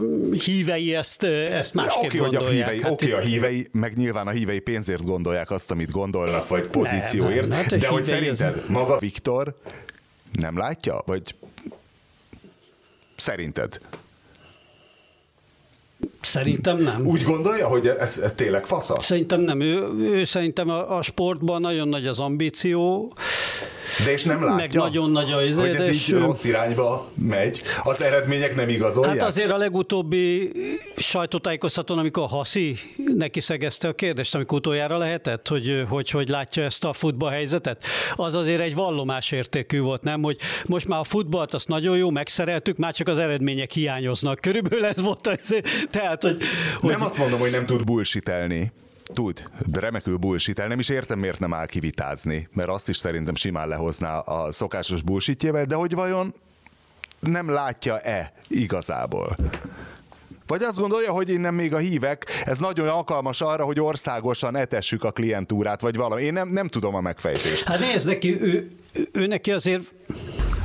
hívei 0.44 0.94
ezt, 0.94 1.22
ezt 1.24 1.74
másképp 1.74 2.04
Oké, 2.04 2.18
hogy 2.18 2.34
a 2.34 2.38
gondolják. 2.38 2.68
hívei, 2.70 2.82
hát 2.82 2.92
oké, 2.92 3.12
a 3.12 3.18
hívei, 3.20 3.68
meg 3.72 3.96
nyilván 3.96 4.26
a 4.26 4.30
hívei 4.30 4.58
pénzért 4.60 5.04
gondolják 5.04 5.50
azt, 5.50 5.70
amit 5.70 5.90
gondolnak, 5.90 6.48
vagy 6.48 6.66
pozícióért, 6.66 7.48
nem, 7.48 7.58
hát 7.62 7.72
a 7.72 7.76
de 7.76 7.88
hogy 7.88 8.04
hívei 8.04 8.28
az- 8.28 8.36
szerinted 8.38 8.64
maga 8.68 8.98
Viktor 8.98 9.54
nem 10.38 10.56
látja? 10.56 11.02
Vagy 11.06 11.34
szerinted? 13.16 13.80
Szerintem 16.20 16.78
nem. 16.78 17.06
Úgy 17.06 17.22
gondolja, 17.22 17.68
hogy 17.68 17.86
ez, 17.86 18.18
ez 18.18 18.32
tényleg 18.32 18.66
fasza? 18.66 19.00
Szerintem 19.00 19.40
nem. 19.40 19.60
Ő, 19.60 19.88
ő 19.98 20.24
szerintem 20.24 20.68
a, 20.68 20.96
a 20.96 21.02
sportban 21.02 21.60
nagyon 21.60 21.88
nagy 21.88 22.06
az 22.06 22.20
ambíció, 22.20 23.12
De 24.04 24.12
és 24.12 24.22
nem 24.24 24.42
látja, 24.44 24.56
meg 24.56 24.74
nagyon 24.74 25.10
nagy 25.10 25.32
a 25.32 25.42
izé, 25.42 25.60
hogy 25.60 25.68
ez 25.70 25.88
és 25.88 26.08
így 26.08 26.14
ő- 26.14 26.18
rossz 26.18 26.44
irányba 26.44 27.10
megy. 27.14 27.62
Az 27.82 28.00
eredmények 28.02 28.54
nem 28.56 28.68
igazolják? 28.68 29.18
Hát 29.18 29.28
azért 29.28 29.50
a 29.50 29.56
legutóbbi 29.56 30.52
sajtótájékoztatón, 30.96 31.98
amikor 31.98 32.28
Haszi 32.28 32.76
neki 33.16 33.40
szegezte 33.40 33.88
a 33.88 33.92
kérdést, 33.92 34.34
amikor 34.34 34.58
utoljára 34.58 34.96
lehetett, 34.98 35.48
hogy, 35.48 35.84
hogy 35.88 36.10
hogy 36.10 36.28
látja 36.28 36.62
ezt 36.62 36.84
a 36.84 36.92
futballhelyzetet, 36.92 37.84
az 38.14 38.34
azért 38.34 38.60
egy 38.60 38.74
vallomásértékű 38.74 39.80
volt, 39.80 40.02
nem? 40.02 40.22
Hogy 40.22 40.36
most 40.66 40.88
már 40.88 40.98
a 40.98 41.04
futballt 41.04 41.54
azt 41.54 41.68
nagyon 41.68 41.96
jó, 41.96 42.10
megszereltük, 42.10 42.76
már 42.76 42.94
csak 42.94 43.08
az 43.08 43.18
eredmények 43.18 43.70
hiányoznak. 43.72 44.40
Körülbelül 44.40 44.84
ez 44.84 45.00
volt 45.00 45.26
az, 45.26 45.54
tehát, 45.90 46.22
hogy, 46.22 46.42
hogy 46.80 46.90
Nem 46.90 47.02
azt 47.02 47.18
mondom, 47.18 47.38
hogy 47.40 47.50
nem 47.50 47.66
tud 47.66 47.84
bullshitelni. 47.84 48.72
Tud, 49.12 49.48
de 49.66 49.80
remekül 49.80 50.16
bullshit 50.16 50.68
Nem 50.68 50.78
is 50.78 50.88
értem, 50.88 51.18
miért 51.18 51.38
nem 51.38 51.54
áll 51.54 51.66
kivitázni, 51.66 52.48
mert 52.52 52.68
azt 52.68 52.88
is 52.88 52.96
szerintem 52.96 53.34
simán 53.34 53.68
lehozná 53.68 54.18
a 54.18 54.52
szokásos 54.52 55.02
bullshitjével, 55.02 55.64
de 55.64 55.74
hogy 55.74 55.94
vajon 55.94 56.34
nem 57.20 57.48
látja-e 57.48 58.32
igazából? 58.48 59.36
Vagy 60.46 60.62
azt 60.62 60.78
gondolja, 60.78 61.12
hogy 61.12 61.30
innen 61.30 61.54
még 61.54 61.74
a 61.74 61.78
hívek, 61.78 62.42
ez 62.44 62.58
nagyon 62.58 62.88
alkalmas 62.88 63.40
arra, 63.40 63.64
hogy 63.64 63.80
országosan 63.80 64.56
etessük 64.56 65.04
a 65.04 65.10
klientúrát, 65.10 65.80
vagy 65.80 65.96
valami. 65.96 66.22
Én 66.22 66.32
nem, 66.32 66.48
nem 66.48 66.68
tudom 66.68 66.94
a 66.94 67.00
megfejtést. 67.00 67.68
Hát 67.68 67.78
nézd, 67.78 68.06
neki, 68.06 68.40
ő, 68.42 68.70
ő, 68.92 69.08
ő 69.12 69.26
neki 69.26 69.52
azért 69.52 69.92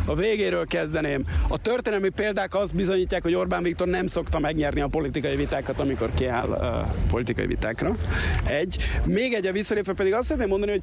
A 0.09 0.15
végéről 0.15 0.65
kezdeném. 0.65 1.25
A 1.47 1.57
történelmi 1.57 2.09
példák 2.09 2.55
azt 2.55 2.75
bizonyítják, 2.75 3.23
hogy 3.23 3.35
Orbán 3.35 3.63
Viktor 3.63 3.87
nem 3.87 4.07
szokta 4.07 4.39
megnyerni 4.39 4.81
a 4.81 4.87
politikai 4.87 5.35
vitákat, 5.35 5.79
amikor 5.79 6.09
kiáll 6.15 6.47
uh, 6.47 7.07
politikai 7.09 7.45
vitákra. 7.45 7.95
Egy. 8.45 8.77
Még 9.05 9.33
egy 9.33 9.45
a 9.45 9.51
visszalépve 9.51 9.93
pedig 9.93 10.13
azt 10.13 10.23
szeretném 10.23 10.49
mondani, 10.49 10.71
hogy 10.71 10.81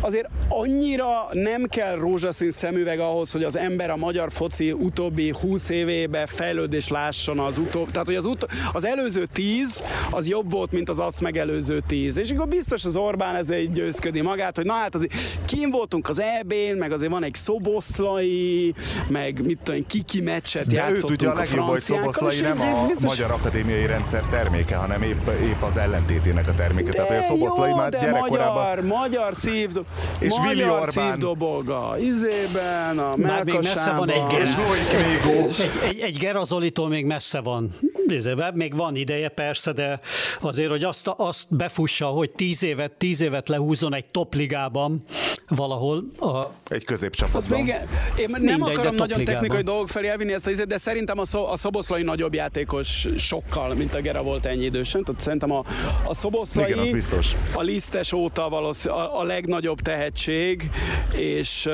azért 0.00 0.28
annyira 0.48 1.28
nem 1.32 1.64
kell 1.64 1.96
rózsaszín 1.96 2.50
szemüveg 2.50 3.00
ahhoz, 3.00 3.32
hogy 3.32 3.44
az 3.44 3.56
ember 3.56 3.90
a 3.90 3.96
magyar 3.96 4.32
foci 4.32 4.72
utóbbi 4.72 5.34
20 5.40 5.68
évébe 5.68 6.26
fejlődés 6.26 6.88
lásson 6.88 7.38
az 7.38 7.58
utóbbi. 7.58 7.90
Tehát, 7.90 8.06
hogy 8.06 8.16
az, 8.16 8.24
utó, 8.24 8.46
az 8.72 8.84
előző 8.84 9.26
10 9.32 9.82
az 10.10 10.28
jobb 10.28 10.50
volt, 10.50 10.72
mint 10.72 10.88
az 10.88 10.98
azt 10.98 11.20
megelőző 11.20 11.80
10. 11.86 12.18
És 12.18 12.30
akkor 12.30 12.48
biztos 12.48 12.84
az 12.84 12.96
Orbán 12.96 13.36
ezért 13.36 13.72
győzködi 13.72 14.20
magát, 14.20 14.56
hogy 14.56 14.64
na 14.64 14.72
hát 14.72 14.94
azért 14.94 15.12
kim 15.44 15.70
voltunk 15.70 16.08
az 16.08 16.20
EB-n, 16.20 16.78
meg 16.78 16.92
azért 16.92 17.10
van 17.10 17.22
egy 17.22 17.34
szoboszlai, 17.34 18.67
meg 19.08 19.44
mit 19.44 19.58
tudom, 19.62 19.86
kiki 19.86 20.20
meccset 20.20 20.66
De 20.66 20.74
ő 20.74 20.76
játszottunk 20.76 21.18
tudja 21.18 21.30
a 21.30 21.34
legjobb, 21.34 21.68
hogy 21.68 21.80
Szoboszlai 21.80 22.40
nem 22.40 22.60
a 22.60 22.86
biztos- 22.86 23.16
magyar 23.18 23.30
akadémiai 23.30 23.86
rendszer 23.86 24.22
terméke, 24.30 24.76
hanem 24.76 25.02
épp, 25.02 25.28
épp 25.28 25.62
az 25.62 25.76
ellentétének 25.76 26.48
a 26.48 26.54
terméke. 26.54 26.90
Tehát, 26.90 27.08
hogy 27.08 27.16
a 27.16 27.22
Szoboszlai 27.22 27.70
jó, 27.70 27.76
már 27.76 27.90
de 27.90 27.98
gyerekkorában... 27.98 28.54
magyar, 28.54 28.84
magyar 28.84 29.34
szívdo... 29.34 29.82
És 30.18 30.28
magyar 30.28 30.46
Willy 30.46 30.68
Orbán. 30.68 30.90
szívdoboga, 30.90 31.96
izében, 32.00 32.98
a 32.98 33.16
Már 33.16 33.44
még 33.44 33.54
messze 33.54 33.92
van 33.92 34.10
egy. 34.10 34.32
És 34.42 34.56
Mégó. 34.56 35.46
Egy, 35.46 35.70
egy, 35.88 35.98
egy 36.00 36.16
Gerazolitól 36.18 36.88
még 36.88 37.04
messze 37.04 37.40
van. 37.40 37.74
De 38.06 38.52
még 38.54 38.76
van 38.76 38.96
ideje 38.96 39.28
persze, 39.28 39.72
de 39.72 40.00
azért, 40.40 40.70
hogy 40.70 40.84
azt, 40.84 41.10
azt 41.16 41.46
befussa, 41.48 42.06
hogy 42.06 42.30
tíz 42.30 42.62
évet, 42.62 42.92
tíz 42.92 43.20
évet 43.20 43.48
lehúzzon 43.48 43.94
egy 43.94 44.06
topligában 44.06 45.04
valahol, 45.48 46.04
a, 46.18 46.38
Egy 46.68 46.84
középcsapatban. 46.84 47.60
még, 47.60 47.74
én 48.16 48.36
nem 48.38 48.57
Mindegy, 48.58 48.74
de 48.74 48.80
akarom 48.80 48.96
nagyon 48.96 49.08
topligában. 49.08 49.40
technikai 49.40 49.62
dolgok 49.62 49.88
felé 49.88 50.08
elvinni 50.08 50.32
ezt 50.32 50.46
a 50.46 50.50
izét, 50.50 50.66
de 50.66 50.78
szerintem 50.78 51.18
a, 51.18 51.24
szo, 51.24 51.44
a 51.52 51.56
Szoboszlai 51.56 52.02
nagyobb 52.02 52.34
játékos 52.34 53.06
sokkal, 53.16 53.74
mint 53.74 53.94
a 53.94 54.00
Gera 54.00 54.22
volt 54.22 54.46
ennyi 54.46 54.64
idősen. 54.64 55.04
Tehát 55.04 55.20
szerintem 55.20 55.52
a, 55.52 55.64
a 56.04 56.14
Szoboszlai 56.14 56.64
Igen, 56.64 56.78
az 56.78 56.90
biztos. 56.90 57.32
a 57.52 57.62
lisztes 57.62 58.12
óta 58.12 58.48
valószínű 58.48 58.94
a, 58.94 59.20
a 59.20 59.24
legnagyobb 59.24 59.80
tehetség, 59.80 60.70
és, 61.16 61.68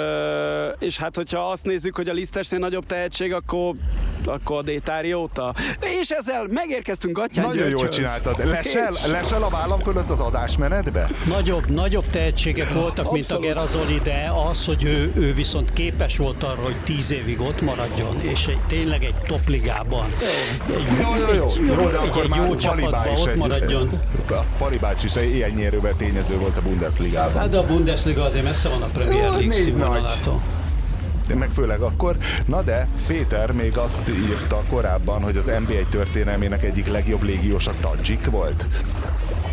és 0.79 0.99
hát 0.99 1.17
hogyha 1.17 1.51
azt 1.51 1.65
nézzük, 1.65 1.97
hogy 1.97 2.09
a 2.09 2.13
lisztesnél 2.13 2.59
nagyobb 2.61 2.87
tehetség, 2.87 3.33
akkor, 3.33 3.75
akkor 4.25 4.59
a 4.59 4.63
Détári 4.63 5.13
óta. 5.13 5.55
És 6.01 6.11
ezzel 6.11 6.47
megérkeztünk 6.51 7.19
Gatyán 7.19 7.47
Nagyon 7.47 7.69
jól 7.69 7.81
Györgyhöz. 7.81 7.95
csináltad. 7.95 8.47
Lesel, 8.47 8.93
lesel 9.11 9.43
a 9.43 9.49
vállam 9.49 9.81
fölött 9.81 10.11
az 10.11 10.21
adásmenetbe? 10.21 11.09
nagyobb, 11.27 11.71
nagyobb 11.71 12.05
tehetségek 12.11 12.73
voltak, 12.73 13.13
mint 13.13 13.31
a 13.31 13.35
Abszolút. 13.35 13.45
Gerazoli, 13.45 14.01
de 14.03 14.33
az, 14.51 14.65
hogy 14.65 14.85
ő, 14.85 15.13
ő 15.17 15.35
viszont 15.35 15.73
képes 15.73 16.17
volt 16.17 16.43
arra, 16.43 16.63
hogy 16.65 16.77
tíz 16.85 17.11
évig 17.13 17.41
ott 17.41 17.61
maradjon, 17.61 18.21
és 18.21 18.47
egy, 18.47 18.59
tényleg 18.67 19.05
egy 19.05 19.15
topligában. 19.15 20.07
Egy, 20.67 20.83
Jó, 21.01 21.09
jó, 21.27 21.35
jó. 21.35 21.65
Jó, 21.67 21.75
de 21.75 22.01
egy, 22.01 22.09
akkor 22.09 22.23
egy 22.23 22.37
jó 22.49 22.57
csapatban 22.57 23.13
is 23.13 23.21
ott 23.21 23.27
egy, 23.27 23.37
maradjon. 23.37 24.01
bácsi 24.81 25.07
is 25.07 25.15
egy 25.15 25.35
ilyen 25.35 25.51
nyerővel 25.51 25.95
tényező 25.97 26.37
volt 26.37 26.57
a 26.57 26.63
Bundesligában. 26.63 27.41
Hát 27.41 27.49
de 27.51 27.59
a 27.59 27.67
Bundesliga 27.67 28.23
azért 28.25 28.45
messze 28.45 28.69
van 28.69 28.83
a 28.83 28.87
Premier 28.87 29.25
Jó, 29.25 29.31
League 29.31 29.53
színvonalától. 29.53 30.41
meg 31.35 31.51
főleg 31.55 31.81
akkor. 31.81 32.17
Na 32.47 32.63
de 32.63 32.89
Péter 33.07 33.53
még 33.53 33.79
azt 33.79 34.09
írta 34.09 34.63
korábban, 34.69 35.23
hogy 35.23 35.37
az 35.37 35.45
NBA 35.45 35.89
történelmének 35.91 36.65
egyik 36.65 36.89
legjobb 36.89 37.23
légiós 37.23 37.67
a 37.67 37.73
Tadzsik 37.81 38.31
volt. 38.31 38.67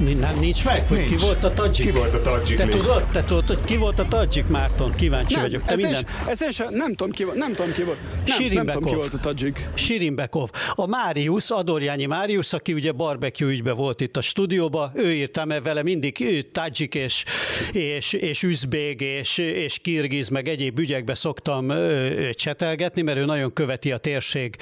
Nem, 0.01 0.39
nincs 0.39 0.65
meg, 0.65 0.87
hogy 0.87 0.97
Nincs. 0.97 1.09
ki 1.09 1.15
volt 1.17 1.43
a 1.43 1.53
Tadzsik? 1.53 1.85
Ki 1.85 1.91
volt 1.91 2.13
a 2.13 2.21
Tadzsik 2.21 2.57
Te 2.57 2.65
még? 2.65 2.75
tudod, 2.75 3.03
te 3.11 3.23
tudod, 3.23 3.47
hogy 3.47 3.59
ki 3.65 3.77
volt 3.77 3.99
a 3.99 4.05
Tadzsik, 4.07 4.47
Márton? 4.47 4.93
Kíváncsi 4.95 5.33
Nem, 5.33 5.41
vagyok. 5.43 5.63
Te 5.65 5.71
ezt 5.71 5.81
minden. 5.81 6.03
sem- 6.07 6.27
ezt 6.27 6.41
én 6.41 6.51
sem, 6.51 6.67
nem 6.73 6.89
tudom 6.95 7.11
ki 7.11 7.23
volt, 7.23 7.37
nem 7.37 7.53
tudom 7.53 7.73
ki 7.73 7.83
volt. 7.83 7.97
Nem, 8.25 8.47
nem 8.53 8.65
tudom 8.65 8.89
ki 8.89 8.95
volt 8.95 9.13
a 9.13 9.17
Tadzsik. 9.19 9.67
Sirimbekov. 9.73 10.49
A 10.73 10.87
Máriusz, 10.87 11.51
Adorjányi 11.51 12.05
Máriusz, 12.05 12.53
aki 12.53 12.73
ugye 12.73 12.91
barbecue 12.91 13.49
ügybe 13.51 13.71
volt 13.71 14.01
itt 14.01 14.17
a 14.17 14.21
stúdióba, 14.21 14.91
ő 14.95 15.13
írta, 15.13 15.45
mert 15.45 15.63
vele 15.63 15.83
mindig 15.83 16.15
ő, 16.21 16.41
Tadzsik 16.41 16.95
és, 16.95 17.23
és, 17.71 18.13
és 18.13 18.43
üzbég 18.43 19.01
és, 19.01 19.37
és 19.37 19.79
kirgiz, 19.81 20.29
meg 20.29 20.47
egyéb 20.47 20.79
ügyekbe 20.79 21.15
szoktam 21.15 21.69
ö, 21.69 22.29
csetelgetni, 22.33 23.01
mert 23.01 23.17
ő 23.17 23.25
nagyon 23.25 23.53
követi 23.53 23.91
a 23.91 23.97
térség 23.97 24.55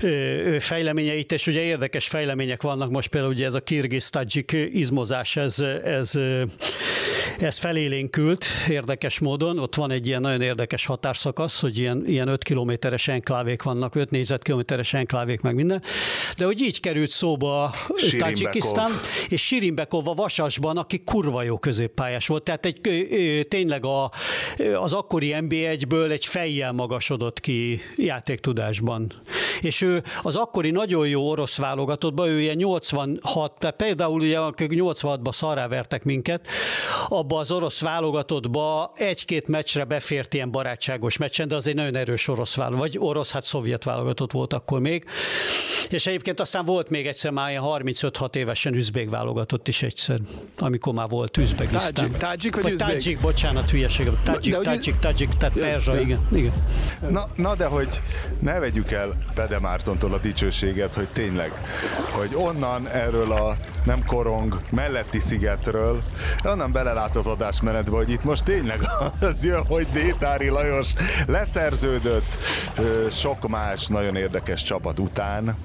ö, 0.00 0.56
fejleményeit, 0.60 1.32
és 1.32 1.46
ugye 1.46 1.60
érdekes 1.60 2.06
fejlemények 2.08 2.62
vannak 2.62 2.90
most 2.90 3.08
például 3.08 3.32
ugye 3.32 3.46
ez 3.46 3.54
a 3.54 3.60
kirgiz-tadzsik 3.60 4.56
izmozás, 4.72 5.36
ez, 5.36 5.58
ez, 5.84 6.12
ez 7.38 7.58
felélénkült 7.58 8.44
érdekes 8.68 9.18
módon. 9.18 9.58
Ott 9.58 9.74
van 9.74 9.90
egy 9.90 10.06
ilyen 10.06 10.20
nagyon 10.20 10.40
érdekes 10.40 10.86
határszakasz, 10.86 11.60
hogy 11.60 11.78
ilyen, 11.78 12.02
ilyen 12.06 12.28
5 12.28 12.42
kilométeres 12.42 13.08
enklávék 13.08 13.62
vannak, 13.62 13.94
5 13.94 14.10
négyzetkilométeres 14.10 14.94
enklávék, 14.94 15.40
meg 15.40 15.54
minden. 15.54 15.82
De 16.36 16.44
hogy 16.44 16.60
így 16.60 16.80
került 16.80 17.10
szóba. 17.10 17.74
Tajikisztán, 18.18 18.90
és 19.28 19.42
Sirimbekov 19.42 20.08
a 20.08 20.14
Vasasban, 20.14 20.76
aki 20.76 21.02
kurva 21.04 21.42
jó 21.42 21.58
középpályás 21.58 22.26
volt. 22.26 22.42
Tehát 22.42 22.66
egy, 22.66 22.80
tényleg 23.48 23.84
a, 23.84 24.10
az 24.80 24.92
akkori 24.92 25.34
NB1-ből 25.38 26.10
egy 26.10 26.26
fejjel 26.26 26.72
magasodott 26.72 27.40
ki 27.40 27.80
játéktudásban. 27.96 29.12
És 29.60 29.80
ő 29.80 30.02
az 30.22 30.36
akkori 30.36 30.70
nagyon 30.70 31.08
jó 31.08 31.28
orosz 31.28 31.56
válogatottban, 31.56 32.28
ő 32.28 32.40
ilyen 32.40 32.56
86, 32.56 33.58
tehát 33.58 33.76
például 33.76 34.20
ugye 34.20 34.38
akik 34.62 34.80
86-ban 34.82 35.32
szarrá 35.32 35.68
vertek 35.68 36.04
minket, 36.04 36.46
abba 37.08 37.38
az 37.38 37.50
orosz 37.50 37.80
válogatottba 37.80 38.92
egy-két 38.96 39.48
meccsre 39.48 39.84
befért 39.84 40.34
ilyen 40.34 40.50
barátságos 40.50 41.16
meccsen, 41.16 41.48
de 41.48 41.54
az 41.54 41.66
egy 41.66 41.74
nagyon 41.74 41.96
erős 41.96 42.28
orosz 42.28 42.54
válogatott, 42.54 42.80
vagy 42.92 43.08
orosz, 43.08 43.30
hát 43.32 43.44
szovjet 43.44 43.84
válogatott 43.84 44.32
volt 44.32 44.52
akkor 44.52 44.80
még. 44.80 45.04
És 45.90 46.06
egyébként 46.06 46.40
aztán 46.40 46.64
volt 46.64 46.88
még 46.90 47.06
egyszer 47.06 47.30
már 47.30 47.50
ilyen 47.50 47.62
35-6 47.66 48.34
évesen 48.34 48.74
üzbég 48.74 49.10
válogatott 49.10 49.68
is 49.68 49.82
egyszer, 49.82 50.18
amikor 50.58 50.92
már 50.92 51.08
volt 51.08 51.36
Üzbegisztán. 51.36 51.92
Tadzsik- 51.92 52.16
tadzsik 52.18 52.54
vagy 52.54 52.62
vagy 52.62 52.76
tadzsik, 52.76 53.20
bocsánat, 53.20 53.70
hülyeség. 53.70 54.10
Tadzsik, 54.22 54.50
De 54.52 54.56
hogy- 54.56 54.66
tadzsik, 54.66 54.98
tadzsik, 54.98 55.28
tehát 55.38 55.58
perzsa, 55.58 56.00
igen. 56.00 56.26
igen. 56.32 56.52
Na, 57.08 57.28
na 57.36 57.54
de 57.54 57.66
hogy 57.66 58.00
ne 58.38 58.58
vegyük 58.58 58.90
el 58.90 59.14
Pede 59.34 59.58
Mártontól 59.58 60.12
a 60.14 60.18
dicsőséget, 60.18 60.94
hogy 60.94 61.08
tényleg, 61.08 61.52
hogy 62.10 62.34
onnan 62.34 62.88
erről 62.88 63.32
a 63.32 63.56
nem 63.84 64.04
korong 64.04 64.60
melletti 64.70 65.20
szigetről, 65.20 66.02
onnan 66.44 66.72
belelát 66.72 67.16
az 67.16 67.26
adásmenetbe, 67.26 67.96
hogy 67.96 68.10
itt 68.10 68.24
most 68.24 68.44
tényleg 68.44 68.80
az 69.20 69.44
jön, 69.44 69.66
hogy 69.66 69.86
Détári 69.92 70.48
Lajos 70.48 70.92
leszerződött 71.26 72.36
sok 73.10 73.48
más 73.48 73.86
nagyon 73.86 74.16
érdekes 74.16 74.62
csapat 74.62 74.98
után, 74.98 75.56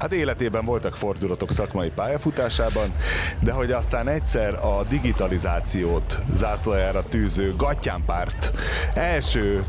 hát 0.00 0.12
életében 0.12 0.64
voltak 0.64 0.96
fordulatok 0.96 1.50
szakmai 1.50 1.90
pályafutásában, 1.90 2.94
de 3.40 3.52
hogy 3.52 3.72
aztán 3.72 4.08
egyszer 4.08 4.54
a 4.54 4.84
digitalizációt 4.88 6.18
zászlajára 6.34 7.02
tűző 7.08 7.54
Gatyánpárt 7.56 8.52
első 8.94 9.64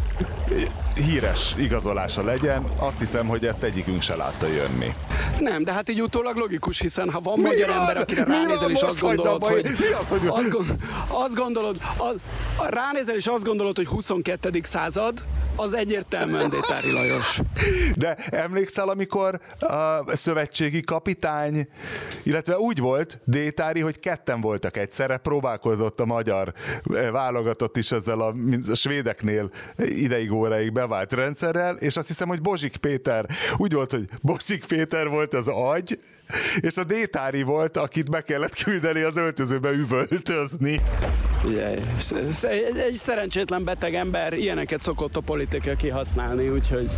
híres 0.95 1.55
igazolása 1.57 2.23
legyen, 2.23 2.63
azt 2.79 2.99
hiszem, 2.99 3.27
hogy 3.27 3.45
ezt 3.45 3.63
egyikünk 3.63 4.01
se 4.01 4.15
látta 4.15 4.47
jönni. 4.47 4.93
Nem, 5.39 5.63
de 5.63 5.73
hát 5.73 5.89
így 5.89 6.01
utólag 6.01 6.35
logikus, 6.35 6.79
hiszen 6.79 7.11
ha 7.11 7.19
van 7.19 7.39
mi 7.39 7.41
magyar 7.41 7.69
van? 7.69 7.77
ember, 7.77 7.97
akire 7.97 8.23
ránézel 8.23 8.69
és 8.69 8.81
azt 8.81 8.99
gondolod, 8.99 9.45
hogy... 9.45 9.63
Mi 9.63 9.93
az, 10.01 10.07
hogy... 10.07 10.27
Azt, 10.27 10.49
gond, 10.49 10.75
azt 11.07 11.35
gondolod, 11.35 11.77
az, 11.97 12.15
ránézel 12.69 13.15
és 13.15 13.27
azt 13.27 13.43
gondolod, 13.43 13.75
hogy 13.75 13.85
22. 13.87 14.61
század, 14.63 15.23
az 15.55 15.75
egyértelműen 15.75 16.49
Détári 16.49 16.91
Lajos. 16.91 17.39
De 17.95 18.15
emlékszel, 18.29 18.89
amikor 18.89 19.39
a 19.97 20.15
szövetségi 20.15 20.81
kapitány, 20.81 21.67
illetve 22.23 22.57
úgy 22.57 22.79
volt 22.79 23.19
Détári, 23.25 23.79
hogy 23.79 23.99
ketten 23.99 24.41
voltak 24.41 24.77
egyszerre, 24.77 25.17
próbálkozott 25.17 25.99
a 25.99 26.05
magyar 26.05 26.53
eh, 26.93 27.11
válogatott 27.11 27.77
is 27.77 27.91
ezzel 27.91 28.19
a, 28.19 28.35
a 28.69 28.75
svédeknél 28.75 29.51
ideig 29.77 30.31
óráig 30.31 30.71
bevált 30.71 31.13
rendszerrel, 31.13 31.75
és 31.75 31.97
azt 31.97 32.07
hiszem, 32.07 32.27
hogy 32.27 32.41
Bozsik 32.41 32.77
Péter 32.77 33.25
úgy 33.57 33.73
volt, 33.73 33.91
hogy 33.91 34.07
Bozsik 34.21 34.65
Péter 34.65 35.07
volt 35.07 35.33
az 35.33 35.47
agy, 35.47 35.99
és 36.59 36.77
a 36.77 36.83
Détári 36.83 37.41
volt, 37.41 37.77
akit 37.77 38.09
be 38.09 38.21
kellett 38.21 38.55
küldeni 38.55 39.01
az 39.01 39.17
öltözőbe 39.17 39.69
üvöltözni. 39.69 40.81
Figyelj, 41.41 41.77
egy, 42.41 42.77
egy 42.77 42.93
szerencsétlen 42.93 43.63
beteg 43.63 43.95
ember 43.95 44.33
ilyeneket 44.33 44.81
szokott 44.81 45.15
a 45.15 45.19
politika 45.21 45.75
kihasználni, 45.75 46.49
úgyhogy 46.49 46.89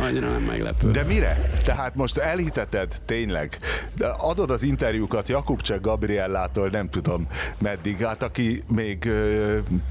annyira 0.00 0.30
nem 0.30 0.42
meglepő. 0.42 0.90
De 0.90 1.02
mire? 1.02 1.50
Tehát 1.64 1.94
most 1.94 2.16
elhiteted 2.16 2.94
tényleg, 3.04 3.58
de 3.96 4.06
adod 4.06 4.50
az 4.50 4.62
interjúkat 4.62 5.28
Jakubcsek 5.28 5.80
Gabriellától, 5.80 6.68
nem 6.68 6.88
tudom 6.88 7.26
meddig, 7.58 8.04
hát 8.04 8.22
aki 8.22 8.62
még 8.68 9.10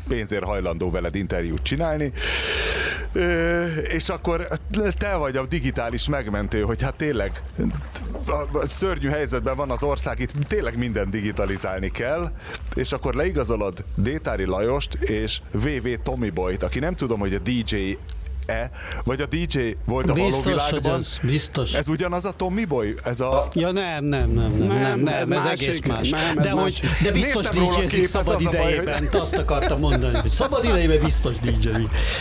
pénzért 0.07 0.43
hajlandó 0.43 0.91
veled 0.91 1.15
interjút 1.15 1.63
csinálni, 1.63 2.11
és 3.83 4.09
akkor 4.09 4.47
te 4.97 5.15
vagy 5.15 5.37
a 5.37 5.45
digitális 5.45 6.07
megmentő, 6.07 6.61
hogy 6.61 6.81
hát 6.81 6.95
tényleg 6.95 7.41
szörnyű 8.71 9.09
helyzetben 9.09 9.55
van 9.55 9.71
az 9.71 9.83
ország, 9.83 10.19
itt 10.19 10.31
tényleg 10.47 10.77
minden 10.77 11.09
digitalizálni 11.09 11.91
kell, 11.91 12.31
és 12.75 12.91
akkor 12.91 13.13
leigazolod 13.13 13.85
Détári 13.95 14.45
Lajost 14.45 14.93
és 14.93 15.41
VV 15.51 15.87
Tommy 16.03 16.29
Boyt, 16.29 16.63
aki 16.63 16.79
nem 16.79 16.95
tudom, 16.95 17.19
hogy 17.19 17.33
a 17.33 17.39
DJ 17.39 17.97
e 18.45 18.71
vagy 19.03 19.21
a 19.21 19.25
DJ 19.25 19.59
volt 19.85 20.09
a 20.09 20.13
biztos, 20.13 20.43
való 20.43 20.55
világban. 20.55 20.93
Az, 20.93 21.19
biztos. 21.21 21.73
Ez 21.73 21.87
ugyanaz 21.87 22.25
a 22.25 22.31
Tommy 22.31 22.65
Boy? 22.65 22.93
Ez 23.03 23.19
a... 23.19 23.47
Ja 23.53 23.71
nem, 23.71 24.03
nem, 24.03 24.29
nem, 24.29 24.51
nem, 24.57 24.67
nem, 24.67 24.99
nem 24.99 25.13
ez, 25.13 25.29
ez 25.29 25.45
egész 25.45 25.79
más. 25.87 26.09
Nem, 26.09 26.37
ez 26.37 26.45
de, 26.45 26.53
más. 26.53 26.79
Hogy, 26.79 26.89
de 27.03 27.11
biztos 27.11 27.49
dj 27.49 28.01
szabad 28.01 28.41
idejében, 28.41 29.07
hogy... 29.11 29.19
azt 29.21 29.37
akartam 29.37 29.79
mondani, 29.79 30.17
hogy 30.17 30.29
szabad 30.29 30.63
idejében 30.63 31.03
biztos 31.03 31.35
dj 31.39 31.69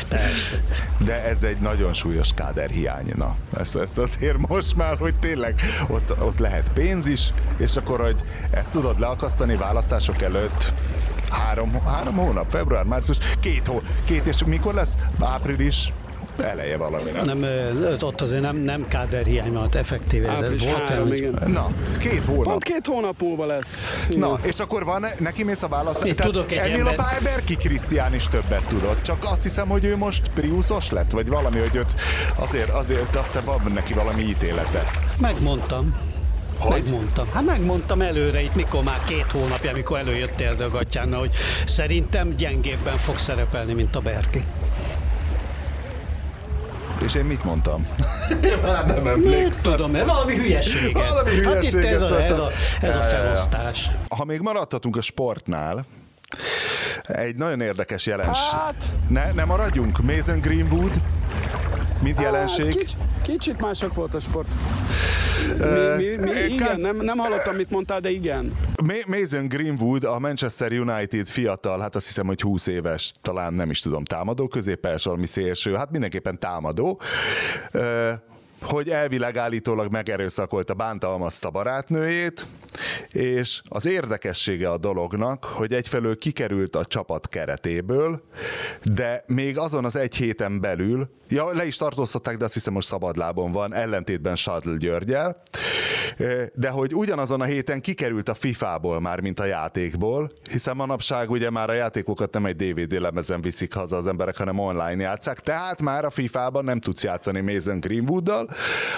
Persze. 0.09 0.63
De 0.99 1.25
ez 1.25 1.43
egy 1.43 1.59
nagyon 1.59 1.93
súlyos 1.93 2.31
káderhiány. 2.35 3.13
Na, 3.17 3.37
ez, 3.59 3.75
ez 3.75 3.99
azért 3.99 4.49
most 4.49 4.77
már, 4.77 4.97
hogy 4.97 5.15
tényleg 5.15 5.61
ott, 5.89 6.23
ott 6.23 6.39
lehet 6.39 6.71
pénz 6.73 7.07
is, 7.07 7.33
és 7.57 7.77
akkor, 7.77 8.01
hogy 8.01 8.23
ezt 8.51 8.71
tudod 8.71 9.01
leakasztani 9.01 9.57
választások 9.57 10.23
előtt, 10.23 10.73
három, 11.31 11.81
három 11.85 12.15
hónap, 12.15 12.51
február, 12.51 12.85
március, 12.85 13.19
két 13.41 13.67
hó, 13.67 13.83
két 14.05 14.27
és 14.27 14.45
mikor 14.45 14.75
lesz? 14.75 14.97
Április, 15.21 15.93
eleje 16.45 16.77
valami. 16.77 17.11
Nem, 17.25 17.47
ott 18.01 18.21
azért 18.21 18.43
nem, 18.43 18.57
nem 18.57 18.87
hiány 19.25 19.53
van, 19.53 19.69
effektíve. 19.73 20.31
Április 20.31 20.65
volt 20.65 20.89
három, 20.89 21.13
igen. 21.13 21.43
Na, 21.47 21.71
két 21.99 22.25
hónap. 22.25 22.45
Pont 22.45 22.65
két 22.65 22.87
hónap 22.87 23.21
múlva 23.21 23.47
lesz. 23.47 24.05
Igen. 24.09 24.19
Na, 24.19 24.39
és 24.43 24.59
akkor 24.59 24.85
van, 24.85 25.07
neki 25.19 25.45
mész 25.45 25.63
a 25.63 25.69
választ. 25.69 26.05
Én 26.05 26.17
tudok 26.17 26.53
egy 26.53 26.59
Ennél 26.59 26.89
ember... 26.89 26.99
a 26.99 27.23
Berki 27.23 27.57
Krisztián 27.57 28.15
is 28.15 28.29
többet 28.29 28.65
tudott, 28.69 29.03
csak 29.03 29.19
azt 29.25 29.43
hiszem, 29.43 29.69
hogy 29.69 29.85
ő 29.85 29.97
most 29.97 30.31
Priusos 30.35 30.91
lett, 30.91 31.11
vagy 31.11 31.29
valami, 31.29 31.59
hogy 31.59 31.77
őt 31.77 31.95
azért, 32.37 32.71
azért 32.71 33.17
azt 33.17 33.27
hiszem 33.27 33.45
van 33.45 33.73
neki 33.75 33.95
valami 33.95 34.23
ítélete. 34.23 34.91
Megmondtam. 35.21 35.95
Hogy? 36.59 36.83
Megmondtam. 36.83 37.29
Hát 37.33 37.45
megmondtam 37.45 38.01
előre 38.01 38.43
itt, 38.43 38.55
mikor 38.55 38.83
már 38.83 39.03
két 39.07 39.31
hónapja, 39.33 39.71
amikor 39.71 39.99
előjöttél 39.99 40.55
a 40.59 40.69
gatyánnal, 40.69 41.19
hogy 41.19 41.35
szerintem 41.67 42.35
gyengébben 42.37 42.97
fog 42.97 43.19
szerepelni, 43.19 43.73
mint 43.73 43.97
a 43.97 44.01
Berki. 44.01 44.43
És 47.11 47.17
én 47.17 47.25
mit 47.25 47.45
mondtam? 47.45 47.87
Már 48.63 48.87
nem 48.87 49.07
emlékszem. 49.07 49.71
tudom, 49.71 49.91
mert 49.91 50.07
valami 50.07 50.37
hülyeséget. 50.37 51.09
Valami 51.09 51.31
hülyeséget. 51.31 51.53
Hát 51.55 51.63
itt 51.63 51.85
ez 51.85 52.01
a, 52.01 52.23
ez 52.23 52.39
a, 52.39 52.51
ez 52.81 52.97
a 52.97 53.03
felosztás. 53.03 53.91
Ha 54.17 54.25
még 54.25 54.41
maradhatunk 54.41 54.97
a 54.97 55.01
sportnál, 55.01 55.87
egy 57.03 57.37
nagyon 57.37 57.61
érdekes 57.61 58.07
jelenség. 58.07 58.51
Hát... 58.51 58.85
Ne, 59.09 59.33
ne 59.33 59.45
maradjunk. 59.45 60.03
Mason 60.03 60.41
Greenwood, 60.41 61.01
mint 62.03 62.17
hát, 62.17 62.25
jelenség. 62.25 62.77
Kicsit, 62.77 62.97
kicsit 63.23 63.61
mások 63.61 63.95
volt 63.95 64.15
a 64.15 64.19
sport. 64.19 64.49
Mi, 65.97 66.05
mi, 66.05 66.17
mi, 66.17 66.55
igen, 66.55 66.81
nem, 66.81 66.97
nem 66.97 67.19
hallottam, 67.19 67.57
mit 67.57 67.71
mondtál, 67.71 68.01
de 68.01 68.11
igen. 68.11 68.57
Mason 69.07 69.49
Greenwood, 69.49 70.05
a 70.05 70.19
Manchester 70.19 70.73
United 70.73 71.29
fiatal, 71.29 71.81
hát 71.81 71.95
azt 71.95 72.07
hiszem, 72.07 72.27
hogy 72.27 72.41
20 72.41 72.67
éves, 72.67 73.13
talán 73.23 73.53
nem 73.53 73.71
is 73.71 73.81
tudom, 73.81 74.05
támadó, 74.05 74.49
középes, 74.49 75.05
valami 75.05 75.27
szélső, 75.27 75.75
hát 75.75 75.91
mindenképpen 75.91 76.39
támadó 76.39 77.01
hogy 78.61 78.89
elvileg 78.89 79.37
állítólag 79.37 79.91
megerőszakolta, 79.91 80.75
bántalmazta 80.75 81.51
barátnőjét, 81.51 82.47
és 83.09 83.61
az 83.69 83.87
érdekessége 83.87 84.71
a 84.71 84.79
dolognak, 84.79 85.45
hogy 85.45 85.73
egyfelől 85.73 86.19
kikerült 86.19 86.77
a 86.77 86.87
csapat 86.87 87.29
keretéből, 87.29 88.23
de 88.83 89.25
még 89.27 89.59
azon 89.59 89.85
az 89.85 89.97
egy 89.97 90.17
héten 90.17 90.61
belül, 90.61 91.09
ja, 91.29 91.53
le 91.53 91.67
is 91.67 91.77
tartóztatták, 91.77 92.37
de 92.37 92.45
azt 92.45 92.55
hiszem 92.55 92.73
most 92.73 92.89
szabadlábon 92.89 93.53
van, 93.53 93.75
ellentétben 93.75 94.37
Sadl 94.37 94.75
Györgyel, 94.77 95.43
de 96.55 96.69
hogy 96.69 96.95
ugyanazon 96.95 97.41
a 97.41 97.45
héten 97.45 97.81
kikerült 97.81 98.29
a 98.29 98.35
FIFA-ból 98.35 99.01
már, 99.01 99.21
mint 99.21 99.41
a 99.41 99.45
játékból, 99.45 100.33
hiszen 100.51 100.77
manapság 100.77 101.31
ugye 101.31 101.51
már 101.51 101.71
a 101.71 101.73
játékokat 101.73 102.33
nem 102.33 102.47
egy 102.47 102.57
DVD 102.57 103.01
lemezen 103.01 103.41
viszik 103.41 103.75
haza 103.75 103.97
az 103.97 104.07
emberek, 104.07 104.37
hanem 104.37 104.59
online 104.59 105.03
játszák, 105.03 105.41
tehát 105.41 105.83
már 105.83 106.05
a 106.05 106.11
FIFA-ban 106.11 106.65
nem 106.65 106.81
tudsz 106.81 107.05
játszani 107.05 107.41
Mason 107.41 107.81
Greenwooddal. 107.81 108.50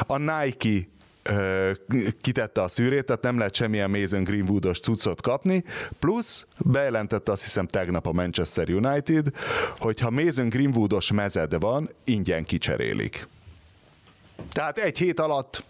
A 0.07 0.17
Nike 0.17 0.87
kitette 2.21 2.63
a 2.63 2.69
szűrét, 2.69 3.05
tehát 3.05 3.23
nem 3.23 3.39
lehet 3.39 3.55
semmilyen 3.55 3.91
Mason 3.91 4.25
Greenwoodos 4.25 4.81
cuccot 4.81 5.21
kapni, 5.21 5.65
plusz 5.99 6.47
bejelentette 6.59 7.33
azt 7.33 7.43
hiszem 7.43 7.67
tegnap 7.67 8.07
a 8.07 8.13
Manchester 8.13 8.69
United, 8.71 9.27
hogy 9.79 10.01
ha 10.01 10.11
Mason 10.11 10.49
Greenwoodos 10.49 11.13
mezed 11.13 11.61
van, 11.61 11.91
ingyen 12.05 12.45
kicserélik. 12.45 13.29
Tehát 14.53 14.79
egy 14.79 14.99
hét 14.99 15.21
alatt 15.21 15.65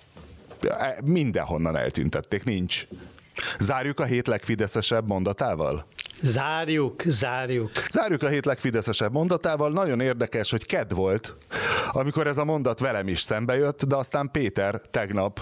e, 0.68 0.98
mindenhonnan 1.04 1.76
eltüntették, 1.76 2.44
nincs. 2.44 2.86
Zárjuk 3.58 4.00
a 4.00 4.04
hét 4.04 4.26
legfideszesebb 4.26 5.06
mondatával? 5.06 5.86
Zárjuk, 6.22 7.02
zárjuk. 7.06 7.70
Zárjuk 7.90 8.22
a 8.22 8.28
hét 8.28 8.44
legfideszesebb 8.44 9.12
mondatával. 9.12 9.72
Nagyon 9.72 10.00
érdekes, 10.00 10.50
hogy 10.50 10.66
ked 10.66 10.94
volt, 10.94 11.36
amikor 11.90 12.26
ez 12.26 12.36
a 12.36 12.44
mondat 12.44 12.78
velem 12.78 13.08
is 13.08 13.20
szembe 13.20 13.56
jött, 13.56 13.84
de 13.84 13.96
aztán 13.96 14.28
Péter 14.32 14.80
tegnap 14.90 15.40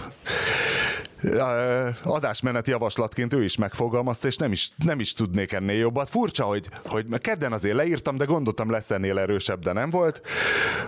adásmenet 2.02 2.66
javaslatként 2.66 3.32
ő 3.32 3.44
is 3.44 3.56
megfogalmazta, 3.56 4.26
és 4.26 4.36
nem 4.36 4.52
is, 4.52 4.70
nem 4.84 5.00
is 5.00 5.12
tudnék 5.12 5.52
ennél 5.52 5.78
jobbat. 5.78 6.08
Furcsa, 6.08 6.44
hogy, 6.44 6.68
hogy 6.84 7.06
kedden 7.20 7.52
azért 7.52 7.74
leírtam, 7.74 8.16
de 8.16 8.24
gondoltam 8.24 8.70
lesz 8.70 8.90
ennél 8.90 9.18
erősebb, 9.18 9.62
de 9.62 9.72
nem 9.72 9.90
volt, 9.90 10.20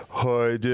hogy 0.07 0.73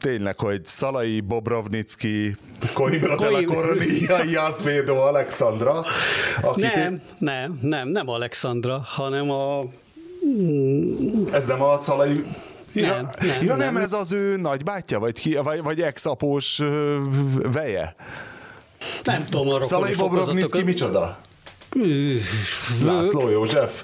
tényleg, 0.00 0.38
hogy 0.38 0.64
Szalai, 0.64 1.20
Bobrovnicki, 1.20 2.36
Koibra 2.72 3.16
de 3.16 3.30
la 3.30 3.44
Coronia, 3.44 4.24
Jászvédó, 4.24 5.00
Alexandra. 5.00 5.84
Nem, 6.54 6.78
én... 6.78 7.00
nem, 7.18 7.58
nem, 7.62 7.88
nem 7.88 8.08
Alexandra, 8.08 8.80
hanem 8.84 9.30
a... 9.30 9.64
Ez 11.32 11.46
nem 11.46 11.62
a 11.62 11.78
Szalai 11.78 12.24
nem, 12.72 12.84
ja, 12.84 13.10
nem, 13.20 13.42
ja, 13.42 13.56
nem, 13.56 13.74
nem 13.74 13.82
ez 13.82 13.92
az 13.92 14.12
ő 14.12 14.36
nagybátyja, 14.36 14.98
vagy, 14.98 15.38
vagy, 15.42 15.62
vagy 15.62 15.80
ex-após 15.80 16.62
veje? 17.52 17.94
Nem 19.04 19.26
tudom 19.28 19.48
arra 19.48 19.62
Szalai 19.62 19.94
Bobrovnicki 19.94 20.62
micsoda? 20.62 21.18
László 22.84 23.28
József? 23.28 23.82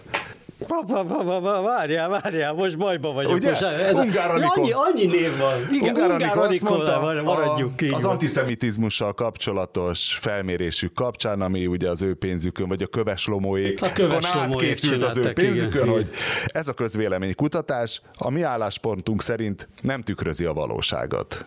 Várjál, 1.63 2.09
várjál, 2.09 2.53
most 2.53 2.79
bajban 2.79 3.15
vagyok. 3.15 3.33
Ugye? 3.33 3.51
Most 3.51 3.63
ez 3.63 3.95
Ungár 3.95 4.31
a, 4.31 4.53
annyi, 4.55 4.73
annyi 4.73 5.07
név 5.07 5.37
van. 5.37 5.69
Igen, 5.73 5.95
Ungár 5.95 6.11
Anikó 6.11 6.41
azt 6.41 6.63
mondta, 6.63 7.23
maradjuk 7.25 7.73
a, 7.93 7.97
az 7.97 8.05
antiszemitizmussal 8.05 9.13
kapcsolatos 9.13 10.19
felmérésük 10.21 10.93
kapcsán, 10.93 11.41
ami 11.41 11.67
ugye 11.67 11.89
az 11.89 12.03
ő 12.03 12.15
pénzükön, 12.15 12.69
vagy 12.69 12.83
a 12.83 12.87
köveslomóék, 12.87 13.83
a 13.83 13.93
köveslomóék 13.93 14.57
készült 14.57 15.03
az 15.03 15.17
ő 15.17 15.33
pénzükön, 15.33 15.83
igen, 15.83 15.95
hogy 15.95 16.11
ez 16.47 16.69
a 16.69 16.73
közvéleménykutatás 16.73 18.01
a 18.19 18.31
mi 18.31 18.43
álláspontunk 18.43 19.23
szerint 19.23 19.69
nem 19.81 20.03
tükrözi 20.03 20.45
a 20.45 20.53
valóságot. 20.53 21.47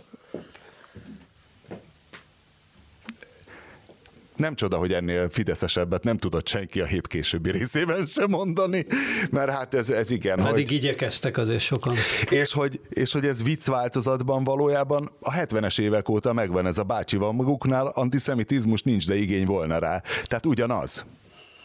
Nem 4.40 4.56
csoda, 4.56 4.78
hogy 4.78 4.94
ennél 4.94 5.30
fideszesebbet 5.30 6.04
nem 6.04 6.18
tudott 6.18 6.48
senki 6.48 6.82
a 6.82 6.86
hét 6.86 7.08
későbbi 7.08 7.52
részében 7.52 8.06
sem 8.06 8.30
mondani, 8.30 8.86
mert 9.30 9.50
hát 9.50 9.74
ez, 9.74 9.90
ez 9.90 10.12
igen. 10.12 10.38
Pedig 10.38 10.68
hogy... 10.68 10.72
igyekeztek 10.72 11.38
azért 11.38 11.60
sokan. 11.60 11.96
És 12.30 12.54
hogy, 12.54 12.82
és 12.90 13.12
hogy 13.12 13.26
ez 13.26 13.44
vicc 13.44 13.66
változatban 13.66 14.44
valójában 14.44 15.12
a 15.20 15.34
70-es 15.34 15.80
évek 15.80 16.10
óta 16.10 16.34
megvan 16.34 16.66
ez 16.66 16.78
a 16.78 16.84
bácsi 16.84 17.18
van 17.18 17.36
maguknál, 17.36 17.88
antiszemitizmus 17.88 18.82
nincs, 18.82 19.08
de 19.08 19.16
igény 19.16 19.46
volna 19.46 19.78
rá. 19.78 20.02
Tehát 20.24 20.46
ugyanaz. 20.46 21.06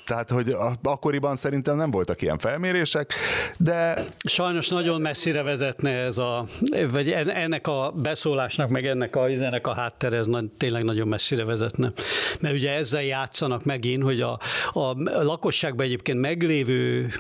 Tehát, 0.07 0.31
hogy 0.31 0.55
akkoriban 0.83 1.37
szerintem 1.37 1.77
nem 1.77 1.91
voltak 1.91 2.23
ilyen 2.23 2.39
felmérések, 2.39 3.13
de... 3.57 4.07
Sajnos 4.25 4.69
nagyon 4.69 5.01
messzire 5.01 5.43
vezetne 5.43 5.91
ez 5.91 6.19
a, 6.19 6.47
vagy 6.91 7.11
ennek 7.11 7.67
a 7.67 7.93
beszólásnak, 7.97 8.69
meg 8.69 8.87
ennek 8.87 9.17
a, 9.17 9.27
ennek 9.27 9.67
a 9.67 9.75
háttere, 9.75 10.17
ez 10.17 10.27
tényleg 10.59 10.85
nagyon 10.85 11.09
messzire 11.09 11.45
vezetne. 11.45 11.93
Mert 12.41 12.55
ugye 12.55 12.71
ezzel 12.71 13.03
játszanak 13.03 13.65
megint, 13.65 14.03
hogy 14.03 14.21
a, 14.21 14.39
a 14.73 14.97
lakosságban 15.23 15.87
egyébként 15.87 16.21
meglévő 16.21 17.13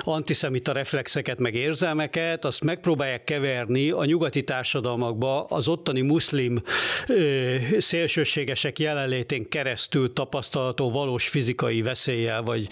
antiszemita 0.00 0.72
reflexeket, 0.72 1.38
meg 1.38 1.54
érzelmeket, 1.54 2.44
azt 2.44 2.64
megpróbálják 2.64 3.24
keverni 3.24 3.90
a 3.90 4.04
nyugati 4.04 4.42
társadalmakba 4.42 5.44
az 5.44 5.68
ottani 5.68 6.00
muszlim 6.00 6.62
ö, 7.08 7.54
szélsőségesek 7.78 8.78
jelenlétén 8.78 9.48
keresztül 9.48 10.12
tapasztalható 10.12 10.90
valós 10.90 11.28
fizikai 11.28 11.82
veszéllyel, 12.04 12.42
vagy 12.42 12.68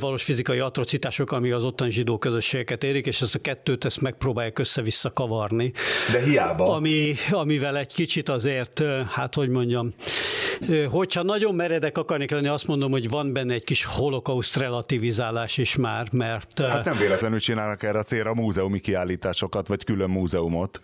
valós 0.00 0.22
fizikai 0.22 0.58
atrocitások, 0.58 1.32
ami 1.32 1.50
az 1.50 1.64
ottani 1.64 1.90
zsidó 1.90 2.18
közösségeket 2.18 2.84
érik, 2.84 3.06
és 3.06 3.20
ezt 3.20 3.34
a 3.34 3.38
kettőt 3.38 3.84
ezt 3.84 4.00
megpróbálják 4.00 4.58
össze-vissza 4.58 5.12
kavarni. 5.12 5.72
De 6.12 6.22
hiába. 6.22 6.74
Ami, 6.74 7.14
amivel 7.30 7.76
egy 7.76 7.92
kicsit 7.92 8.28
azért, 8.28 8.82
hát 9.08 9.34
hogy 9.34 9.48
mondjam, 9.48 9.94
hogyha 10.90 11.22
nagyon 11.22 11.54
meredek 11.54 11.98
akarnék 11.98 12.30
lenni, 12.30 12.48
azt 12.48 12.66
mondom, 12.66 12.90
hogy 12.90 13.08
van 13.08 13.32
benne 13.32 13.54
egy 13.54 13.64
kis 13.64 13.84
holokauszt 13.84 14.56
relativizálás 14.56 15.56
is 15.56 15.76
már, 15.76 16.08
mert... 16.12 16.60
Hát 16.60 16.84
nem 16.84 16.96
véletlenül 16.98 17.38
csinálnak 17.38 17.82
erre 17.82 17.98
a 17.98 18.02
célra 18.02 18.34
múzeumi 18.34 18.80
kiállításokat, 18.80 19.68
vagy 19.68 19.84
külön 19.84 20.10
múzeumot. 20.10 20.80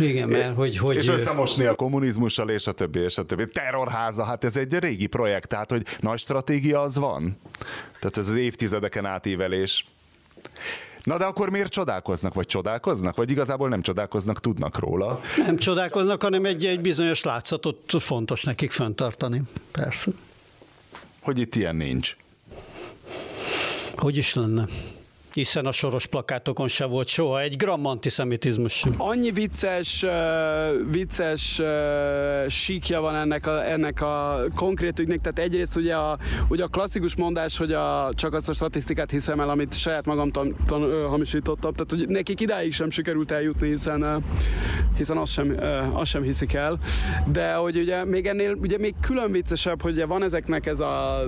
Igen, 0.00 0.28
mert 0.28 0.54
hogy... 0.54 0.78
hogy 0.78 0.96
és 0.96 1.08
összemosni 1.08 1.64
a 1.64 1.74
kommunizmussal, 1.74 2.50
és 2.50 2.66
a 2.66 2.72
többi, 2.72 2.98
és 2.98 3.18
a 3.18 3.22
többi. 3.22 3.44
Terrorháza, 3.44 4.24
hát 4.24 4.44
ez 4.44 4.56
egy 4.56 4.78
régi 4.78 5.06
projekt, 5.06 5.48
tehát 5.48 5.70
hogy 5.70 5.84
nagy 6.00 6.18
stratégia 6.18 6.80
az 6.80 6.96
van. 6.96 7.38
Tehát 8.00 8.16
ez 8.16 8.28
az 8.28 8.36
évtizedeken 8.36 9.04
átívelés. 9.04 9.84
Na 11.02 11.18
de 11.18 11.24
akkor 11.24 11.50
miért 11.50 11.70
csodálkoznak, 11.70 12.34
vagy 12.34 12.46
csodálkoznak, 12.46 13.16
vagy 13.16 13.30
igazából 13.30 13.68
nem 13.68 13.82
csodálkoznak, 13.82 14.40
tudnak 14.40 14.78
róla? 14.78 15.20
Nem 15.36 15.56
csodálkoznak, 15.56 16.22
hanem 16.22 16.44
egy, 16.44 16.66
egy 16.66 16.80
bizonyos 16.80 17.22
látszatot 17.22 17.94
fontos 17.98 18.42
nekik 18.42 18.70
fenntartani. 18.70 19.42
Persze. 19.72 20.10
Hogy 21.20 21.38
itt 21.38 21.54
ilyen 21.54 21.76
nincs. 21.76 22.16
Hogy 23.96 24.16
is 24.16 24.34
lenne? 24.34 24.66
Hiszen 25.34 25.66
a 25.66 25.72
soros 25.72 26.06
plakátokon 26.06 26.68
se 26.68 26.84
volt 26.84 27.08
soha 27.08 27.40
egy 27.40 27.56
gram 27.56 27.86
antiszemitizmus 27.86 28.72
sem. 28.72 28.94
Annyi 28.96 29.30
vicces, 29.30 30.02
uh, 30.02 30.10
vicces 30.90 31.58
uh, 31.58 32.48
síkja 32.48 33.00
van 33.00 33.16
ennek 33.16 33.46
a, 33.46 33.70
ennek 33.70 34.02
a 34.02 34.44
konkrét 34.54 34.98
ügynek, 34.98 35.20
tehát 35.20 35.38
egyrészt 35.38 35.76
ugye 35.76 35.94
a, 35.94 36.18
ugye 36.48 36.64
a 36.64 36.66
klasszikus 36.66 37.16
mondás, 37.16 37.58
hogy 37.58 37.72
a, 37.72 38.10
csak 38.14 38.32
azt 38.34 38.48
a 38.48 38.52
statisztikát 38.52 39.10
hiszem 39.10 39.40
el, 39.40 39.48
amit 39.48 39.74
saját 39.74 40.06
magam 40.06 40.30
tan, 40.30 40.56
tan, 40.66 40.82
uh, 40.82 41.04
hamisítottam, 41.08 41.72
tehát 41.72 41.90
hogy 41.90 42.08
nekik 42.08 42.40
idáig 42.40 42.72
sem 42.72 42.90
sikerült 42.90 43.30
eljutni, 43.30 43.68
hiszen, 43.68 44.02
uh, 44.02 44.22
hiszen 44.96 45.16
azt, 45.16 45.32
sem, 45.32 45.48
uh, 45.48 45.98
azt 45.98 46.10
sem 46.10 46.22
hiszik 46.22 46.52
el, 46.52 46.78
de 47.32 47.54
hogy 47.54 47.76
ugye 47.76 48.04
még 48.04 48.26
ennél 48.26 48.52
ugye 48.52 48.78
még 48.78 48.94
külön 49.00 49.32
viccesebb, 49.32 49.82
hogy 49.82 49.92
ugye 49.92 50.06
van 50.06 50.22
ezeknek 50.22 50.66
ez 50.66 50.80
a 50.80 51.26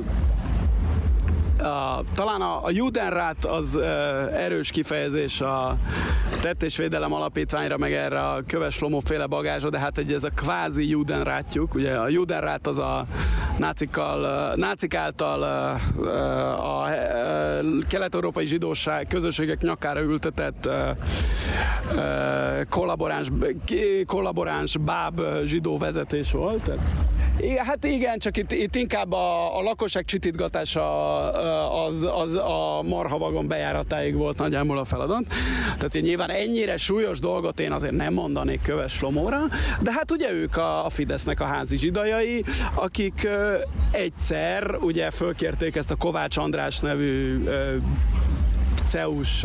a, 1.60 2.02
talán 2.14 2.40
a, 2.40 2.64
a 2.64 2.70
Judenrat 2.70 3.44
az 3.44 3.76
uh, 3.76 3.84
erős 4.42 4.70
kifejezés 4.70 5.40
a 5.40 5.76
tettésvédelem 6.40 7.12
alapítványra, 7.12 7.78
meg 7.78 7.92
erre 7.92 8.20
a 8.20 8.42
köves 8.46 8.80
féle 9.04 9.26
bagázsra, 9.26 9.70
de 9.70 9.78
hát 9.78 9.98
egy 9.98 10.12
ez 10.12 10.24
a 10.24 10.30
kvázi 10.34 10.88
Judenrátjuk, 10.88 11.74
ugye 11.74 11.94
a 11.94 12.08
Judenrát 12.08 12.66
az 12.66 12.78
a 12.78 13.06
nácikkal, 13.58 14.52
nácik 14.56 14.94
által 14.94 15.40
uh, 15.96 16.06
a, 16.64 16.82
a 16.82 16.88
kelet-európai 17.88 18.46
zsidóság 18.46 19.06
közösségek 19.06 19.60
nyakára 19.60 20.00
ültetett 20.00 20.68
kollaboráns, 22.68 23.30
kollaboráns 24.06 24.76
báb 24.76 25.20
zsidó 25.44 25.78
vezetés 25.78 26.32
volt. 26.32 26.70
Hát 27.58 27.84
igen, 27.84 28.18
csak 28.18 28.36
itt, 28.36 28.52
itt 28.52 28.74
inkább 28.74 29.12
a, 29.12 29.58
a 29.58 29.62
lakosság 29.62 30.04
csitítgatása 30.04 31.30
az, 31.86 32.08
az 32.14 32.34
a 32.34 32.82
marhavagon 32.82 33.46
bejáratáig 33.46 34.14
volt 34.14 34.38
nagyjából 34.38 34.78
a 34.78 34.84
feladat. 34.84 35.26
Tehát 35.64 35.94
én 35.94 36.02
nyilván 36.02 36.30
ennyire 36.30 36.76
súlyos 36.76 37.18
dolgot 37.20 37.60
én 37.60 37.72
azért 37.72 37.96
nem 37.96 38.12
mondanék 38.12 38.62
Köves 38.62 39.00
Lomóra, 39.00 39.40
de 39.80 39.92
hát 39.92 40.10
ugye 40.10 40.32
ők 40.32 40.56
a, 40.56 40.84
a 40.84 40.90
Fidesznek 40.90 41.40
a 41.40 41.44
házi 41.44 41.76
zsidajai, 41.76 42.44
akik 42.74 43.28
egyszer 43.90 44.76
ugye 44.80 45.10
fölkérték 45.10 45.76
ezt 45.76 45.90
a 45.90 45.96
Kovács 45.96 46.36
András 46.36 46.78
nevű 46.78 47.44
ö, 48.94 48.98
CEUS 48.98 49.44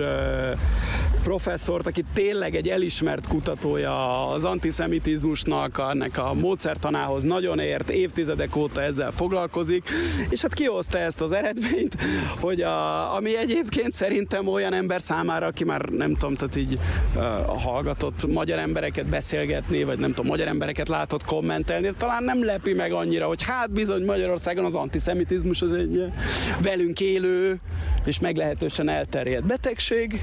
professzort, 1.26 1.88
aki 1.88 2.04
tényleg 2.14 2.56
egy 2.56 2.70
elismert 2.70 3.28
kutatója 3.28 4.28
az 4.28 4.44
antiszemitizmusnak, 4.44 5.82
ennek 5.90 6.18
a 6.18 6.34
módszertanához 6.34 7.24
nagyon 7.24 7.60
ért, 7.60 7.90
évtizedek 7.90 8.56
óta 8.56 8.82
ezzel 8.82 9.12
foglalkozik, 9.12 9.90
és 10.30 10.42
hát 10.42 10.54
kihozta 10.54 10.98
ezt 10.98 11.22
az 11.22 11.32
eredményt, 11.32 11.98
hogy 12.40 12.62
a, 12.62 13.16
ami 13.16 13.38
egyébként 13.38 13.92
szerintem 13.92 14.48
olyan 14.48 14.74
ember 14.74 15.02
számára, 15.02 15.46
aki 15.46 15.64
már 15.64 15.82
nem 15.82 16.14
tudom, 16.14 16.36
tehát 16.36 16.56
így 16.56 16.80
uh, 17.16 17.22
hallgatott 17.62 18.28
magyar 18.28 18.60
embereket 18.60 19.06
beszélgetni, 19.06 19.84
vagy 19.84 19.98
nem 19.98 20.10
tudom, 20.10 20.26
magyar 20.26 20.48
embereket 20.48 20.90
látott 20.90 21.26
kommentelni, 21.26 21.88
ez 21.88 21.96
talán 21.98 22.24
nem 22.24 22.44
lepi 22.46 22.74
meg 22.74 22.92
annyira, 22.92 23.28
hogy 23.28 23.44
hát 23.44 23.72
bizony 23.72 24.06
Magyarországon 24.06 24.66
az 24.66 24.76
antiszemitizmus 24.76 25.62
az 25.62 25.74
egy 25.74 26.04
velünk 26.62 27.00
élő 27.00 27.60
és 28.06 28.20
meglehetősen 28.20 28.90
elterjedt 28.90 29.35
betegség, 29.44 30.22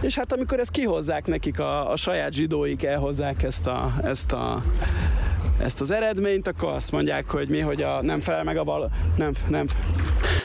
és 0.00 0.14
hát 0.14 0.32
amikor 0.32 0.60
ezt 0.60 0.70
kihozzák 0.70 1.26
nekik 1.26 1.60
a, 1.60 1.90
a 1.90 1.96
saját 1.96 2.32
zsidóik, 2.32 2.84
elhozzák 2.84 3.42
ezt 3.42 3.66
a, 3.66 3.94
ezt 4.02 4.32
a 4.32 4.62
ezt 5.58 5.80
az 5.80 5.90
eredményt, 5.90 6.46
akkor 6.46 6.72
azt 6.72 6.92
mondják, 6.92 7.30
hogy 7.30 7.48
mi, 7.48 7.60
hogy 7.60 7.82
a, 7.82 8.02
nem 8.02 8.20
felel 8.20 8.44
meg 8.44 8.56
a 8.56 8.64
val... 8.64 8.90
Nem, 9.16 9.32
nem. 9.48 9.66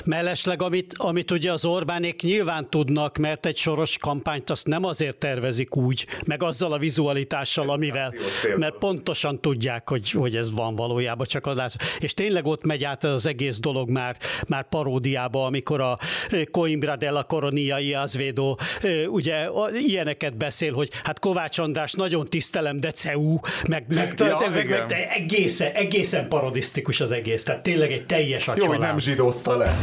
Mellesleg, 0.06 0.62
amit, 0.62 0.94
amit 0.98 1.32
ugye 1.32 1.52
az 1.52 1.66
Orbánék 1.66 2.22
nyilván 2.22 2.70
tudnak, 2.70 3.18
mert 3.18 3.46
egy 3.46 3.58
soros 3.58 3.98
kampányt 3.98 4.50
azt 4.50 4.68
nem 4.68 4.84
azért 4.84 5.18
tervezik 5.18 5.76
úgy, 5.76 6.08
meg 6.26 6.44
azzal 6.44 6.74
a 6.74 6.78
vizualitással, 6.78 7.70
amivel, 7.70 8.14
mert 8.58 8.78
pontosan 8.78 9.42
tudják, 9.42 9.90
hogy, 9.90 10.12
hogy 10.12 10.36
ez 10.36 10.52
van 10.52 10.76
valójában, 10.76 11.26
csak 11.26 11.46
az 11.46 11.76
És 12.00 12.14
tényleg 12.14 12.46
ott 12.46 12.66
megy 12.66 12.84
át 12.84 13.04
az 13.04 13.26
egész 13.26 13.60
dolog 13.60 13.90
már, 13.90 14.18
már 14.48 14.70
paródiába, 14.70 15.46
amikor 15.46 15.82
a 15.82 15.98
Coimbra 16.52 16.96
della 16.96 17.24
Coronia 17.24 18.00
Azvédó 18.00 18.60
ugye 19.08 19.48
ilyeneket 19.72 20.38
beszél, 20.38 20.74
hogy 20.74 20.90
hát 21.04 21.20
Kovács 21.20 21.58
András 21.58 21.94
nagyon 21.94 22.28
tisztelem, 22.30 22.80
de 22.80 22.92
CEU, 22.92 23.40
meg, 23.70 23.86
meg, 23.88 24.14
ja, 24.18 24.38
meg, 24.40 24.70
meg, 24.70 24.70
meg 24.70 25.01
egészen, 25.10 25.72
egészen 25.72 26.28
parodisztikus 26.28 27.00
az 27.00 27.12
egész, 27.12 27.44
tehát 27.44 27.64
tényleg 27.64 27.92
egy 27.92 28.06
teljes 28.06 28.48
a 28.48 28.54
Jó, 28.58 28.66
hogy 28.66 28.80
nem 28.80 29.00
zsidózta 29.00 29.58
le. 29.58 29.78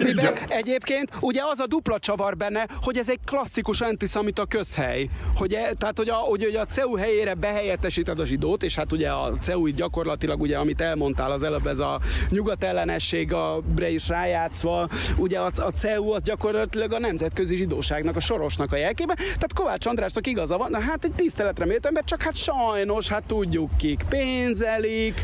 Amiben 0.00 0.34
egyébként 0.48 1.10
ugye 1.20 1.40
az 1.52 1.58
a 1.58 1.66
dupla 1.66 1.98
csavar 1.98 2.36
benne, 2.36 2.66
hogy 2.82 2.98
ez 2.98 3.10
egy 3.10 3.18
klasszikus 3.24 3.80
antiszamita 3.80 4.44
közhely. 4.44 5.08
Hogy, 5.36 5.54
e, 5.54 5.72
tehát, 5.78 5.98
hogy 5.98 6.08
a, 6.08 6.14
hogy, 6.14 6.44
hogy 6.44 6.54
a 6.54 6.66
CEU 6.66 6.96
helyére 6.96 7.34
behelyettesíted 7.34 8.20
a 8.20 8.26
zsidót, 8.26 8.62
és 8.62 8.74
hát 8.74 8.92
ugye 8.92 9.10
a 9.10 9.32
CEU 9.40 9.66
gyakorlatilag, 9.66 10.40
ugye, 10.40 10.56
amit 10.56 10.80
elmondtál 10.80 11.30
az 11.30 11.42
előbb, 11.42 11.66
ez 11.66 11.78
a 11.78 12.00
nyugatellenesség 12.28 13.32
a 13.32 13.60
bre 13.74 13.90
is 13.90 14.08
rájátszva, 14.08 14.88
ugye 15.16 15.38
a, 15.38 15.50
a 15.56 15.70
CEU 15.70 16.10
az 16.10 16.22
gyakorlatilag 16.22 16.92
a 16.92 16.98
nemzetközi 16.98 17.56
zsidóságnak, 17.56 18.16
a 18.16 18.20
sorosnak 18.20 18.72
a 18.72 18.76
jelkében. 18.76 19.16
Tehát 19.16 19.52
Kovács 19.54 19.86
Andrásnak 19.86 20.26
igaza 20.26 20.56
van, 20.56 20.70
na 20.70 20.80
hát 20.80 21.04
egy 21.04 21.12
tiszteletre 21.12 21.64
méltó 21.64 21.88
ember, 21.88 22.04
csak 22.04 22.22
hát 22.22 22.36
sajnos, 22.36 23.08
hát 23.08 23.22
tudjuk 23.26 23.70
kik, 23.76 24.04
pénz, 24.08 24.63
pénzelik, 24.64 25.22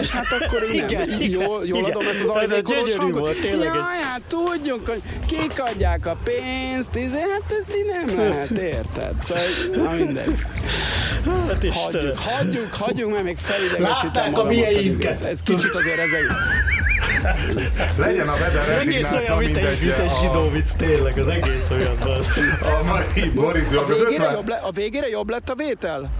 és 0.00 0.10
hát 0.10 0.26
akkor 0.40 0.62
én 0.62 0.84
igen, 0.84 1.08
nem, 1.08 1.20
igen, 1.20 1.40
jól, 1.40 1.66
jól 1.66 1.78
igen. 1.78 1.90
adom 1.90 2.06
ezt 2.06 2.22
az 2.22 2.28
ajvékolos. 2.28 2.94
Volt, 2.96 3.40
tényleg 3.40 3.66
Jaj, 3.66 4.00
hát 4.02 4.20
tudjuk, 4.28 4.88
hogy 4.88 5.02
kik 5.26 5.62
adják 5.62 6.06
a 6.06 6.16
pénzt, 6.24 6.94
izé, 6.94 7.18
hát 7.18 7.58
ezt 7.60 7.76
így 7.76 8.06
nem 8.06 8.18
lehet, 8.18 8.50
érted? 8.50 9.12
Szóval, 9.20 9.44
na 9.74 10.04
mindegy. 10.04 10.34
Hát 11.48 11.66
hagyjuk, 11.72 12.18
hagyjuk, 12.18 12.74
hagyjuk, 12.74 13.10
mert 13.10 13.24
még 13.24 13.36
felidegesítem 13.36 14.30
magam. 14.30 14.46
a 14.46 14.48
mieinket. 14.48 15.24
Ez 15.24 15.42
kicsit 15.42 15.70
azért 15.70 15.98
ez 15.98 16.12
egy... 16.12 16.30
Legyen 17.98 18.28
a 18.28 18.36
vede 18.36 18.78
Egész 18.78 19.12
olyan, 19.12 19.38
mint 19.38 19.56
egy, 19.56 19.78
mint 19.80 19.98
egy 19.98 20.10
zsidó 20.20 20.50
vicc, 20.50 20.70
tényleg, 20.76 21.18
az 21.18 21.28
egész 21.28 21.70
olyan. 21.70 21.96
Az. 21.96 22.32
A 22.60 22.84
mai 22.84 23.30
Boris, 23.34 23.72
a, 23.72 23.84
végére 23.84 24.30
jobb 24.30 24.48
le, 24.48 24.56
a 24.56 24.70
végére 24.70 25.08
jobb 25.08 25.30
lett 25.30 25.50
a 25.50 25.54
vétel? 25.54 26.10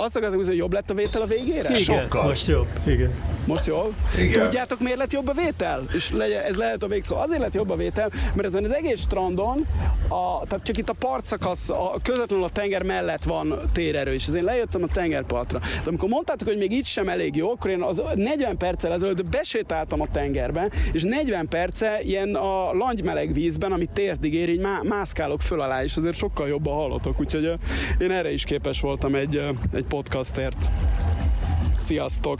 Azt 0.00 0.16
akartam 0.16 0.44
hogy 0.44 0.56
jobb 0.56 0.72
lett 0.72 0.90
a 0.90 0.94
vétel 0.94 1.20
a 1.20 1.26
végére? 1.26 1.68
Igen, 1.68 1.74
Sokkal. 1.74 2.26
most 2.26 2.46
jobb, 2.46 2.68
igen. 2.86 3.10
Most 3.46 3.66
jó? 3.66 3.92
Igen. 4.18 4.42
Tudjátok, 4.42 4.80
miért 4.80 4.98
lett 4.98 5.12
jobb 5.12 5.28
a 5.28 5.32
vétel? 5.32 5.82
És 5.94 6.12
legyen, 6.12 6.42
ez 6.42 6.56
lehet 6.56 6.82
a 6.82 6.86
végszó. 6.86 7.16
Azért 7.16 7.40
lett 7.40 7.54
jobb 7.54 7.70
a 7.70 7.76
vétel, 7.76 8.10
mert 8.34 8.48
ezen 8.48 8.64
az 8.64 8.74
egész 8.74 9.00
strandon, 9.00 9.66
a, 10.08 10.46
tehát 10.46 10.64
csak 10.64 10.76
itt 10.76 10.88
a 10.88 10.92
partszakasz, 10.92 11.70
a, 11.70 11.94
közvetlenül 12.02 12.44
a 12.44 12.48
tenger 12.48 12.82
mellett 12.82 13.24
van 13.24 13.60
térerő, 13.72 14.12
és 14.12 14.26
ezért 14.26 14.44
lejöttem 14.44 14.82
a 14.82 14.86
tengerpartra. 14.86 15.58
De 15.58 15.88
amikor 15.88 16.08
mondtátok, 16.08 16.48
hogy 16.48 16.58
még 16.58 16.72
itt 16.72 16.84
sem 16.84 17.08
elég 17.08 17.36
jó, 17.36 17.50
akkor 17.50 17.70
én 17.70 17.82
az 17.82 18.02
40 18.14 18.56
perccel 18.56 18.92
ezelőtt 18.92 19.24
besétáltam 19.24 20.00
a 20.00 20.06
tengerbe, 20.06 20.70
és 20.92 21.02
40 21.02 21.48
perce 21.48 22.00
ilyen 22.02 22.34
a 22.34 22.72
langymeleg 22.72 23.32
vízben, 23.32 23.72
ami 23.72 23.88
térdig 23.92 24.34
ér, 24.34 24.48
így 24.48 24.60
má, 24.60 24.80
mászkálok 24.82 25.40
föl 25.40 25.60
alá, 25.60 25.82
és 25.82 25.96
azért 25.96 26.16
sokkal 26.16 26.48
jobban 26.48 26.74
hallotok, 26.74 27.20
úgyhogy 27.20 27.52
én 27.98 28.10
erre 28.10 28.32
is 28.32 28.44
képes 28.44 28.80
voltam 28.80 29.14
egy, 29.14 29.42
egy 29.72 29.86
podcastért. 29.88 30.70
Sziasztok! 31.78 32.38